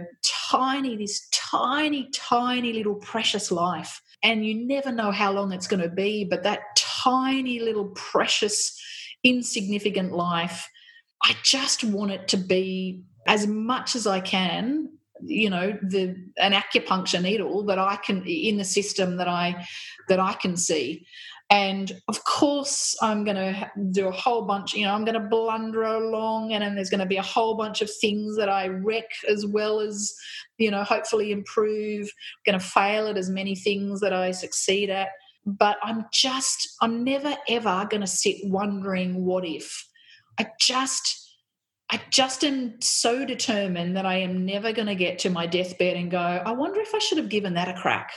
[0.50, 5.82] tiny this tiny tiny little precious life and you never know how long it's going
[5.82, 8.78] to be but that tiny little precious
[9.24, 10.70] insignificant life
[11.24, 14.90] i just want it to be as much as i can
[15.24, 19.66] you know the an acupuncture needle that i can in the system that i
[20.10, 21.06] that i can see
[21.50, 25.28] and of course, I'm going to do a whole bunch, you know, I'm going to
[25.28, 28.68] blunder along and then there's going to be a whole bunch of things that I
[28.68, 30.14] wreck as well as,
[30.58, 32.02] you know, hopefully improve.
[32.08, 35.10] I'm going to fail at as many things that I succeed at.
[35.46, 39.88] But I'm just, I'm never ever going to sit wondering what if.
[40.38, 41.34] I just,
[41.90, 45.96] I just am so determined that I am never going to get to my deathbed
[45.96, 48.12] and go, I wonder if I should have given that a crack.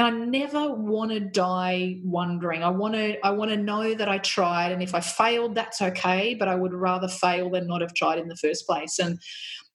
[0.00, 2.62] And I never want to die wondering.
[2.64, 5.82] I want to I want to know that I tried and if I failed that's
[5.82, 8.98] okay, but I would rather fail than not have tried in the first place.
[8.98, 9.20] And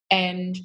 [0.09, 0.57] and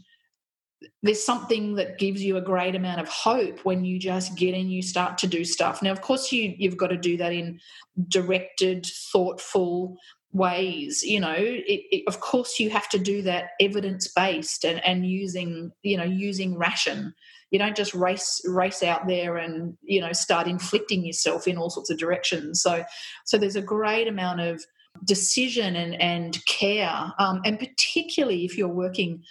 [1.03, 4.71] there's something that gives you a great amount of hope when you just get in
[4.71, 7.61] you start to do stuff now of course you you've got to do that in
[8.09, 9.95] directed thoughtful
[10.33, 14.83] ways you know it, it, of course you have to do that evidence based and
[14.87, 17.15] and using you know using ration
[17.51, 21.71] you don't just race race out there and you know start inflicting yourself in all
[21.71, 22.63] sorts of directions.
[22.63, 22.85] So
[23.25, 24.65] so there's a great amount of
[25.05, 29.23] decision and and care um, and particularly if you're working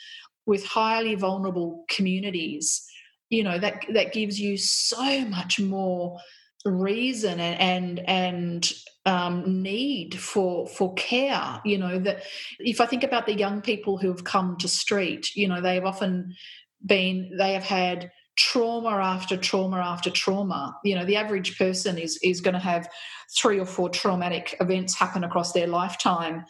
[0.46, 2.86] with highly vulnerable communities
[3.30, 6.18] you know that that gives you so much more
[6.66, 8.74] reason and and, and
[9.06, 11.62] um, need for for care.
[11.64, 12.24] You know that
[12.60, 15.86] if i think about the young people who have come to STREAT you know they've
[15.86, 16.36] often
[16.86, 20.76] been they have had trauma after trauma after trauma.
[20.84, 22.90] You know the average person is is going to have
[23.38, 26.46] three or four traumatic events happen across their lifetime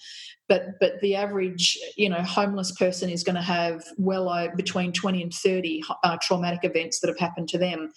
[0.49, 5.23] but but the average you know homeless person is going to have well between 20
[5.23, 7.93] and 30 uh, traumatic events that have happened to them.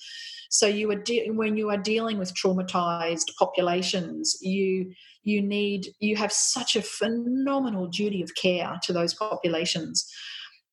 [0.51, 4.93] So you are de- when you are dealing with traumatized populations you
[5.25, 10.13] you need you have such a phenomenal duty of care to those populations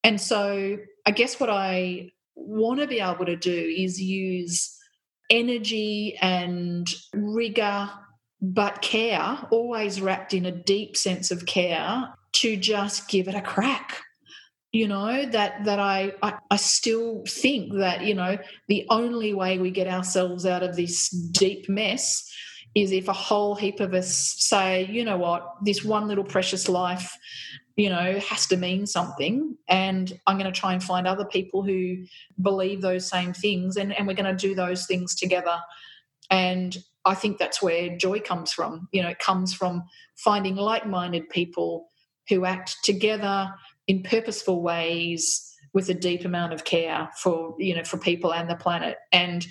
[0.04, 4.76] and so i guess what i want to be able to do is use
[5.30, 7.88] energy and rigor
[8.42, 13.42] but care, always wrapped in a deep sense of care, to just give it a
[13.42, 14.00] crack.
[14.72, 19.58] You know, that that I, I, I still think that, you know, the only way
[19.58, 22.24] we get ourselves out of this deep mess
[22.76, 26.68] is if a whole heap of us say, you know what, this one little precious
[26.68, 27.18] life,
[27.80, 29.56] you know, has to mean something.
[29.66, 32.04] And I'm going to try and find other people who
[32.42, 35.58] believe those same things and, and we're going to do those things together.
[36.28, 36.76] And
[37.06, 38.88] I think that's where joy comes from.
[38.92, 39.84] You know, it comes from
[40.14, 41.88] finding like minded people
[42.28, 43.50] who act together
[43.88, 48.50] in purposeful ways with a deep amount of care for you know for people and
[48.50, 49.46] the planet and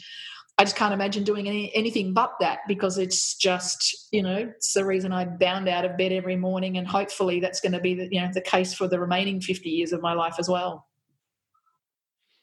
[0.60, 4.74] I just can't imagine doing any, anything but that because it's just, you know, it's
[4.74, 7.94] the reason I bound out of bed every morning, and hopefully that's going to be
[7.94, 10.86] the, you know, the case for the remaining fifty years of my life as well.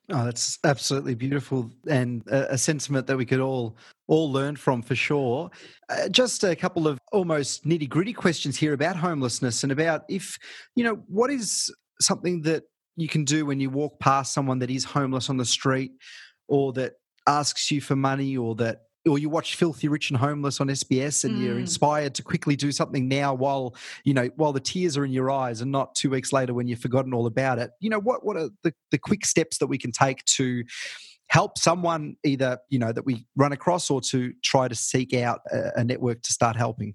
[0.08, 3.76] Oh, that's absolutely beautiful, and a, a, sentiment that we could all
[4.06, 5.50] all learn from for sure.
[5.90, 10.38] Uh, just a couple of almost nitty gritty questions here about homelessness and about if
[10.74, 11.70] you know what is
[12.00, 12.62] something that
[12.96, 15.92] you can do when you walk past someone that is homeless on the street,
[16.48, 16.94] or that
[17.26, 21.24] asks you for money, or that or you watch Filthy Rich and Homeless on SBS
[21.24, 21.42] and mm.
[21.42, 23.74] you're inspired to quickly do something now while,
[24.04, 26.66] you know, while the tears are in your eyes and not two weeks later when
[26.66, 27.70] you've forgotten all about it.
[27.80, 30.64] You know, what what are the, the quick steps that we can take to
[31.28, 35.40] help someone either, you know, that we run across or to try to seek out
[35.52, 36.94] a, a network to start helping?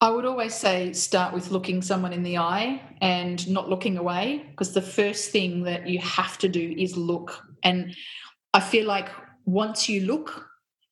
[0.00, 4.44] I would always say start with looking someone in the eye and not looking away
[4.50, 7.42] because the first thing that you have to do is look.
[7.62, 7.96] And
[8.52, 9.08] I feel like
[9.44, 10.48] once you look,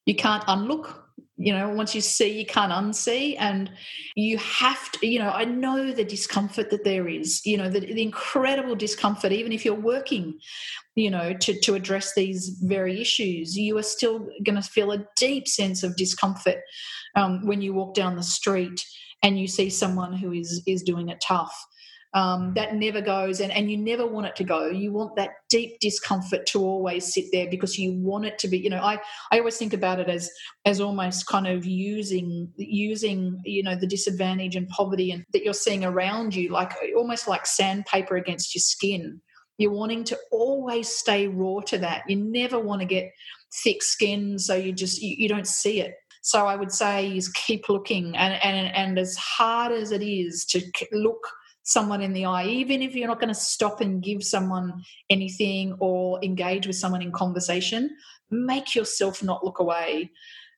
[0.07, 1.01] you can't unlook.
[1.37, 3.35] You know once you see you can't unsee.
[3.39, 3.71] And
[4.15, 7.81] you have to you know i know the discomfort that there is you know the,
[7.81, 10.39] the incredible discomfort even if you're working
[10.95, 15.05] you know to, to address these very issues you are still going to feel a
[15.17, 16.59] deep sense of discomfort
[17.17, 18.85] um, when you walk down the street
[19.23, 21.67] and you see someone who is is doing it tough
[22.15, 24.69] um, that never goes and, and you never want it to go.
[24.69, 28.59] You want that deep discomfort to always sit there because you want it to be
[28.59, 28.99] you know i
[29.31, 30.31] i always think about it as
[30.65, 35.55] as almost kind of using using you know the disadvantage and poverty and that you're
[35.55, 39.21] seeing around you like almost like sandpaper against your skin.
[39.59, 42.03] You're wanting to always stay raw to that.
[42.09, 43.13] You never want to get
[43.63, 45.95] thick skin so you just you, you don't see it.
[46.23, 50.45] So i would say is keep looking and and and as hard as it is
[50.47, 50.61] to
[50.93, 51.21] look
[51.65, 55.77] someone in the eye, even if you're not going to stop and give someone anything
[55.81, 57.91] or engage with someone in conversation,
[58.31, 60.11] make yourself not look away.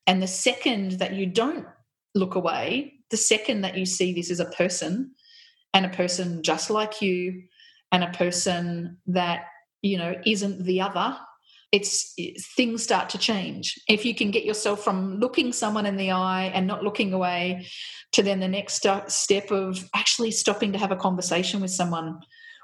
[0.06, 1.66] And the second that you don't
[2.14, 5.12] look away, the second that you see this as a person
[5.74, 7.44] and a person just like you
[7.92, 9.44] and a person that,
[9.82, 11.16] you know, isn't the other,
[11.72, 12.14] it's
[12.56, 13.78] things start to change.
[13.88, 17.66] If you can get yourself from looking someone in the eye and not looking away
[18.12, 22.20] to then the next step of actually stopping to have a conversation with someone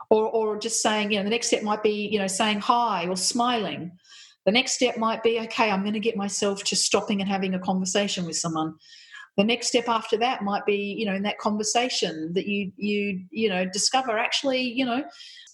[0.08, 3.06] or, or just saying, you know, the next step might be, you know, saying hi
[3.08, 3.92] or smiling.
[4.46, 7.54] The next step might be, okay, I'm going to get myself to stopping and having
[7.54, 8.74] a conversation with someone.
[9.36, 13.24] the next step after that might be you know in that conversation that you you
[13.30, 15.02] you know discover actually you know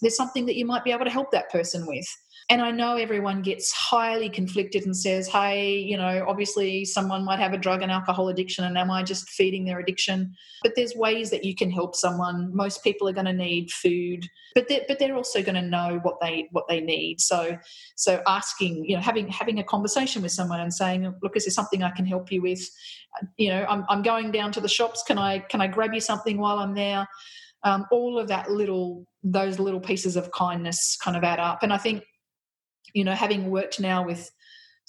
[0.01, 2.05] there's something that you might be able to help that person with
[2.51, 7.37] and I know everyone gets highly conflicted and says, hey, you know, obviously someone might
[7.37, 10.33] have a drug and alcohol addiction, and am I just feeding their addiction?
[10.63, 12.49] But there's ways that you can help someone.
[12.51, 15.99] Most people are going to need food, but they're, but they're also going to know
[16.01, 17.21] what they what they need.
[17.21, 17.55] So
[17.95, 21.51] so asking, you know, having having a conversation with someone and saying, look, is there
[21.51, 22.67] something I can help you with?
[23.37, 25.03] You know, I'm, I'm going down to the shops.
[25.05, 27.07] Can I can I grab you something while I'm there?
[27.63, 31.73] Um, all of that little those little pieces of kindness kind of add up and
[31.73, 32.01] i think
[32.93, 34.31] you know, having worked now with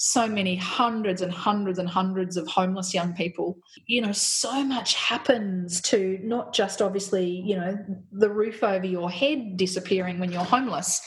[0.03, 4.95] so many hundreds and hundreds and hundreds of homeless young people, you know, so much
[4.95, 7.79] happens to not just obviously, you know,
[8.11, 11.03] the roof over your head disappearing when you're homeless,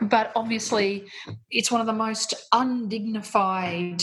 [0.00, 1.04] but obviously
[1.50, 4.02] it's one of the most undignified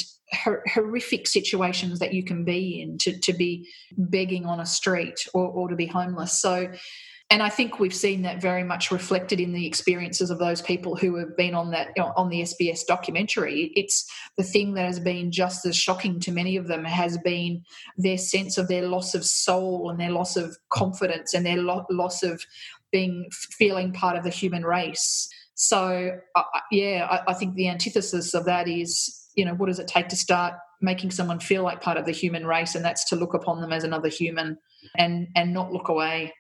[0.73, 5.45] horrific situations that you can be in to, to be begging on a street or,
[5.45, 6.41] or to be homeless.
[6.41, 6.71] So
[7.31, 10.97] and I think we've seen that very much reflected in the experiences of those people
[10.97, 13.71] who have been on that on the SBS documentary.
[13.73, 14.05] It's
[14.37, 17.63] the thing that has been just as shocking to many of them has been
[17.97, 21.85] their sense of their loss of soul and their loss of confidence and their lo-
[21.89, 22.43] loss of
[22.91, 25.29] being feeling part of the human race.
[25.55, 29.79] So uh, yeah, I, I think the antithesis of that is you know what does
[29.79, 33.05] it take to start making someone feel like part of the human race, and that's
[33.05, 34.57] to look upon them as another human
[34.97, 36.33] and and not look away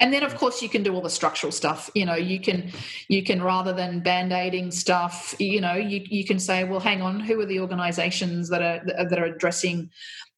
[0.00, 1.90] and then of course you can do all the structural stuff.
[1.94, 2.70] You know you can
[3.08, 7.20] you can rather than band-aiding stuff you know you, you can say well hang on
[7.20, 9.90] who are the organizations that are that are addressing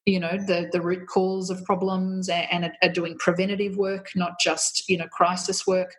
[0.05, 4.89] you know the the root cause of problems and, are doing preventative work not just
[4.89, 5.95] you know crisis work?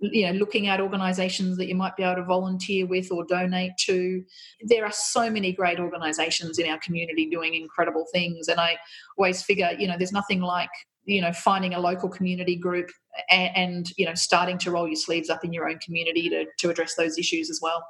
[0.00, 3.72] You know looking at organizations that you might be able to volunteer with or donate
[3.80, 4.24] to.
[4.62, 8.78] There are so many great organizations in our community doing incredible things and i
[9.18, 10.70] always figure you know there's nothing like
[11.10, 12.90] you know finding a local community group
[13.30, 16.46] and, and, you know starting to roll your sleeves up in your own community to,
[16.58, 17.84] to address those issues as well.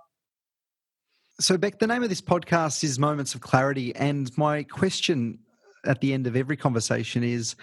[1.39, 5.39] So beck the name of this podcast is moments of clarity and my question
[5.85, 7.57] at the end of every conversation is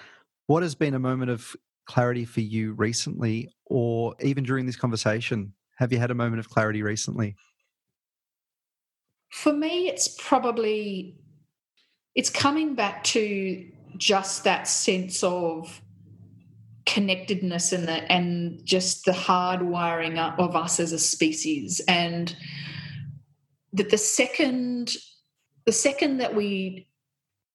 [0.47, 1.55] what has been a moment of
[1.85, 5.53] clarity for you recently or even during this conversation?
[5.77, 7.35] Have you had a moment of clarity recently?
[9.31, 11.17] For me it's probably
[12.15, 15.81] it's coming back to just that sense of
[16.85, 21.81] connectedness and the and just the hard wiring up of us as a species.
[21.88, 22.35] And
[23.73, 24.95] that the second
[25.65, 26.88] the second that we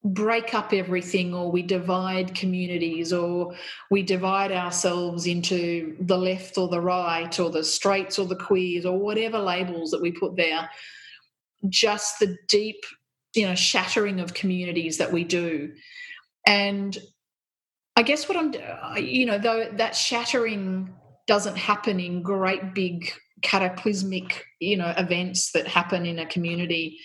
[0.04, 3.54] break up everything or we divide communities or
[3.90, 8.84] we divide ourselves into the left or the right or the straights or the queers
[8.84, 10.68] or whatever labels that we put there
[11.68, 12.84] just the deep
[13.34, 15.72] you know shattering of communities that we do
[16.46, 16.96] and
[17.96, 18.54] I guess what I'm,
[19.02, 20.94] you know, though that shattering
[21.26, 23.12] doesn't happen in great big
[23.42, 26.98] cataclysmic, you know, events that happen in a community.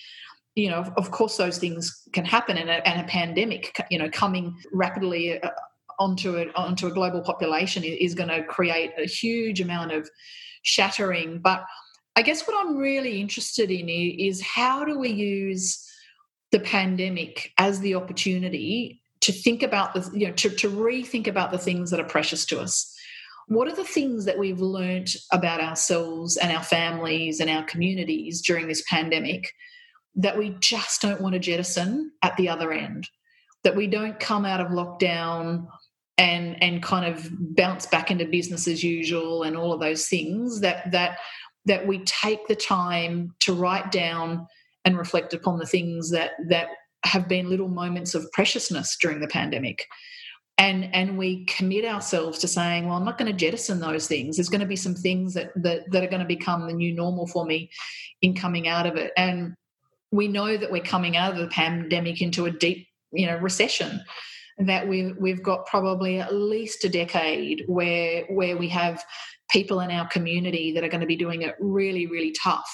[0.54, 4.10] You know, of course, those things can happen, and a, and a pandemic, you know,
[4.10, 5.50] coming rapidly uh,
[5.98, 10.08] onto a onto a global population is going to create a huge amount of
[10.62, 11.38] shattering.
[11.38, 11.64] But
[12.16, 15.84] I guess what I'm really interested in is how do we use
[16.50, 21.50] the pandemic as the opportunity to think about the you know to, to rethink about
[21.50, 22.94] the things that are precious to us.
[23.48, 28.42] What are the things that we've learned about ourselves and our families and our communities
[28.42, 29.54] during this pandemic
[30.16, 33.08] that we just don't want to jettison at the other end?
[33.64, 35.66] That we don't come out of lockdown
[36.18, 40.60] and and kind of bounce back into business as usual and all of those things
[40.60, 41.18] that that
[41.64, 44.46] that we take the time to write down
[44.84, 46.68] and reflect upon the things that that
[47.08, 49.86] have been little moments of preciousness during the pandemic.
[50.58, 54.36] And and we commit ourselves to saying well i'm not going to jettison those things.
[54.36, 56.92] There's going to be some things that, that that are going to become the new
[56.92, 57.70] normal for me
[58.22, 59.12] in coming out of it.
[59.16, 59.54] And
[60.10, 64.02] we know that we're coming out of the pandemic into a deep you know recession
[64.58, 69.04] that we've we've got probably at least a decade where where we have
[69.50, 72.70] people in our community that are going to be doing it really really tough.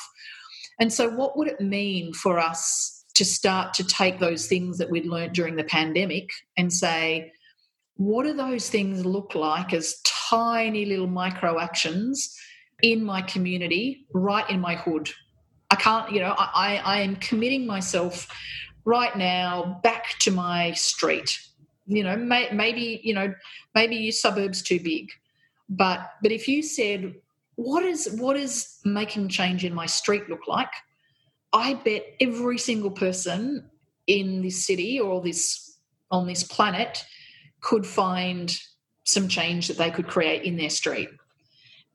[0.80, 4.90] And so what would it mean for us to start to take those things that
[4.90, 7.32] we'd learnt during the pandemic and say,
[7.96, 12.36] what do those things look like as tiny little micro actions
[12.82, 15.10] in my community, right in my hood?
[15.70, 18.28] I can't, you know, I, I am committing myself
[18.84, 21.38] right now back to my street.
[21.86, 23.32] You know, may, maybe, you know,
[23.74, 25.10] maybe your suburb's too big.
[25.68, 27.14] But but if you said,
[27.56, 30.72] what is what is making change in my street look like?
[31.54, 33.70] I bet every single person
[34.06, 35.78] in this city or this
[36.10, 37.06] on this planet
[37.60, 38.54] could find
[39.04, 41.08] some change that they could create in their street.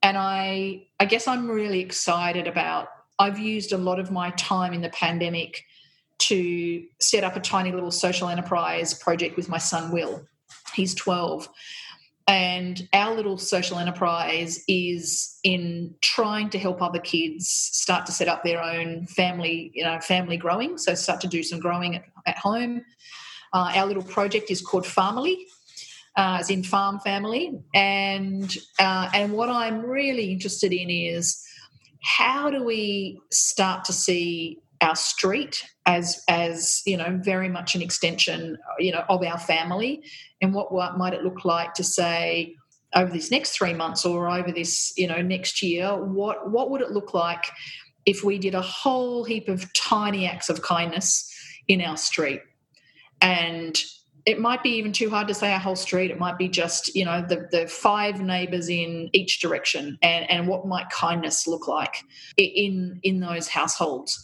[0.01, 2.87] And I I guess I'm really excited about
[3.19, 5.65] I've used a lot of my time in the pandemic
[6.19, 10.25] to set up a tiny little social enterprise project with my son Will.
[10.73, 11.49] He's 12.
[12.29, 18.27] And our little social enterprise is in trying to help other kids start to set
[18.27, 20.77] up their own family, you know, family growing.
[20.77, 22.85] So start to do some growing at, at home.
[23.51, 25.47] Uh, our little project is called Family,
[26.17, 27.63] uh, as in farm family.
[27.73, 31.43] And uh, and what I'm really interested in is
[32.03, 37.81] how do we start to see our street as as you know very much an
[37.81, 40.03] extension you know of our family
[40.39, 42.55] and what, what might it look like to say
[42.95, 46.81] over these next three months or over this you know next year what what would
[46.81, 47.45] it look like
[48.05, 51.27] if we did a whole heap of tiny acts of kindness
[51.67, 52.41] in our street
[53.19, 53.81] and
[54.25, 56.11] it might be even too hard to say a whole street.
[56.11, 60.47] It might be just, you know, the, the five neighbours in each direction and, and
[60.47, 62.03] what might kindness look like
[62.37, 64.23] in in those households.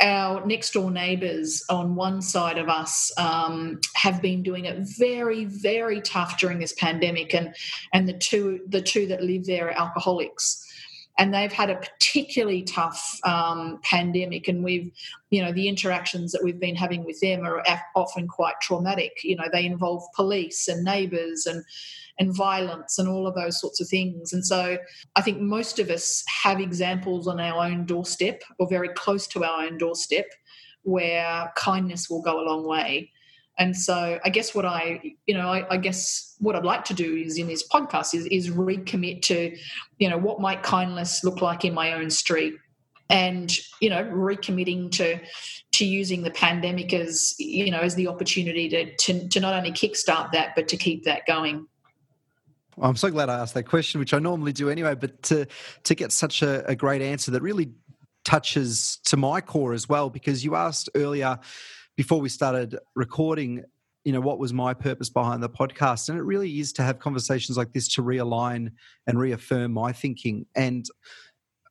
[0.00, 5.44] Our next door neighbours on one side of us um, have been doing it very,
[5.44, 7.54] very tough during this pandemic, and
[7.92, 10.64] and the two the two that live there are alcoholics.
[11.20, 14.92] And they've had a particularly tough um, pandemic and we've
[15.30, 17.62] you know the interactions that we've been having with them are
[17.96, 19.12] often quite traumatic.
[19.24, 21.64] You know they involve police and neighbors and
[22.18, 24.32] and violence and all of those sorts of things.
[24.32, 24.78] And so
[25.16, 29.44] i think most of us have examples on our own doorstep or very close to
[29.44, 30.26] our own doorstep
[30.82, 33.10] where kindness will go a long way.
[33.58, 36.94] And so I guess what I, you know, I, I, guess what I'd like to
[36.94, 39.56] do is in this podcast is, is recommit to,
[39.98, 42.54] you know, what might kindness look like in my own street?
[43.10, 45.18] And, you know, recommitting to
[45.72, 49.72] to using the pandemic as, you know, as the opportunity to, to, to not only
[49.72, 51.66] kickstart that, but to keep that going.
[52.80, 55.46] I'm so glad I asked that question, which I normally do anyway, but to
[55.84, 57.70] to get such a, a great answer that really
[58.24, 61.38] touches to my core as well, because you asked earlier,
[61.96, 63.64] before we started recording,
[64.04, 66.08] you know, what was my purpose behind the podcast?
[66.08, 68.72] And it really is to have conversations like this to realign
[69.06, 70.86] and reaffirm my thinking and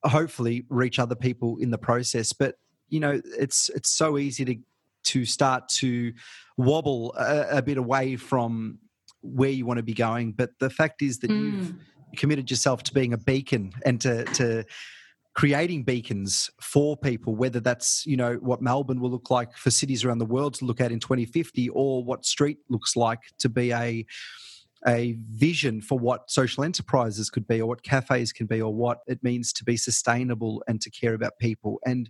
[0.03, 2.33] hopefully reach other people in the process.
[2.33, 2.55] But
[2.89, 4.55] you know, it's it's so easy to
[5.05, 6.11] to start to
[6.57, 8.79] wobble a, a bit away from
[9.27, 10.31] where you want to be going.
[10.33, 11.41] But the fact is that mm.
[11.41, 11.73] you've
[12.17, 14.65] committed yourself to being a beacon and to to
[15.33, 20.03] creating beacons for people, whether that's you know what Melbourne will look like for cities
[20.03, 23.71] around the world to look at in 2050, or what STREAT looks like to be
[23.71, 24.05] a
[24.85, 28.99] a vision for what social enterprises could be, or what cafes can be, or what
[29.07, 31.79] it means to be sustainable and to care about people.
[31.85, 32.09] And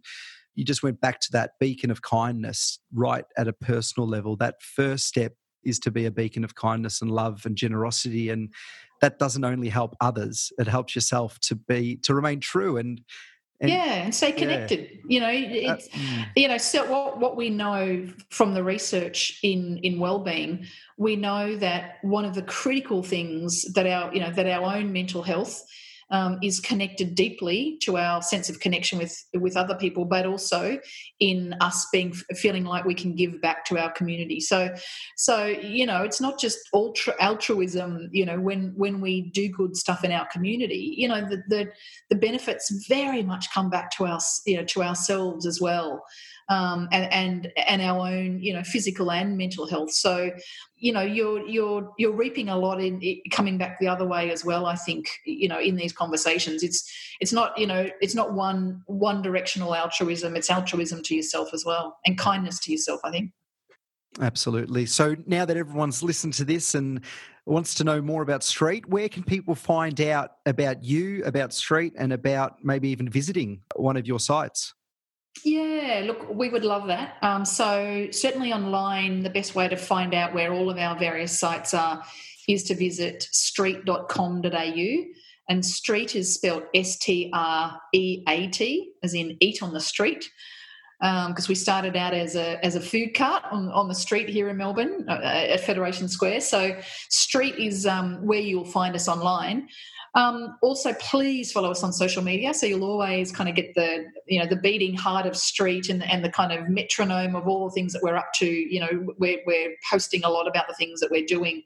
[0.56, 4.36] you just went back to that beacon of kindness right at a personal level.
[4.36, 8.54] That first step is to be a beacon of kindness and love and generosity and
[9.02, 13.02] that doesn't only help others it helps yourself to be to remain true and,
[13.60, 15.00] and yeah and stay connected yeah.
[15.08, 19.40] you know uh, it's uh, you know so what what we know from the research
[19.44, 20.66] in in well-being
[20.98, 24.92] we know that one of the critical things that our you know that our own
[24.92, 25.64] mental health
[26.10, 30.80] um, is connected deeply to our sense of connection with with other people, but also
[31.20, 34.40] in us being feeling like we can give back to our community.
[34.40, 34.74] So,
[35.18, 36.60] so you know, it's not just
[37.20, 38.10] altruism.
[38.12, 41.72] You know, when when we do good stuff in our community, you know, the the,
[42.10, 46.04] the benefits very much come back to us, you know, to ourselves as well
[46.50, 49.92] um, and, and and our own you know physical and mental health.
[49.92, 50.32] So
[50.78, 54.32] you know you're you're you're reaping a lot in it, coming back the other way
[54.32, 54.66] as well.
[54.66, 58.82] I think you know in these conversations, it's it's not you know it's not one
[58.86, 60.36] one directional altruism.
[60.36, 63.02] It's altruism to yourself as well and kindness to yourself.
[63.04, 63.32] I think.
[64.20, 64.86] Absolutely.
[64.86, 67.02] So now that everyone's listened to this and
[67.46, 71.94] wants to know more about STREAT, where can people find out about you, about STREAT,
[71.98, 74.74] and about maybe even visiting one of your sites?
[75.44, 77.18] Yeah, look, we would love that.
[77.22, 81.38] Um, so, certainly online, the best way to find out where all of our various
[81.38, 82.04] sites are
[82.48, 85.06] is to visit streat.com.au.
[85.50, 89.80] And STREAT is spelled S T R E A T, as in eat on the
[89.80, 90.30] street.
[91.00, 94.28] Because um, we started out as a as a food cart on, on the street
[94.28, 96.42] here in Melbourne uh, at Federation Square.
[96.42, 96.76] So
[97.10, 99.68] STREAT is um, where you'll find us online.
[100.16, 104.06] Um, also, please follow us on social media, so you'll always kind of get the
[104.26, 107.70] you know the beating heart of STREAT and, and the kind of metronome of all
[107.70, 108.48] the things that we're up to.
[108.48, 111.62] You know, we're, we're posting a lot about the things that we're doing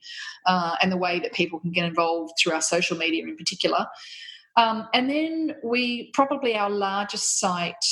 [0.46, 3.88] uh, and the way that people can get involved through our social media in particular.
[4.58, 7.86] Um, and then we probably our largest site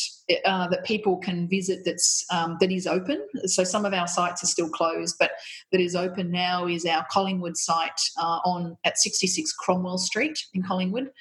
[0.46, 3.26] uh, that people can visit that's um, that is open.
[3.46, 5.32] So some of our sites are still closed, but
[5.72, 10.64] that is open now is our Collingwood site uh, on at 66 Cromwell Street in
[10.64, 11.12] Collingwood.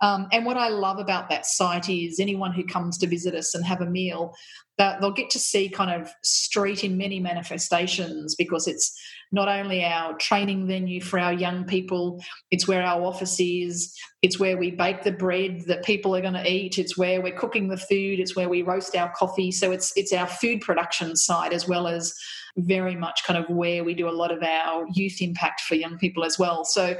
[0.00, 3.54] Um, and what I love about that site is anyone who comes to visit us
[3.54, 4.34] and have a meal,
[4.76, 9.00] they'll get to see kind of STREAT in many manifestations because it's
[9.34, 13.92] not only our training venue for our young people, it's where our office is,
[14.22, 17.36] it's where we bake the bread that people are going to eat, it's where we're
[17.36, 19.50] cooking the food, it's where we roast our coffee.
[19.50, 22.14] So it's it's our food production side as well as
[22.56, 25.98] very much kind of where we do a lot of our youth impact for young
[25.98, 26.64] people as well.
[26.64, 26.96] So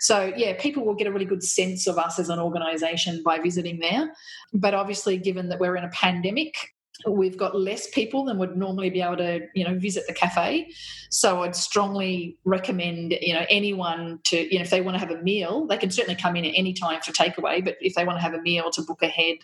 [0.00, 3.38] so yeah, people will get a really good sense of us as an organization by
[3.38, 4.12] visiting there.
[4.52, 6.75] But obviously given that we're in a pandemic,
[7.06, 10.70] we've got less people than would normally be able to you know visit the cafe.
[11.10, 15.10] So i'd strongly recommend you know anyone to you know if they want to have
[15.10, 18.04] a meal they can certainly come in at any time for takeaway but if they
[18.04, 19.38] want to have a meal to book ahead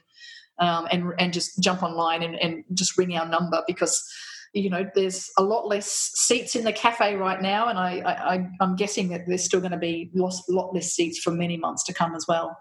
[0.59, 4.03] um, and and just jump online and, and just ring our number because
[4.53, 8.49] you know there's a lot less seats in the cafe right now and i, I
[8.61, 11.85] i'm guessing that there's still going to be a lot less seats for many months
[11.85, 12.57] to come as well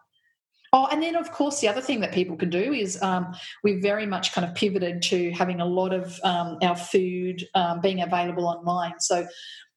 [0.74, 3.82] Oh, and then of course the other thing that people can do is um, we've
[3.82, 8.02] very much kind of pivoted to having a lot of um, our food um, being
[8.02, 9.00] available online.
[9.00, 9.28] So,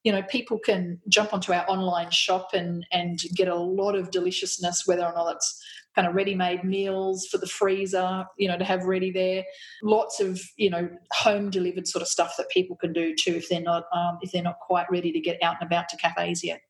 [0.05, 4.13] you know, people can jump onto our online shop and and get a lot of
[4.13, 5.61] deliciousness, whether or not it's
[5.97, 9.45] kind of ready-made meals for the freezer, you know, to have ready there.
[9.83, 13.49] Lots of you know home delivered sort of stuff that people can do too if
[13.49, 16.45] they're not um, if they're not quite ready to get out and about to cafes
[16.45, 16.61] yet.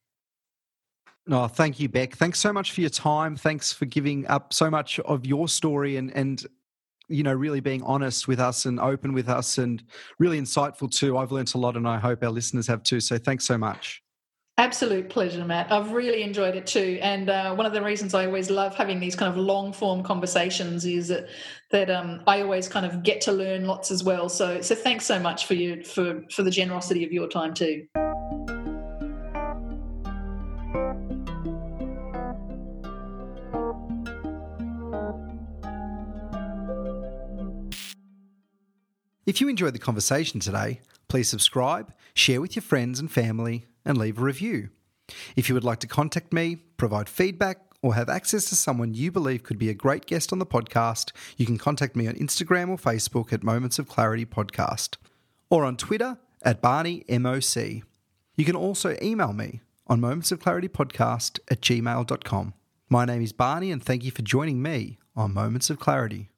[1.31, 2.17] Oh, thank you, Beck.
[2.17, 3.35] Thanks so much for your time.
[3.35, 6.45] Thanks for giving up so much of your story and and
[7.09, 9.83] you know really being honest with us and open with us and
[10.19, 11.17] really insightful too.
[11.17, 13.01] I've learnt a lot, and I hope our listeners have too.
[13.01, 14.03] So thanks so much.
[14.57, 15.73] Absolute pleasure, Matt.
[15.73, 17.01] I've really enjoyed it too.
[17.03, 20.05] And uh, one of the reasons I always love having these kind of long form
[20.05, 21.27] conversations is that,
[21.73, 24.29] that um, I always kind of get to learn lots as well.
[24.29, 27.87] So so thanks so much for you for for the generosity of your time too.
[39.27, 43.97] If you enjoyed the conversation today, please subscribe, share with your friends and family, and
[43.97, 44.69] leave a review.
[45.35, 49.11] If you would like to contact me, provide feedback, or have access to someone you
[49.11, 52.69] believe could be a great guest on the podcast, you can contact me on Instagram
[52.69, 54.97] or Facebook at Moments of Clarity Podcast,
[55.49, 57.83] or on Twitter at Barney MOC.
[58.37, 62.53] You can also email me on Moments of Clarity Podcast at gmail.com.
[62.91, 66.29] My name is Barney, and thank you for joining me on Moments of Clarity.